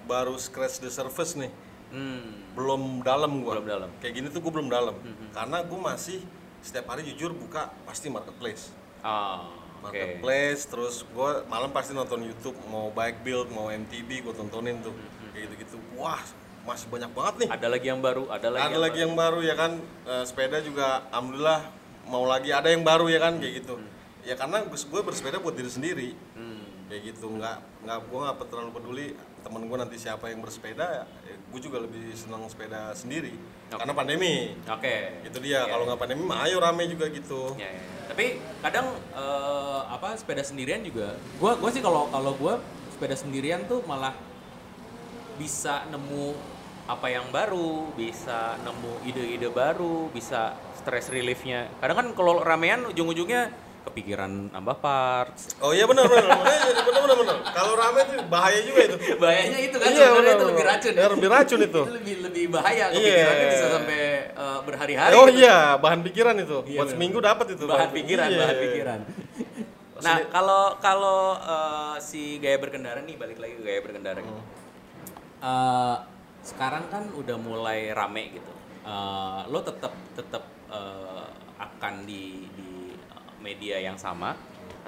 baru 0.05 0.39
scratch 0.39 0.81
the 0.81 0.89
surface 0.89 1.35
nih, 1.35 1.51
Hmm. 1.87 2.47
belum 2.55 3.03
dalam 3.03 3.43
gua. 3.43 3.59
Belum 3.59 3.67
dalam. 3.69 3.91
Kayak 3.99 4.15
gini 4.17 4.27
tuh 4.31 4.41
gua 4.41 4.53
belum 4.55 4.71
dalam, 4.71 4.95
karena 5.31 5.59
gua 5.63 5.81
masih 5.93 6.23
setiap 6.59 6.87
hari 6.89 7.03
jujur 7.05 7.31
buka 7.31 7.75
pasti 7.83 8.07
marketplace. 8.07 8.71
Ah, 9.03 9.51
Marketplace, 9.89 10.63
terus 10.67 10.95
gua 11.09 11.43
malam 11.47 11.71
pasti 11.71 11.93
nonton 11.93 12.21
YouTube, 12.21 12.57
mau 12.67 12.91
bike 12.91 13.23
build, 13.23 13.49
mau 13.49 13.69
MTB, 13.69 14.23
gua 14.23 14.35
tontonin 14.35 14.79
tuh, 14.81 14.93
kayak 15.31 15.47
gitu-gitu. 15.49 15.79
Wah 15.95 16.21
masih 16.63 16.87
banyak 16.87 17.11
banget 17.11 17.35
nih. 17.41 17.49
Ada 17.49 17.69
lagi 17.69 17.87
yang 17.87 18.01
baru, 18.01 18.25
ada 18.27 18.49
lagi. 18.49 18.63
ada 18.65 18.79
lagi 18.81 18.99
yang 18.99 19.15
baru 19.15 19.39
ya 19.41 19.55
kan 19.55 19.73
Eh, 20.05 20.23
sepeda 20.23 20.59
juga 20.61 21.07
alhamdulillah 21.09 21.61
mau 22.07 22.23
lagi 22.23 22.51
ada 22.51 22.67
yang 22.67 22.83
baru 22.83 23.07
ya 23.07 23.19
kan 23.19 23.39
kayak 23.39 23.55
gitu 23.61 23.75
ya 24.23 24.35
karena 24.35 24.63
gue 24.63 25.01
bersepeda 25.03 25.39
buat 25.39 25.55
diri 25.55 25.67
sendiri 25.67 26.09
Hmm. 26.35 26.63
kayak 26.87 27.03
gitu 27.11 27.31
nggak 27.33 27.57
nggak 27.83 27.99
gue 28.05 28.19
nggak 28.21 28.37
terlalu 28.47 28.71
peduli 28.73 29.07
temen 29.47 29.63
gue 29.71 29.79
nanti 29.79 29.95
siapa 29.95 30.27
yang 30.27 30.43
bersepeda 30.43 30.87
ya, 30.91 31.05
gue 31.39 31.61
juga 31.63 31.79
lebih 31.79 32.11
senang 32.19 32.51
sepeda 32.51 32.91
sendiri 32.99 33.31
Oke. 33.71 33.79
karena 33.79 33.95
pandemi 33.95 34.59
Oke. 34.67 35.23
itu 35.23 35.39
dia 35.39 35.63
Iya, 35.63 35.71
kalau 35.71 35.85
nggak 35.87 36.01
pandemi 36.03 36.23
mah 36.27 36.43
ayo 36.51 36.59
rame 36.59 36.91
juga 36.91 37.07
gitu 37.15 37.55
ya, 37.55 37.71
ya. 37.71 37.83
Tapi 38.11 38.43
kadang 38.63 38.87
eh, 39.15 39.81
apa 39.87 40.15
sepeda 40.19 40.43
sendirian 40.43 40.83
juga. 40.83 41.15
Gua 41.39 41.55
gua 41.59 41.71
sih 41.71 41.83
kalau 41.85 42.11
kalau 42.11 42.33
gua 42.39 42.59
sepeda 42.91 43.13
sendirian 43.13 43.67
tuh 43.71 43.85
malah 43.87 44.15
bisa 45.37 45.85
nemu 45.93 46.33
apa 46.87 47.07
yang 47.11 47.29
baru, 47.35 47.93
bisa 47.99 48.57
nemu 48.63 49.05
ide-ide 49.05 49.51
baru, 49.51 50.09
bisa 50.15 50.55
stress 50.79 51.11
reliefnya. 51.11 51.67
Kadang 51.83 51.97
kan 51.99 52.07
kalau 52.15 52.41
ramean 52.41 52.87
ujung-ujungnya 52.89 53.51
kepikiran 53.87 54.51
nambah 54.51 54.77
parts. 54.83 55.55
oh 55.63 55.71
iya 55.71 55.87
benar 55.87 56.05
benar 56.11 56.27
benar 56.27 57.01
benar 57.07 57.17
benar 57.23 57.37
kalau 57.55 57.73
rame 57.79 58.01
tuh 58.03 58.19
bahaya 58.27 58.61
juga 58.61 58.81
itu 58.83 58.97
Bahayanya 59.23 59.59
itu 59.63 59.77
kan 59.79 59.89
Iya, 59.89 60.07
sebenarnya 60.11 60.17
benar, 60.19 60.35
itu 60.37 60.45
lebih 60.51 60.65
racun. 60.67 60.93
Ya, 60.93 61.07
lebih 61.09 61.29
racun 61.31 61.61
itu. 61.63 61.83
itu 61.87 61.95
lebih 61.95 62.15
lebih 62.27 62.45
bahaya. 62.51 62.85
Iya. 62.91 62.99
Kepikirannya 62.99 63.47
bisa 63.49 63.67
sampai 63.73 64.01
eh, 64.35 64.59
berhari-hari. 64.67 65.13
oh 65.15 65.27
gitu. 65.31 65.39
iya 65.41 65.59
bahan 65.79 66.01
pikiran 66.03 66.35
itu 66.37 66.59
Iya, 66.67 66.79
buat 66.83 66.89
seminggu 66.91 67.19
dapat 67.23 67.47
itu 67.55 67.65
bahan 67.65 67.91
pikiran, 67.95 68.27
Iya, 68.29 68.39
bahan 68.43 68.59
pikiran. 68.61 69.01
Nah, 69.97 70.29
kalau 70.29 70.77
kalau 70.77 71.21
eh, 71.41 71.97
si 72.05 72.37
gaya 72.37 72.61
berkendara 72.61 73.01
nih 73.01 73.17
balik 73.17 73.41
lagi 73.41 73.57
ke 73.57 73.63
gaya 73.65 73.81
berkendara. 73.81 74.21
gitu. 74.21 74.43
Eh, 75.41 75.97
sekarang 76.43 76.85
kan 76.89 77.09
udah 77.11 77.37
mulai 77.37 77.91
rame 77.91 78.35
gitu. 78.35 78.53
Eh, 78.85 79.41
lo 79.49 79.59
tetap 79.63 79.97
tetap 80.13 80.45
eh, 80.69 81.27
akan 81.57 82.05
di 82.05 82.45
di 82.53 82.66
media 83.41 83.81
yang 83.81 83.97
sama 84.01 84.37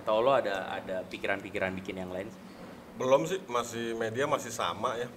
atau 0.01 0.25
lo 0.25 0.33
ada 0.33 0.73
ada 0.73 1.05
pikiran-pikiran 1.09 1.75
bikin 1.77 2.01
yang 2.01 2.13
lain? 2.13 2.29
Belum 2.99 3.29
sih, 3.29 3.39
masih 3.47 3.95
media 3.95 4.27
masih 4.27 4.51
sama 4.51 4.97
ya. 4.99 5.09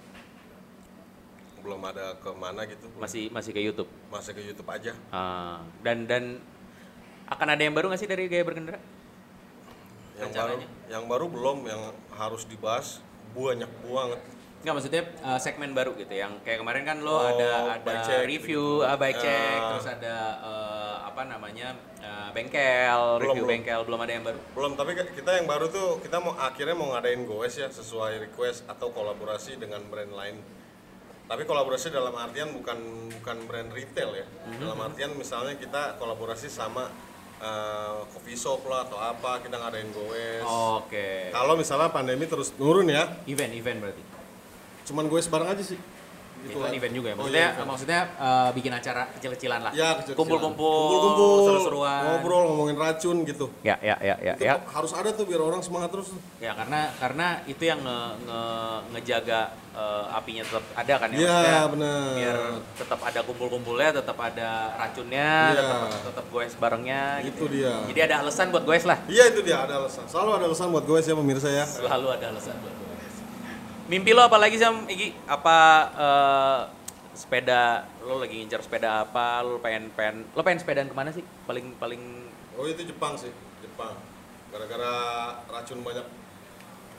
Belum 1.62 1.78
ada 1.82 2.18
ke 2.18 2.30
mana 2.34 2.66
gitu. 2.66 2.86
Masih 2.98 3.30
masih 3.30 3.50
ke 3.54 3.60
YouTube. 3.62 3.90
Masih 4.10 4.32
ke 4.34 4.42
YouTube 4.42 4.68
aja. 4.70 4.92
Ah, 5.10 5.62
dan 5.82 6.06
dan 6.06 6.42
akan 7.30 7.48
ada 7.54 7.62
yang 7.62 7.72
baru 7.72 7.88
nggak 7.88 8.00
sih 8.02 8.10
dari 8.10 8.28
gaya 8.28 8.44
berkendara? 8.44 8.78
Yang 10.20 10.30
baru, 10.36 10.54
yang 10.92 11.04
baru 11.08 11.26
belum, 11.32 11.58
yang 11.66 11.82
harus 12.14 12.44
dibahas 12.44 13.00
banyak 13.32 13.70
banget. 13.88 14.20
Nggak 14.62 14.74
maksudnya 14.74 15.02
uh, 15.20 15.38
segmen 15.38 15.74
baru 15.74 15.90
gitu 15.94 16.14
yang 16.14 16.38
kayak 16.40 16.62
kemarin 16.62 16.86
kan 16.86 17.02
lo 17.02 17.10
Oh, 17.12 17.26
ada 17.28 17.74
ada 17.76 17.92
check 18.06 18.22
review, 18.24 18.80
ah, 18.80 18.94
bike 18.94 19.18
check, 19.18 19.58
Ah. 19.58 19.68
terus 19.74 19.86
ada 19.90 20.16
uh, 20.38 20.96
apa 21.02 21.26
namanya 21.26 21.74
uh, 21.98 22.30
bengkel, 22.30 23.18
Belum, 23.18 23.34
review 23.34 23.42
belum. 23.42 23.50
bengkel, 23.50 23.80
belum 23.82 24.00
ada 24.00 24.12
yang 24.12 24.24
baru. 24.24 24.38
Belum, 24.54 24.72
tapi 24.72 24.90
kita 24.94 25.30
yang 25.34 25.46
baru 25.46 25.66
tuh 25.66 25.98
kita 25.98 26.16
mau 26.16 26.32
akhirnya 26.32 26.72
mau 26.72 26.94
ngadain 26.94 27.26
goes 27.26 27.58
ya 27.58 27.66
sesuai 27.68 28.22
request 28.22 28.62
atau 28.64 28.88
kolaborasi 28.88 29.58
dengan 29.58 29.82
brand 29.90 30.14
lain. 30.14 30.38
Tapi 31.22 31.42
kolaborasi 31.42 31.90
dalam 31.90 32.14
artian 32.14 32.54
bukan 32.54 32.78
bukan 33.18 33.36
brand 33.44 33.70
retail 33.72 34.14
ya. 34.14 34.26
Dalam 34.52 34.78
artian 34.78 35.10
misalnya 35.12 35.56
kita 35.56 35.96
kolaborasi 35.96 36.46
sama 36.46 36.86
eh, 37.40 37.98
coffee 38.12 38.36
shop 38.36 38.62
lah 38.68 38.84
atau 38.84 38.94
apa 38.96 39.40
kita 39.40 39.56
ngadain 39.56 39.90
goes. 39.90 40.44
Oke. 40.76 41.32
Kalau 41.32 41.56
misalnya 41.56 41.88
pandemi 41.88 42.24
terus 42.24 42.52
turun 42.52 42.86
ya, 42.86 43.16
Event, 43.24 43.50
event 43.50 43.78
berarti. 43.80 44.02
Cuman 44.84 45.04
goes 45.06 45.26
bareng 45.26 45.48
aja 45.48 45.64
sih. 45.64 45.80
Gitu 46.42 46.58
event, 46.58 46.66
kan. 46.66 46.74
event 46.74 46.94
juga 46.98 47.06
ya. 47.06 47.14
Oh, 47.14 47.18
Maksudnya 47.22 47.38
iya, 47.38 47.50
event. 47.54 47.68
maksudnya 47.70 48.00
uh, 48.18 48.50
bikin 48.50 48.72
acara 48.74 49.02
kecil-kecilan 49.14 49.60
lah. 49.62 49.70
Ya, 49.70 49.94
kecil-kecilan. 49.94 50.18
Kumpul-kumpul, 50.18 50.74
Kumpul-kumpul, 50.90 51.38
seru-seruan. 51.46 52.02
ngobrol 52.02 52.42
ngomongin 52.50 52.74
racun 52.74 53.16
gitu. 53.22 53.46
Ya, 53.62 53.78
ya, 53.78 53.94
ya, 54.02 54.18
ya, 54.18 54.34
Itu 54.34 54.50
ya. 54.50 54.58
harus 54.58 54.90
ada 54.90 55.14
tuh 55.14 55.22
biar 55.22 55.38
orang 55.38 55.62
semangat 55.62 55.94
terus. 55.94 56.10
tuh. 56.10 56.18
Ya 56.42 56.50
karena 56.58 56.90
karena 56.98 57.26
itu 57.46 57.62
yang 57.62 57.78
nge, 57.78 57.98
nge- 58.26 58.80
ngejaga 58.90 59.40
uh, 59.70 60.18
apinya 60.18 60.42
tetap 60.42 60.64
ada 60.74 60.94
kan 60.98 61.08
ya. 61.08 61.14
Iya, 61.14 61.30
Maksudnya 61.30 61.62
benar. 61.70 62.02
Biar 62.18 62.38
tetap 62.74 63.00
ada 63.06 63.20
kumpul-kumpulnya, 63.22 63.88
tetap 63.94 64.18
ada 64.18 64.50
racunnya, 64.74 65.30
Iya. 65.54 65.58
tetap 65.62 65.78
tetap 66.10 66.24
goes 66.26 66.52
barengnya 66.58 67.02
Itu 67.22 67.46
gitu. 67.46 67.54
dia. 67.54 67.74
Jadi 67.86 68.00
ada 68.02 68.14
alasan 68.18 68.50
buat 68.50 68.66
goes 68.66 68.82
lah. 68.82 68.98
Iya 69.06 69.30
itu 69.30 69.46
dia 69.46 69.62
ada 69.62 69.78
alasan. 69.78 70.10
Selalu 70.10 70.42
ada 70.42 70.44
alasan 70.50 70.74
buat 70.74 70.82
goes 70.82 71.06
ya 71.06 71.14
pemirsa 71.14 71.46
ya. 71.46 71.62
Selalu 71.70 72.18
ada 72.18 72.34
alasan 72.34 72.58
buat. 72.58 72.81
Mimpi 73.92 74.16
lo 74.16 74.24
apa 74.24 74.40
lagi 74.40 74.56
Sam 74.56 74.88
Iki? 74.88 75.28
Apa 75.28 75.58
eh, 75.92 76.60
sepeda 77.12 77.84
lo 78.08 78.24
lagi 78.24 78.40
ngincar 78.40 78.64
sepeda 78.64 79.04
apa? 79.04 79.44
Lo 79.44 79.60
pengen 79.60 79.92
pengen 79.92 80.24
lo 80.32 80.40
pengen 80.40 80.64
sepedaan 80.64 80.88
ke 80.88 80.96
mana 80.96 81.12
sih? 81.12 81.20
Paling 81.44 81.76
paling 81.76 82.00
Oh 82.56 82.64
itu 82.64 82.88
Jepang 82.88 83.20
sih, 83.20 83.28
Jepang. 83.60 83.92
Gara-gara 84.48 84.96
racun 85.44 85.84
banyak. 85.84 86.08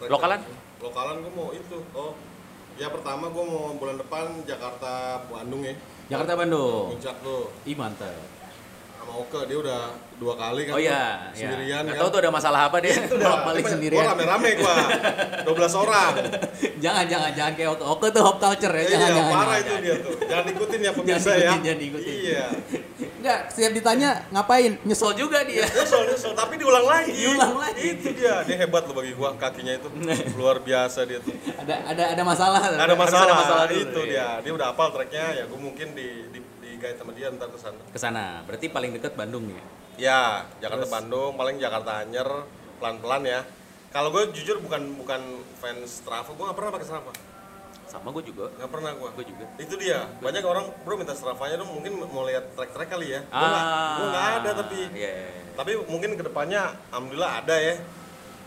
Lokalan? 0.05 0.45
Lokalan 0.85 1.15
gue 1.25 1.33
mau 1.33 1.49
itu. 1.49 1.81
Oh, 1.97 2.13
ya 2.77 2.93
pertama 2.93 3.33
gue 3.33 3.41
mau 3.41 3.73
bulan 3.73 3.97
depan 3.97 4.45
Jakarta 4.45 5.25
Bandung 5.33 5.65
ya. 5.65 5.73
Jakarta 6.13 6.37
Bandung. 6.37 6.93
Puncak 6.93 7.17
tuh 7.25 7.49
Ih 7.65 7.73
mantep. 7.73 8.21
Sama 9.03 9.13
Oke 9.19 9.39
dia 9.43 9.57
udah 9.59 9.81
dua 10.15 10.33
kali 10.39 10.61
kan. 10.63 10.73
Oh 10.73 10.79
iya, 10.79 11.03
iya. 11.35 11.35
sendirian 11.35 11.81
Nggak 11.83 11.95
kan. 11.99 12.01
tahu 12.07 12.09
tuh 12.15 12.19
ada 12.23 12.31
masalah 12.31 12.59
apa 12.71 12.77
dia 12.79 12.95
bolak-balik 13.11 13.63
Gue 13.67 13.73
sendirian. 13.75 14.05
rame-rame 14.07 14.49
gua. 14.55 14.75
12 15.43 15.83
orang. 15.83 16.11
jangan 16.83 17.05
jangan 17.11 17.31
jangan 17.35 17.53
kayak 17.59 17.69
Oke. 17.75 17.83
Oke 17.83 18.07
tuh 18.15 18.21
hop 18.23 18.37
culture 18.39 18.71
ya. 18.71 18.83
Jangan 18.87 19.09
iya, 19.11 19.17
jangan. 19.19 19.33
parah 19.35 19.43
jangan, 19.43 19.59
itu 19.59 19.67
jangan. 19.67 19.83
dia 19.83 19.95
tuh. 19.99 20.13
Jangan 20.23 20.45
ikutin 20.55 20.79
ya 20.79 20.91
pemirsa 20.97 21.19
Jangan 21.19 21.35
ya. 21.35 21.43
ikutin, 21.43 21.61
jangan 21.63 21.79
ikutin. 21.83 22.15
Iya. 22.23 22.45
Enggak, 23.23 23.39
setiap 23.55 23.71
ditanya 23.71 24.09
ngapain? 24.35 24.71
Nyesel 24.83 25.11
juga 25.15 25.39
dia. 25.47 25.63
Nyesel, 25.63 26.01
nyesel, 26.11 26.31
tapi 26.35 26.53
diulang 26.59 26.83
lagi. 26.83 27.11
Diulang 27.15 27.55
lagi. 27.55 27.81
Itu 27.95 28.07
dia, 28.11 28.43
dia 28.43 28.55
hebat 28.59 28.83
loh 28.83 28.95
bagi 28.99 29.15
gua 29.15 29.31
kakinya 29.39 29.79
itu. 29.79 29.87
Luar 30.35 30.59
biasa 30.59 31.07
dia 31.07 31.23
tuh. 31.23 31.31
ada 31.55 31.75
ada 31.87 32.03
ada 32.19 32.23
masalah. 32.27 32.59
Ada 32.59 32.95
masalah, 32.99 33.23
ada 33.31 33.35
masalah 33.39 33.65
itu 33.71 34.01
iya. 34.11 34.43
dia. 34.43 34.43
Dia 34.43 34.51
udah 34.59 34.67
hafal 34.75 34.91
tracknya, 34.91 35.39
ya 35.39 35.43
gua 35.47 35.55
mungkin 35.55 35.95
di 35.95 36.27
di, 36.35 36.39
di 36.83 36.91
guide 36.91 36.99
sama 36.99 37.11
dia 37.15 37.31
ntar 37.31 37.47
ke 37.47 37.59
sana. 37.63 37.81
Ke 37.87 37.99
sana. 37.99 38.25
Berarti 38.43 38.67
paling 38.67 38.91
deket 38.99 39.15
Bandung 39.15 39.47
nih. 39.47 39.55
Ya, 39.95 40.43
Jakarta 40.59 40.91
Bandung, 40.91 41.39
paling 41.39 41.55
Jakarta 41.55 42.03
Anyer, 42.03 42.27
pelan-pelan 42.83 43.23
ya. 43.23 43.39
Kalau 43.95 44.11
gue 44.11 44.35
jujur 44.35 44.59
bukan 44.59 44.99
bukan 44.99 45.21
fans 45.63 46.03
Strava, 46.03 46.27
gue 46.27 46.43
nggak 46.43 46.57
pernah 46.59 46.71
pakai 46.75 46.87
Strava. 46.91 47.11
Sama 47.87 48.11
gue 48.11 48.23
juga. 48.27 48.51
Nggak 48.59 48.71
pernah 48.73 48.91
gue. 48.99 49.09
Gue 49.15 49.25
juga. 49.31 49.45
Itu 49.55 49.79
dia. 49.79 50.11
Banyak 50.19 50.43
orang 50.43 50.65
bro 50.83 50.99
minta 50.99 51.15
Stravanya 51.15 51.55
dong, 51.61 51.71
mungkin 51.71 52.03
mau 52.11 52.27
lihat 52.27 52.51
track-track 52.57 52.89
kali 52.91 53.15
ya. 53.15 53.21
Gue 53.23 53.47
nggak, 53.47 53.65
gue 53.95 54.07
nggak 54.11 54.27
ada 54.43 54.49
tapi. 54.59 54.77
Iya, 54.91 55.11
iya, 55.15 55.27
iya. 55.31 55.43
Tapi 55.55 55.71
mungkin 55.87 56.19
ke 56.19 56.23
depannya, 56.25 56.75
alhamdulillah 56.91 57.31
ada 57.45 57.55
ya. 57.55 57.79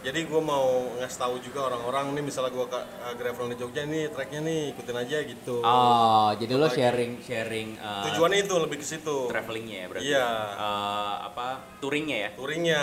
Jadi 0.04 0.22
gue 0.22 0.38
mau 0.38 0.86
ngasih 1.02 1.18
tahu 1.18 1.34
juga 1.42 1.66
orang-orang 1.66 2.14
nih, 2.14 2.22
misalnya 2.22 2.54
gue 2.54 2.66
ke 2.70 2.78
uh, 2.78 3.14
gravel 3.18 3.50
di 3.50 3.56
Jogja 3.58 3.82
nih, 3.88 4.12
tracknya 4.12 4.40
nih 4.44 4.60
ikutin 4.76 4.96
aja 5.02 5.18
gitu. 5.26 5.54
Oh, 5.66 6.30
jadi 6.38 6.52
lo 6.54 6.70
sharing 6.70 7.18
sharing 7.26 7.74
uh, 7.80 8.06
Tujuannya 8.06 8.46
itu 8.46 8.54
lebih 8.54 8.78
ke 8.78 8.86
situ. 8.86 9.26
travelingnya 9.26 9.76
ya 9.82 9.86
berarti. 9.90 10.06
Iya. 10.06 10.28
Uh, 10.54 11.14
apa 11.26 11.46
touringnya 11.82 12.16
ya? 12.22 12.30
Touringnya, 12.38 12.82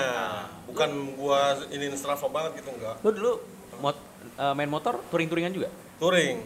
bukan 0.68 1.16
gua 1.16 1.56
ini 1.72 1.96
Strava 1.96 2.28
banget 2.28 2.60
gitu 2.60 2.76
enggak. 2.76 3.00
Lo 3.00 3.10
dulu 3.16 3.32
mot, 3.80 3.96
uh, 4.36 4.52
main 4.52 4.68
motor 4.68 5.00
touring-touringan 5.08 5.56
juga? 5.56 5.72
Touring. 6.04 6.44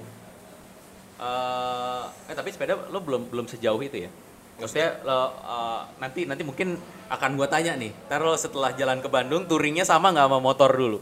Uh, 1.17 2.05
eh 2.29 2.35
tapi 2.37 2.53
sepeda 2.53 2.77
lo 2.93 3.01
belum 3.01 3.33
belum 3.33 3.49
sejauh 3.49 3.81
itu 3.81 4.05
ya? 4.05 4.11
Maksudnya 4.57 4.89
lo 5.05 5.13
uh, 5.13 5.81
nanti 6.01 6.25
nanti 6.25 6.41
mungkin 6.41 6.77
akan 7.07 7.37
gua 7.37 7.45
tanya 7.45 7.77
nih. 7.77 7.93
Ntar 8.09 8.25
lo 8.25 8.33
setelah 8.33 8.73
jalan 8.73 8.99
ke 8.99 9.09
Bandung 9.09 9.45
touringnya 9.45 9.85
sama 9.85 10.09
nggak 10.09 10.25
sama 10.27 10.39
motor 10.41 10.69
dulu? 10.73 10.99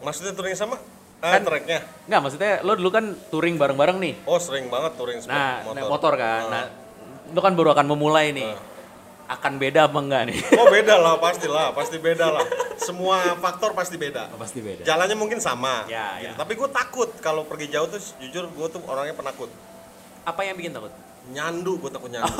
Maksudnya 0.00 0.32
touring 0.32 0.56
sama? 0.56 0.76
Ah, 1.20 1.36
Kan- 1.36 1.44
tracknya. 1.44 1.84
Nggak, 2.08 2.20
maksudnya 2.24 2.52
lo 2.64 2.72
dulu 2.74 2.90
kan 2.90 3.04
touring 3.28 3.60
bareng-bareng 3.60 4.00
nih. 4.00 4.14
Oh 4.24 4.40
sering 4.40 4.72
banget 4.72 4.96
touring 4.96 5.20
Nah, 5.28 5.60
motor. 5.68 5.88
motor 5.88 6.12
kan. 6.16 6.42
Ah. 6.48 6.50
Nah, 6.50 6.64
lo 7.36 7.40
kan 7.44 7.52
baru 7.52 7.76
akan 7.76 7.86
memulai 7.86 8.32
nih. 8.32 8.50
Akan 9.30 9.62
beda 9.62 9.86
apa 9.86 9.98
enggak 10.00 10.22
nih? 10.32 10.38
Oh 10.58 10.66
beda 10.74 10.98
lah, 10.98 11.14
pastilah, 11.20 11.70
pasti 11.76 12.02
beda 12.02 12.26
lah. 12.34 12.42
Semua 12.80 13.36
faktor 13.38 13.76
pasti 13.76 13.94
beda. 13.94 14.26
Pasti 14.34 14.58
beda. 14.64 14.82
Jalannya 14.82 15.14
mungkin 15.14 15.38
sama. 15.38 15.84
Ya, 15.86 16.18
gitu. 16.18 16.26
ya. 16.26 16.40
Tapi 16.40 16.52
gue 16.56 16.68
takut 16.72 17.08
kalau 17.22 17.44
pergi 17.46 17.70
jauh 17.70 17.86
tuh 17.86 18.00
jujur 18.18 18.48
gue 18.50 18.66
tuh 18.72 18.80
orangnya 18.88 19.14
penakut. 19.14 19.52
Apa 20.24 20.42
yang 20.42 20.56
bikin 20.58 20.72
takut? 20.74 20.90
Nyandu, 21.28 21.76
gue 21.78 21.90
takut 21.92 22.10
nyandu. 22.10 22.36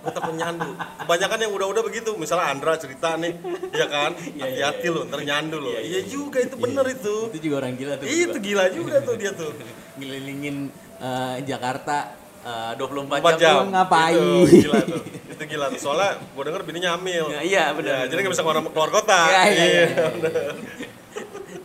gue 0.00 0.12
takut 0.12 0.34
nyandu. 0.36 0.70
Kebanyakan 0.76 1.38
yang 1.42 1.52
udah-udah 1.56 1.82
begitu. 1.84 2.10
Misalnya 2.20 2.52
Andra 2.52 2.76
cerita 2.76 3.16
nih, 3.16 3.34
ya 3.72 3.86
kan? 3.88 4.12
Hati-hati 4.16 4.86
lo, 4.92 5.08
ntar 5.08 5.20
nyandu 5.24 5.56
lo. 5.58 5.72
Iya 5.72 6.04
juga 6.04 6.38
itu 6.44 6.54
bener 6.60 6.84
itu. 6.92 7.16
Itu 7.32 7.38
juga 7.40 7.54
orang 7.64 7.74
gila 7.76 7.94
tuh. 7.98 8.06
Itu 8.06 8.36
gila 8.38 8.64
juga 8.70 8.96
tuh 9.02 9.14
dia 9.16 9.32
tuh. 9.34 9.50
Ngelilingin 9.98 10.70
eh, 11.00 11.36
Jakarta 11.44 12.14
eh, 12.44 12.72
24 12.78 13.20
4 13.20 13.36
jam. 13.36 13.38
jam. 13.40 13.56
Lu 13.64 13.72
ngapain? 13.74 14.20
Itu 14.20 14.56
gila 14.68 14.80
tuh. 14.86 15.02
Itu 15.34 15.42
gila 15.48 15.66
tuh. 15.72 15.80
Soalnya 15.80 16.10
gue 16.20 16.42
denger 16.46 16.62
bininya 16.62 16.90
hamil. 16.94 17.26
Ya, 17.32 17.40
iya, 17.42 17.64
benar, 17.72 18.06
Ya, 18.06 18.12
jadi 18.12 18.18
nggak 18.22 18.34
bisa 18.36 18.44
keluar, 18.44 18.60
keluar 18.70 18.90
kota. 18.92 19.20
Iya, 19.28 19.42
iya, 19.48 19.64
iya. 19.66 19.86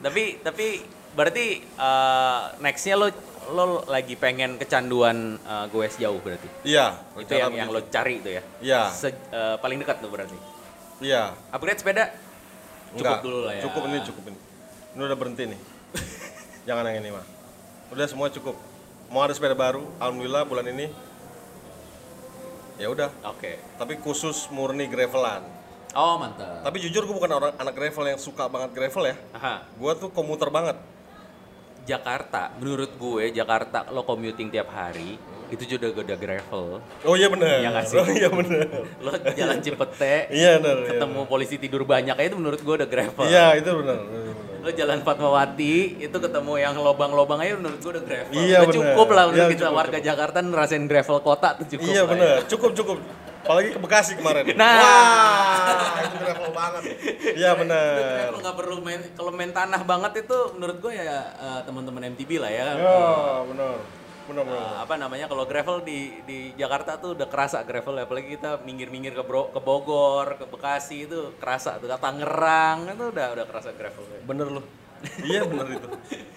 tapi 0.06 0.38
tapi 0.42 0.68
berarti 1.16 1.46
eh, 1.64 2.42
nextnya 2.60 2.96
lo 3.00 3.08
lo 3.52 3.86
lagi 3.86 4.16
pengen 4.18 4.58
kecanduan 4.58 5.38
uh, 5.46 5.66
goes 5.70 6.00
jauh 6.00 6.18
berarti. 6.24 6.48
Iya. 6.66 6.98
Itu 7.20 7.34
yang 7.36 7.54
yang 7.54 7.70
lo 7.70 7.84
begitu. 7.84 7.94
cari 7.94 8.14
itu 8.24 8.30
ya. 8.34 8.44
Iya. 8.62 8.82
Eh, 8.92 9.56
paling 9.62 9.78
dekat 9.82 10.02
tuh 10.02 10.10
berarti. 10.10 10.38
Iya. 11.04 11.36
Upgrade 11.52 11.82
sepeda 11.84 12.06
Cukup 12.96 13.12
Enggak, 13.12 13.24
dulu 13.28 13.40
lah 13.44 13.54
ya. 13.60 13.64
Cukup 13.68 13.82
ini 13.92 13.98
cukup 14.08 14.24
ini. 14.32 14.40
Ini 14.96 15.02
udah 15.04 15.18
berhenti 15.20 15.44
nih. 15.52 15.60
Jangan 16.68 16.84
yang 16.88 16.98
ini 17.04 17.10
mah. 17.12 17.26
Udah 17.92 18.06
semua 18.08 18.32
cukup. 18.32 18.56
Mau 19.12 19.22
ada 19.22 19.36
sepeda 19.36 19.54
baru, 19.54 19.84
alhamdulillah 20.00 20.48
bulan 20.48 20.66
ini. 20.72 20.88
Ya 22.80 22.88
udah. 22.88 23.12
Oke. 23.28 23.60
Tapi 23.76 24.00
khusus 24.00 24.48
murni 24.48 24.88
gravelan. 24.88 25.44
Oh 25.96 26.16
mantap. 26.20 26.64
Tapi 26.64 26.78
jujur 26.88 27.08
gue 27.08 27.16
bukan 27.16 27.32
orang 27.32 27.52
anak 27.56 27.76
gravel 27.76 28.16
yang 28.16 28.20
suka 28.20 28.48
banget 28.48 28.72
gravel 28.72 29.04
ya. 29.12 29.16
Aha. 29.36 29.64
Gue 29.76 29.92
tuh 30.00 30.12
komuter 30.12 30.48
banget. 30.48 30.80
Jakarta, 31.86 32.50
menurut 32.58 32.92
gue 32.92 33.30
Jakarta 33.30 33.86
lo 33.90 34.02
commuting 34.02 34.50
tiap 34.50 34.68
hari 34.70 35.22
itu 35.46 35.78
juga 35.78 35.94
udah 35.94 36.18
gravel. 36.18 36.82
Oh 37.06 37.14
iya 37.14 37.30
bener. 37.30 37.62
Iya 37.62 37.70
nggak 37.70 37.86
sih? 37.86 37.98
Oh 38.02 38.08
iya 38.10 38.30
bener. 38.34 38.66
Lo 38.98 39.14
jalan 39.14 39.62
Cipete, 39.62 40.34
Iya 40.34 40.58
bener. 40.58 40.78
iya 40.82 40.88
ketemu 40.92 41.20
polisi 41.30 41.56
tidur 41.56 41.86
banyak 41.86 42.18
itu 42.18 42.36
menurut 42.36 42.58
gue 42.58 42.76
udah 42.82 42.90
gravel. 42.90 43.26
Iya 43.30 43.46
itu 43.62 43.70
bener. 43.70 43.98
Lo 44.66 44.70
jalan 44.74 45.06
Fatmawati 45.06 46.02
itu 46.02 46.18
ketemu 46.18 46.54
yang 46.58 46.74
lobang-lobang 46.74 47.38
aja 47.38 47.54
menurut 47.56 47.78
gue 47.78 47.92
udah 47.94 48.04
gravel. 48.04 48.34
Iya, 48.34 48.58
Udah 48.58 48.62
bener. 48.66 48.74
cukup 48.74 49.08
lah 49.14 49.24
untuk 49.30 49.38
Iya, 49.38 49.54
kita 49.54 49.66
cukup, 49.70 49.78
warga 49.78 49.98
Jakarta 50.02 50.38
ngerasain 50.42 50.86
gravel 50.90 51.18
kota 51.22 51.48
tuh 51.62 51.66
cukup. 51.70 51.86
Iya 51.86 52.02
ya. 52.10 52.36
Cukup 52.50 52.72
cukup. 52.74 52.98
Apalagi 53.46 53.78
ke 53.78 53.80
Bekasi 53.80 54.18
kemarin. 54.18 54.58
Nah. 54.58 54.82
Wah, 54.82 56.02
itu 56.02 56.18
gravel 56.18 56.50
banget. 56.50 56.82
Iya 57.38 57.52
bener. 57.54 57.94
Gravel 58.02 58.42
nggak 58.42 58.56
perlu 58.58 58.76
main 58.82 59.02
kalau 59.14 59.32
main 59.38 59.52
tanah 59.54 59.82
banget 59.86 60.26
itu 60.26 60.38
menurut 60.58 60.78
gue 60.82 60.94
ya 60.98 61.30
eh, 61.38 61.62
teman-teman 61.62 62.10
MTB 62.18 62.42
lah 62.42 62.50
ya. 62.50 62.68
Ya 62.74 62.98
bener. 63.46 63.78
Bener 64.26 64.44
bener. 64.50 64.58
Eh, 64.58 64.76
apa 64.82 64.94
namanya 64.98 65.30
kalau 65.30 65.46
gravel 65.46 65.86
di 65.86 66.26
di 66.26 66.58
Jakarta 66.58 66.98
tuh 66.98 67.14
udah 67.14 67.30
kerasa 67.30 67.62
gravel 67.62 68.02
apalagi 68.02 68.34
kita 68.34 68.66
minggir-minggir 68.66 69.14
ke 69.14 69.22
Bro, 69.22 69.54
ke 69.54 69.62
Bogor, 69.62 70.42
ke 70.42 70.50
Bekasi 70.50 71.06
itu 71.06 71.38
kerasa 71.38 71.78
tuh 71.78 71.86
ke 71.86 71.98
Tangerang 72.02 72.90
itu 72.90 73.14
udah 73.14 73.28
udah 73.38 73.46
kerasa 73.46 73.70
gravel. 73.78 74.10
Bener 74.26 74.50
loh. 74.50 74.66
iya 75.22 75.46
bener 75.46 75.70
itu. 75.70 75.88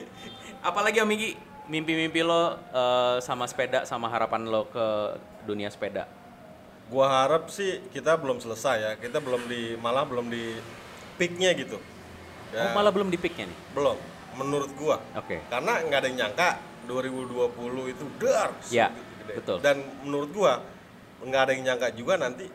Apalagi 0.69 1.01
Om 1.01 1.09
Migi, 1.09 1.33
mimpi-mimpi 1.73 2.21
lo 2.21 2.61
eh, 2.69 3.17
sama 3.25 3.49
sepeda 3.49 3.89
sama 3.89 4.13
harapan 4.13 4.45
lo 4.45 4.69
ke 4.69 5.17
dunia 5.49 5.73
sepeda. 5.73 6.18
Gua 6.89 7.07
harap 7.07 7.53
sih 7.53 7.85
kita 7.93 8.17
belum 8.17 8.41
selesai 8.41 8.77
ya. 8.81 8.93
Kita 8.97 9.21
belum 9.21 9.45
di 9.45 9.77
malah 9.77 10.09
belum 10.09 10.33
di 10.33 10.57
peaknya 11.17 11.53
gitu. 11.53 11.77
Oh, 11.77 12.57
Ya, 12.57 12.73
malah 12.73 12.89
belum 12.89 13.13
di 13.13 13.21
picknya 13.21 13.45
nih. 13.45 13.59
belum. 13.77 13.97
Menurut 14.41 14.73
gua. 14.73 14.97
Oke. 15.13 15.45
Karena 15.53 15.85
nggak 15.85 15.99
ada 16.01 16.09
yang 16.09 16.19
nyangka 16.25 16.49
2020 16.89 17.93
itu 17.93 18.05
dar. 18.17 18.51
Ya, 18.73 18.89
gede. 18.89 19.33
betul. 19.37 19.57
Dan 19.61 19.77
menurut 20.01 20.31
gua 20.33 20.65
nggak 21.21 21.43
ada 21.45 21.53
yang 21.53 21.63
nyangka 21.69 21.89
juga 21.93 22.17
nanti 22.17 22.49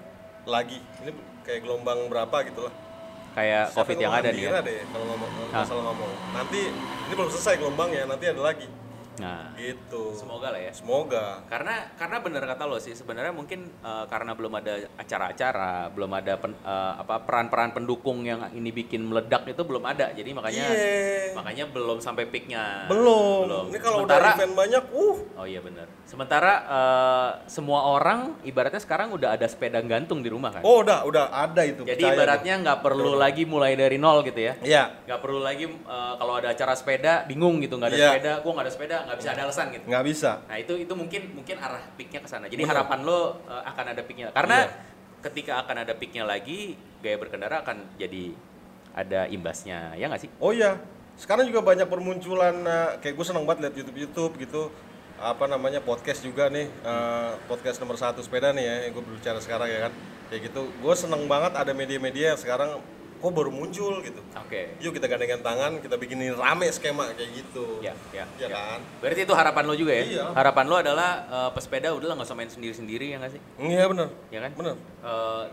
lagi 0.50 0.82
ini 1.04 1.12
kayak 1.46 1.62
gelombang 1.62 2.10
berapa 2.10 2.38
gitu 2.50 2.66
lah. 2.66 2.74
Kayak 3.34 3.70
Siapa 3.70 3.78
Covid 3.86 3.98
yang 3.98 4.14
ada 4.14 4.30
nih 4.30 4.44
ya. 4.46 4.62
deh 4.62 4.80
kalau 4.90 5.06
ngomong 5.14 5.30
salah 5.62 5.84
ngomong. 5.90 6.12
Nanti 6.34 6.60
ini 6.74 7.14
belum 7.14 7.30
selesai 7.30 7.54
gelombangnya, 7.58 8.06
nanti 8.06 8.26
ada 8.30 8.42
lagi. 8.42 8.68
Nah, 9.16 9.54
Gitu. 9.54 10.14
semoga 10.14 10.50
lah 10.50 10.60
ya. 10.60 10.72
Semoga. 10.72 11.46
Karena 11.46 11.86
karena 11.94 12.18
bener 12.20 12.42
kata 12.44 12.64
lo 12.64 12.78
sih 12.78 12.92
sebenarnya 12.92 13.30
mungkin 13.30 13.70
eh, 13.80 14.06
karena 14.08 14.34
belum 14.34 14.54
ada 14.56 14.74
acara-acara, 14.98 15.90
belum 15.90 16.12
ada 16.12 16.34
pen- 16.36 16.58
eh, 16.58 16.94
apa 16.98 17.22
peran-peran 17.22 17.70
pendukung 17.72 18.22
yang 18.22 18.50
ini 18.52 18.70
bikin 18.70 19.04
meledak 19.04 19.46
itu 19.46 19.62
belum 19.62 19.84
ada. 19.84 20.10
Jadi 20.12 20.30
makanya 20.32 20.66
Iya. 20.68 21.34
makanya 21.34 21.66
belum 21.68 21.98
sampai 22.00 22.26
peaknya. 22.26 22.88
Belum. 22.88 23.70
Ini 23.70 23.78
kalau 23.78 24.02
Sementara- 24.02 24.34
udah 24.34 24.40
event 24.40 24.56
banyak, 24.56 24.84
uh, 24.90 25.18
Oh 25.36 25.46
iya 25.46 25.60
benar. 25.60 25.86
Sementara 26.04 26.54
eh, 26.64 27.30
semua 27.46 27.86
orang 27.88 28.42
ibaratnya 28.42 28.80
sekarang 28.80 29.12
udah 29.12 29.30
ada 29.32 29.46
sepeda 29.46 29.78
gantung 29.80 30.20
di 30.20 30.30
rumah 30.30 30.50
kan. 30.52 30.62
oh 30.64 30.82
udah 30.82 31.04
udah 31.04 31.30
ada 31.30 31.62
itu. 31.62 31.84
Jadi 31.84 32.02
ibaratnya 32.02 32.58
nggak 32.60 32.80
perlu 32.82 33.14
lagi 33.14 33.44
mulai 33.44 33.74
dari 33.74 33.96
nol 33.96 34.22
gitu 34.22 34.40
ya. 34.40 34.54
Iya. 34.60 34.84
Nggak 35.06 35.20
perlu 35.20 35.40
lagi 35.40 35.66
eh, 35.66 36.14
kalau 36.16 36.34
ada 36.34 36.50
acara 36.50 36.74
sepeda 36.74 37.24
bingung 37.24 37.60
gitu 37.60 37.76
nggak 37.76 37.90
ada 37.90 37.98
Iya. 37.98 38.10
sepeda, 38.10 38.34
gua 38.40 38.52
nggak 38.54 38.66
ada 38.66 38.74
sepeda 38.74 38.98
nggak 39.06 39.18
bisa 39.20 39.30
ada 39.32 39.42
alasan 39.46 39.66
gitu. 39.72 39.86
nggak 39.88 40.06
bisa. 40.06 40.32
Nah 40.46 40.58
itu 40.58 40.74
itu 40.76 40.94
mungkin 40.94 41.22
mungkin 41.34 41.56
arah 41.58 41.84
peaknya 41.96 42.20
ke 42.20 42.28
sana. 42.28 42.46
Jadi 42.48 42.64
Bener. 42.64 42.72
harapan 42.76 43.00
lo 43.04 43.20
eh, 43.46 43.64
akan 43.64 43.86
ada 43.92 44.02
peaknya 44.02 44.28
karena 44.32 44.58
Iya. 44.64 44.72
ketika 45.24 45.54
akan 45.64 45.76
ada 45.84 45.94
peaknya 45.96 46.24
lagi 46.24 46.76
gaya 47.00 47.16
berkendara 47.16 47.64
akan 47.64 47.96
jadi 47.96 48.36
ada 48.94 49.26
imbasnya 49.28 49.96
ya 49.96 50.06
nggak 50.08 50.22
sih? 50.22 50.32
Oh 50.38 50.52
iya, 50.52 50.78
sekarang 51.16 51.48
juga 51.48 51.62
banyak 51.62 51.88
bermunculan 51.88 52.56
eh, 52.62 52.90
kayak 53.02 53.16
gue 53.16 53.26
seneng 53.26 53.44
banget 53.44 53.70
lihat 53.70 53.76
YouTube 53.80 53.98
YouTube 54.00 54.34
gitu. 54.38 54.64
Apa 55.24 55.48
namanya 55.48 55.80
podcast 55.80 56.20
juga 56.22 56.52
nih 56.52 56.68
eh, 56.68 57.32
podcast 57.48 57.80
nomor 57.80 57.96
satu 57.96 58.20
sepeda 58.20 58.52
nih 58.52 58.64
ya 58.64 58.76
yang 58.88 58.92
gue 58.94 59.04
berbicara 59.04 59.40
sekarang 59.40 59.68
ya 59.68 59.80
kan 59.90 59.94
kayak 60.30 60.52
gitu. 60.52 60.68
Gue 60.78 60.94
seneng 60.94 61.26
banget 61.26 61.54
ada 61.56 61.72
media-media 61.72 62.36
yang 62.36 62.40
sekarang 62.40 62.82
kok 63.24 63.32
baru 63.32 63.56
muncul 63.56 64.04
gitu. 64.04 64.20
Oke. 64.36 64.76
Yuk 64.84 64.92
kita 64.92 65.08
gandengan 65.08 65.40
tangan, 65.40 65.80
kita 65.80 65.96
bikinin 65.96 66.36
rame 66.36 66.68
skema 66.68 67.08
kayak 67.16 67.32
gitu. 67.32 67.80
Ya, 67.80 67.96
ya, 68.12 68.28
Iya 68.36 68.48
ya. 68.48 68.48
kan? 68.52 68.80
Berarti 69.00 69.22
itu 69.24 69.32
harapan 69.32 69.64
lo 69.64 69.74
juga 69.80 69.96
ya? 69.96 70.04
Iya. 70.04 70.26
Harapan 70.36 70.66
lo 70.68 70.76
adalah 70.76 71.12
eh, 71.24 71.50
pesepeda 71.56 71.96
udah 71.96 72.12
lah 72.12 72.16
nggak 72.20 72.28
usah 72.28 72.36
main 72.36 72.52
sendiri-sendiri 72.52 73.16
ya 73.16 73.24
nggak 73.24 73.32
sih? 73.32 73.42
Iya 73.64 73.88
bener, 73.88 74.12
Ya 74.28 74.40
kan? 74.44 74.52
bener. 74.52 74.76
Eh, 75.00 75.44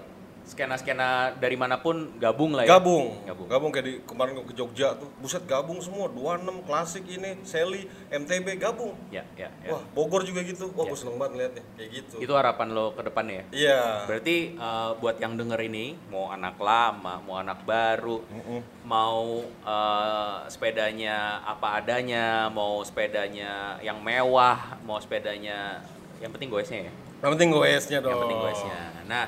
skena-skena 0.51 1.31
dari 1.39 1.55
mana 1.55 1.79
pun 1.79 2.19
gabung 2.19 2.59
lah 2.59 2.67
ya. 2.67 2.75
Gabung. 2.75 3.23
Gabung. 3.23 3.47
gabung, 3.47 3.71
kayak 3.71 3.87
di 3.87 3.95
kemarin 4.03 4.35
ke 4.43 4.55
Jogja 4.59 4.99
tuh, 4.99 5.07
buset 5.23 5.47
gabung 5.47 5.79
semua, 5.79 6.11
26 6.11 6.67
klasik 6.67 7.07
ini, 7.07 7.39
Sally, 7.47 7.87
MTB 8.11 8.59
gabung. 8.59 8.99
Ya, 9.15 9.23
ya, 9.39 9.47
ya. 9.63 9.71
Wah, 9.71 9.83
Bogor 9.95 10.27
juga 10.27 10.43
gitu. 10.43 10.67
Wah, 10.75 10.83
Ya. 10.83 10.91
gue 10.91 10.99
seneng 10.99 11.17
banget 11.23 11.33
ngeliatnya 11.39 11.63
kayak 11.79 11.91
gitu. 11.95 12.15
Itu 12.19 12.33
harapan 12.35 12.69
lo 12.75 12.91
ke 12.91 13.03
depannya 13.07 13.35
ya. 13.35 13.45
Iya. 13.55 13.81
Berarti 14.11 14.37
eh, 14.59 14.91
buat 14.99 15.17
yang 15.23 15.39
denger 15.39 15.61
ini, 15.63 15.95
mau 16.11 16.35
anak 16.35 16.59
lama, 16.59 17.23
mau 17.23 17.39
anak 17.39 17.63
baru, 17.63 18.19
Mm-mm. 18.27 18.61
mau 18.83 19.47
eh, 19.47 20.37
sepedanya 20.51 21.47
apa 21.47 21.79
adanya, 21.79 22.51
mau 22.51 22.83
sepedanya 22.83 23.79
yang 23.79 24.03
mewah, 24.03 24.83
mau 24.83 24.99
sepedanya 24.99 25.79
yang 26.19 26.35
penting 26.35 26.51
goesnya 26.51 26.91
ya. 26.91 26.93
Yang 27.21 27.31
penting 27.37 27.49
goesnya 27.53 27.99
dong. 28.01 28.11
Yang 28.13 28.23
penting 28.27 28.41
goesnya. 28.41 28.81
Nah, 29.07 29.25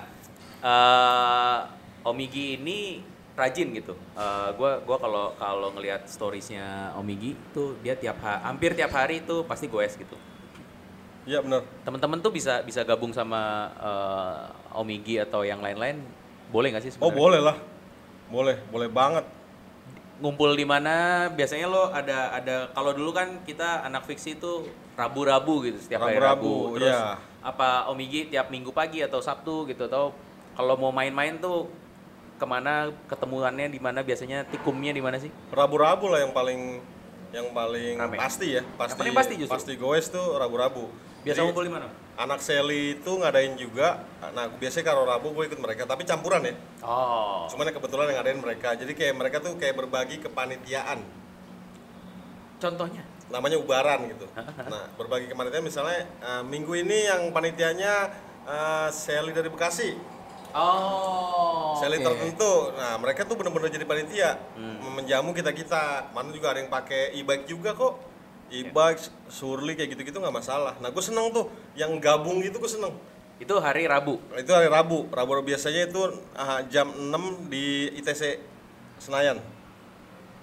eh 0.63 1.59
Omigi 2.03 2.59
ini 2.59 3.03
rajin 3.35 3.71
gitu. 3.75 3.95
Eh 4.15 4.49
gua 4.59 4.83
gua 4.83 4.97
kalau 4.99 5.25
kalau 5.39 5.69
ngelihat 5.75 6.07
storiesnya 6.07 6.95
Omigi 6.99 7.35
tuh 7.55 7.79
dia 7.83 7.95
tiap 7.95 8.19
ha- 8.23 8.43
hampir 8.47 8.75
tiap 8.75 8.91
hari 8.95 9.23
tuh 9.23 9.47
pasti 9.47 9.67
goes 9.67 9.95
gitu. 9.95 10.17
Iya 11.23 11.39
benar. 11.39 11.63
Teman-teman 11.87 12.19
tuh 12.19 12.35
bisa 12.35 12.67
bisa 12.67 12.83
gabung 12.83 13.15
sama 13.15 13.71
eh, 13.79 14.79
Omigi 14.79 15.23
atau 15.23 15.47
yang 15.47 15.63
lain-lain, 15.63 16.03
boleh 16.51 16.75
nggak 16.75 16.83
sih 16.83 16.91
Oh 16.99 17.11
sebenarnya? 17.11 17.23
boleh 17.23 17.41
lah. 17.43 17.57
Boleh, 18.33 18.57
boleh 18.73 18.89
banget. 18.91 19.25
Ngumpul 20.19 20.55
di 20.57 20.67
mana? 20.67 21.29
Biasanya 21.31 21.67
lo 21.71 21.91
ada 21.95 22.33
ada 22.35 22.71
kalau 22.75 22.91
dulu 22.95 23.15
kan 23.15 23.43
kita 23.47 23.87
anak 23.87 24.07
fiksi 24.07 24.39
itu 24.39 24.67
rabu-rabu 24.99 25.63
gitu 25.67 25.79
setiap 25.79 26.07
hari 26.07 26.19
Rabu-rabu, 26.19 26.75
Rabu. 26.75 26.75
Terus 26.79 26.97
iya. 26.99 27.19
apa 27.43 27.87
Omigi 27.91 28.31
tiap 28.31 28.51
minggu 28.51 28.71
pagi 28.75 29.03
atau 29.03 29.23
Sabtu 29.23 29.67
gitu 29.71 29.87
atau 29.87 30.11
kalau 30.57 30.75
mau 30.77 30.93
main-main 30.93 31.39
tuh 31.41 31.69
ke 32.37 32.47
mana 32.49 32.91
ketemuannya 33.07 33.71
di 33.71 33.79
mana 33.79 34.03
biasanya 34.03 34.43
tikumnya 34.51 34.91
di 34.91 35.03
mana 35.03 35.17
sih? 35.23 35.31
Rabu-rabu 35.55 36.11
lah 36.11 36.27
yang 36.27 36.35
paling 36.35 36.83
yang 37.33 37.49
paling 37.55 37.97
Rame. 37.97 38.17
pasti 38.19 38.61
ya. 38.61 38.63
Pasti 38.77 38.99
paling 38.99 39.15
pasti 39.17 39.35
justru. 39.41 39.55
pasti 39.57 39.73
goes 39.79 40.07
tuh 40.11 40.37
rabu-rabu. 40.37 40.91
Biasa 41.23 41.39
Jadi, 41.39 41.47
ngumpul 41.47 41.65
di 41.65 41.73
mana? 41.73 41.87
Anak 42.19 42.43
Sally 42.43 42.99
itu 42.99 43.13
ngadain 43.15 43.55
juga. 43.55 44.05
Nah, 44.35 44.51
biasanya 44.59 44.85
kalau 44.91 45.07
Rabu 45.07 45.33
gue 45.33 45.49
ikut 45.49 45.57
mereka, 45.63 45.87
tapi 45.87 46.03
campuran 46.03 46.45
ya. 46.45 46.55
Oh. 46.83 47.47
Cuman 47.47 47.71
yang 47.71 47.77
kebetulan 47.79 48.11
yang 48.11 48.19
ngadain 48.21 48.41
mereka. 48.43 48.69
Jadi 48.75 48.93
kayak 48.93 49.15
mereka 49.17 49.37
tuh 49.39 49.55
kayak 49.57 49.79
berbagi 49.79 50.19
kepanitiaan. 50.21 51.01
contohnya? 52.63 53.03
namanya 53.33 53.57
ubaran 53.57 54.13
gitu. 54.13 54.29
Nah, 54.73 54.85
berbagi 55.01 55.33
kepanitiaan 55.33 55.65
misalnya 55.65 56.05
eh, 56.05 56.43
minggu 56.45 56.77
ini 56.77 57.09
yang 57.09 57.33
panitianya 57.33 58.13
eh, 58.45 58.89
Sally 58.93 59.33
dari 59.33 59.49
Bekasi. 59.49 59.97
Oh. 60.53 61.77
Sally 61.81 62.01
oke. 62.01 62.07
tertentu. 62.07 62.73
Nah, 62.77 62.97
mereka 63.01 63.25
tuh 63.25 63.37
bener-bener 63.37 63.73
jadi 63.73 63.85
panitia. 63.89 64.31
Hmm. 64.57 65.01
Menjamu 65.01 65.33
kita-kita. 65.33 66.13
Mana 66.13 66.29
juga 66.33 66.53
ada 66.53 66.61
yang 66.61 66.71
pakai 66.71 67.17
e-bike 67.17 67.49
juga 67.49 67.73
kok. 67.73 67.99
E-bike, 68.53 69.01
surly 69.33 69.73
kayak 69.73 69.97
gitu-gitu 69.97 70.21
nggak 70.21 70.37
masalah. 70.37 70.77
Nah, 70.79 70.93
gue 70.93 71.01
seneng 71.01 71.33
tuh 71.33 71.49
yang 71.73 71.97
gabung 71.99 72.45
gitu 72.45 72.61
gue 72.61 72.69
seneng. 72.69 72.93
Itu 73.41 73.59
hari 73.59 73.89
Rabu. 73.89 74.21
Itu 74.37 74.53
hari 74.53 74.69
Rabu. 74.69 75.09
Rabu 75.09 75.41
biasanya 75.43 75.89
itu 75.89 76.01
ah, 76.37 76.61
jam 76.69 76.93
6 76.93 77.49
di 77.49 77.91
ITC 77.99 78.39
Senayan. 79.03 79.41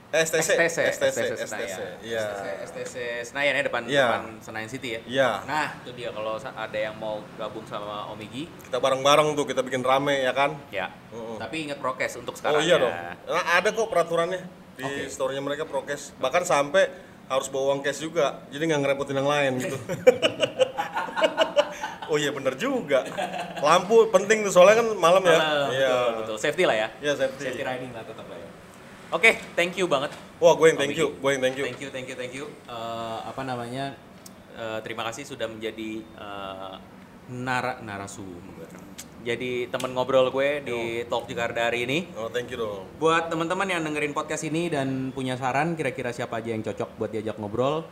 STC. 0.09 0.57
STC, 0.57 0.77
STC. 0.89 1.17
STC 1.21 1.45
STC. 1.45 1.79
Iya. 2.01 2.25
STC 2.65 2.95
Senayan 3.29 3.53
ya 3.53 3.63
depan 3.63 3.81
Iya. 3.85 4.05
depan 4.09 4.23
Senayan 4.41 4.69
City 4.69 4.89
ya. 4.97 5.01
Iya. 5.05 5.29
Nah, 5.45 5.67
itu 5.85 5.93
dia 5.93 6.09
kalau 6.09 6.33
ada 6.35 6.79
yang 6.81 6.97
mau 6.97 7.21
gabung 7.37 7.61
sama 7.69 8.09
Omigi, 8.09 8.49
Kita 8.65 8.81
bareng-bareng 8.81 9.37
tuh 9.37 9.45
kita 9.45 9.61
bikin 9.61 9.85
rame 9.85 10.25
ya 10.25 10.33
kan. 10.33 10.57
ya. 10.73 10.89
Mm-mm. 11.13 11.37
Tapi 11.37 11.69
ingat 11.69 11.77
prokes 11.77 12.17
untuk 12.17 12.33
Oh 12.33 12.37
sekarang 12.41 12.65
iya 12.65 12.75
ya. 12.75 12.81
dong. 12.81 12.95
Nah, 13.29 13.43
ada 13.53 13.69
kok 13.69 13.85
peraturannya 13.85 14.41
di 14.73 14.83
Oke. 14.83 15.13
store-nya 15.13 15.45
mereka 15.45 15.69
prokes. 15.69 16.17
Bahkan 16.17 16.41
sampai 16.41 16.89
harus 17.29 17.45
bawa 17.45 17.77
uang 17.77 17.85
cash 17.85 18.01
juga. 18.01 18.41
Jadi 18.49 18.65
nggak 18.65 18.81
ngerepotin 18.81 19.13
yang 19.13 19.29
lain 19.29 19.61
gitu. 19.61 19.77
oh 22.09 22.17
iya 22.17 22.33
bener 22.33 22.57
juga. 22.57 23.05
Lampu 23.61 24.09
penting 24.09 24.41
tuh 24.41 24.49
soalnya 24.49 24.81
kan 24.81 24.87
malam 24.97 25.21
ya. 25.21 25.37
Iya. 25.69 25.93
betul, 25.93 26.09
betul. 26.25 26.35
Safety 26.41 26.63
lah 26.65 26.75
ya. 26.75 26.87
Iya 26.97 27.13
safety. 27.13 27.43
Safety 27.45 27.61
riding 27.61 27.93
lah 27.93 28.01
tetap 28.01 28.25
lah 28.25 28.37
ya. 28.41 28.48
Oke, 29.09 29.41
thank 29.57 29.73
you 29.73 29.89
banget. 29.89 30.13
Wah 30.37 30.53
gue 30.53 30.69
yang 30.69 30.77
thank 30.77 30.93
you, 30.93 31.17
gue 31.17 31.29
yang 31.33 31.41
thank 31.41 31.57
you. 31.57 31.65
Thank 31.65 31.81
you, 31.81 31.89
thank 31.89 32.07
you, 32.07 32.15
thank 32.15 32.33
you. 32.37 32.45
Eh, 32.69 33.19
apa 33.25 33.41
namanya? 33.41 33.97
eh, 34.53 34.79
terima 34.85 35.01
kasih 35.09 35.25
sudah 35.25 35.49
menjadi 35.49 36.05
eh, 36.05 36.75
nara 37.33 37.81
narasumber. 37.81 38.69
Jadi 39.25 39.67
teman 39.67 39.97
ngobrol 39.97 40.29
gue 40.29 40.61
di 40.61 40.79
Talk 41.09 41.25
Jakarta 41.25 41.73
hari 41.73 41.89
ini. 41.89 42.05
Oh 42.15 42.29
thank 42.29 42.53
you 42.53 42.61
dong. 42.61 42.85
Buat 43.01 43.33
teman-teman 43.33 43.67
yang 43.67 43.81
dengerin 43.81 44.13
podcast 44.13 44.45
ini 44.45 44.69
dan 44.69 45.09
punya 45.09 45.35
saran 45.35 45.73
kira-kira 45.73 46.13
siapa 46.13 46.39
aja 46.39 46.53
yang 46.53 46.61
cocok 46.61 47.01
buat 47.01 47.09
diajak 47.09 47.41
ngobrol, 47.41 47.83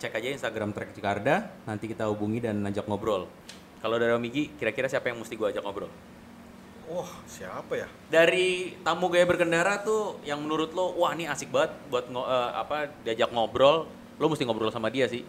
Cek 0.00 0.16
aja 0.16 0.32
Instagram 0.32 0.72
Trek 0.72 0.96
Jakarta, 0.96 1.60
nanti 1.68 1.84
kita 1.84 2.08
hubungi 2.08 2.40
dan 2.40 2.64
ajak 2.64 2.88
ngobrol. 2.88 3.28
Kalau 3.84 3.96
dari 4.00 4.16
Omigi, 4.16 4.56
kira-kira 4.56 4.88
siapa 4.88 5.12
yang 5.12 5.20
mesti 5.20 5.36
gue 5.36 5.50
ajak 5.52 5.60
ngobrol? 5.60 5.92
Wah 6.90 7.06
siapa 7.30 7.78
ya? 7.78 7.86
Dari 8.10 8.74
tamu 8.82 9.06
gaya 9.06 9.22
berkendara 9.22 9.86
tuh 9.86 10.18
yang 10.26 10.42
menurut 10.42 10.74
lo, 10.74 10.98
wah 10.98 11.14
ini 11.14 11.30
asik 11.30 11.54
banget 11.54 11.70
buat 11.86 12.10
ngo- 12.10 12.26
eh, 12.26 12.50
apa 12.58 12.90
diajak 13.06 13.30
ngobrol, 13.30 13.86
lo 14.18 14.26
mesti 14.26 14.42
ngobrol 14.42 14.74
sama 14.74 14.90
dia 14.90 15.06
sih. 15.06 15.22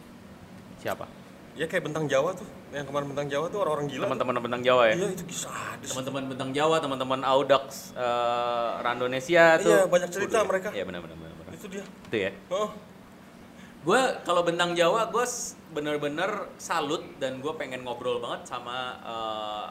Siapa? 0.82 1.06
Ya 1.54 1.70
kayak 1.70 1.86
bentang 1.86 2.10
Jawa 2.10 2.34
tuh. 2.34 2.50
Yang 2.74 2.90
kemarin 2.90 3.14
bentang 3.14 3.28
Jawa 3.30 3.46
tuh 3.54 3.60
orang-orang 3.62 3.86
gila. 3.94 4.10
Teman-teman 4.10 4.42
bentang 4.42 4.64
Jawa 4.66 4.84
ya? 4.90 4.96
Iya 4.98 5.08
itu 5.14 5.24
sadis. 5.30 5.90
teman-teman 5.94 6.24
bentang 6.34 6.50
Jawa, 6.50 6.76
teman-teman 6.82 7.20
Audax 7.22 7.94
eh, 7.94 8.70
Randonesia 8.82 9.62
tuh. 9.62 9.70
Iya, 9.70 9.86
banyak 9.86 10.10
cerita 10.10 10.42
Waduh, 10.42 10.50
mereka. 10.50 10.70
Iya 10.74 10.84
benar-benar. 10.90 11.18
benar, 11.22 11.34
benar. 11.46 11.52
Itu 11.54 11.66
dia. 11.70 11.86
Itu 11.86 12.18
ya. 12.18 12.32
Oh. 12.50 12.74
Gue 13.86 14.02
kalau 14.26 14.42
bentang 14.42 14.74
Jawa, 14.74 15.14
gue 15.14 15.26
bener-bener 15.78 16.50
salut 16.58 17.06
dan 17.22 17.38
gue 17.38 17.54
pengen 17.54 17.86
ngobrol 17.86 18.18
banget 18.18 18.50
sama 18.50 18.98
eh, 19.06 19.68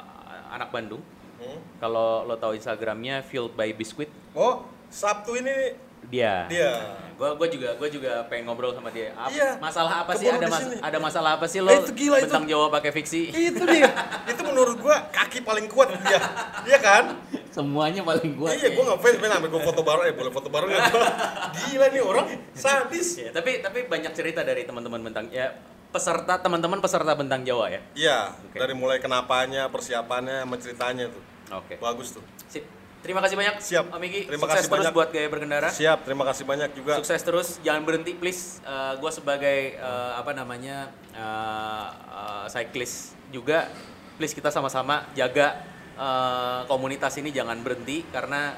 anak 0.55 0.71
Bandung. 0.71 1.03
Hmm. 1.41 1.57
Kalau 1.79 2.23
lo 2.23 2.37
tahu 2.37 2.53
Instagramnya 2.53 3.21
Filled 3.23 3.53
by 3.53 3.73
Biscuit, 3.73 4.13
Oh 4.31 4.61
Sabtu 4.87 5.35
ini 5.35 5.73
dia. 6.07 6.45
dia. 6.47 7.01
Gue 7.15 7.29
gua 7.31 7.47
juga 7.47 7.69
gue 7.75 7.89
juga 7.91 8.25
pengen 8.27 8.45
ngobrol 8.45 8.73
sama 8.73 8.89
dia. 8.89 9.13
Ap- 9.15 9.29
Iya, 9.29 9.57
Masalah 9.57 10.05
apa 10.05 10.13
sih? 10.15 10.25
Ada 10.27 10.45
mas- 10.47 10.61
sini. 10.63 10.77
ada 10.79 10.99
masalah 10.99 11.31
apa 11.35 11.45
sih 11.45 11.59
lo 11.59 11.69
Eh, 11.69 11.79
itu 11.79 11.93
gila 11.95 12.17
itu. 12.17 12.25
bentang 12.27 12.45
Jawa 12.45 12.67
pakai 12.71 12.91
fiksi? 12.91 13.29
itu 13.29 13.63
dia 13.63 13.89
itu 14.31 14.41
menurut 14.43 14.77
gua 14.79 15.09
kaki 15.11 15.41
paling 15.41 15.65
kuat 15.67 15.93
dia 15.99 16.21
iya 16.63 16.79
kan 16.79 17.17
semuanya 17.51 18.01
paling 18.03 18.33
kuat. 18.35 18.53
iya 18.55 18.69
gua 18.71 18.85
ngefans 18.91 19.17
pengen 19.17 19.33
sampai 19.35 19.49
gua 19.49 19.63
foto 19.63 19.81
bareng 19.83 20.05
eh 20.07 20.15
boleh 20.15 20.31
foto 20.31 20.49
bareng 20.49 20.69
gua 20.71 20.85
gila 21.59 21.87
nih 21.89 22.03
orang 22.03 22.27
sadis 22.53 23.09
Ya, 23.19 23.29
tapi 23.31 23.61
tapi 23.61 23.85
banyak 23.85 24.13
cerita 24.13 24.41
dari 24.41 24.63
teman-teman 24.63 25.01
bentang 25.03 25.29
ya 25.29 25.53
peserta 25.91 26.39
teman-teman 26.39 26.79
peserta 26.79 27.13
bentang 27.13 27.43
Jawa 27.43 27.67
ya. 27.69 27.81
iya 27.93 28.19
Oke. 28.47 28.57
dari 28.57 28.73
mulai 28.73 28.99
kenapanya 28.99 29.67
persiapannya 29.67 30.47
sama 30.47 30.57
ceritanya 30.57 31.11
tuh 31.11 31.23
Oke. 31.53 31.75
bagus 31.79 32.15
tuh 32.15 32.25
Sip. 32.47 32.63
Terima 33.01 33.25
kasih 33.25 33.33
banyak. 33.33 33.65
Siap. 33.65 33.89
Om 33.89 33.97
Miki. 33.97 34.29
Terima 34.29 34.45
Sukses 34.45 34.61
kasih 34.61 34.69
terus 34.69 34.85
banyak. 34.85 34.93
buat 34.93 35.09
gaya 35.09 35.29
berkendara. 35.33 35.69
siap 35.73 36.05
terima 36.05 36.21
kasih 36.29 36.45
banyak 36.45 36.71
juga 36.77 37.01
Sukses 37.01 37.23
terus, 37.25 37.49
jangan 37.65 37.89
berhenti 37.89 38.13
please. 38.13 38.61
gue 39.01 39.11
sebagai 39.11 39.59
eh, 39.75 40.13
apa 40.15 40.37
namanya 40.37 40.93
eh, 41.11 41.87
eh, 41.89 42.45
cyclist 42.53 43.17
juga, 43.33 43.73
please 44.15 44.37
kita 44.37 44.53
sama-sama 44.53 45.09
jaga 45.17 45.65
eh, 45.97 46.61
komunitas 46.69 47.17
ini 47.17 47.33
jangan 47.33 47.65
berhenti 47.65 48.05
karena 48.13 48.53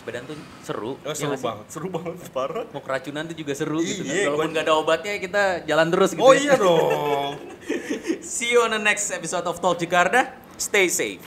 sepedaan 0.00 0.24
tuh 0.24 0.38
seru. 0.64 0.96
Oh, 0.96 1.12
ya 1.12 1.12
seru 1.12 1.36
banget, 1.36 1.66
seru 1.68 1.86
banget 1.92 2.16
parah. 2.36 2.64
Mau 2.72 2.80
keracunan 2.80 3.28
tuh 3.28 3.36
juga 3.36 3.52
seru 3.52 3.84
Iyi, 3.84 3.88
gitu. 3.92 4.02
Kan. 4.08 4.16
Iya, 4.16 4.26
Walaupun 4.32 4.50
gak 4.56 4.64
ada 4.64 4.74
obatnya 4.80 5.14
kita 5.20 5.42
jalan 5.68 5.86
terus 5.92 6.10
gitu. 6.16 6.24
Oh 6.24 6.32
ya. 6.32 6.40
iya 6.40 6.54
dong. 6.56 7.32
See 8.24 8.48
you 8.56 8.64
on 8.64 8.72
the 8.72 8.80
next 8.80 9.12
episode 9.12 9.44
of 9.44 9.60
Talk 9.60 9.76
Jakarta. 9.76 10.32
Stay 10.56 10.88
safe. 10.88 11.20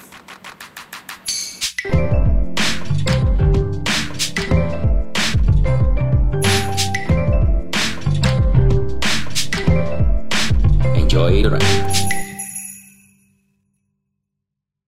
Enjoy 10.97 11.43
the 11.45 11.49
ride. 11.53 11.72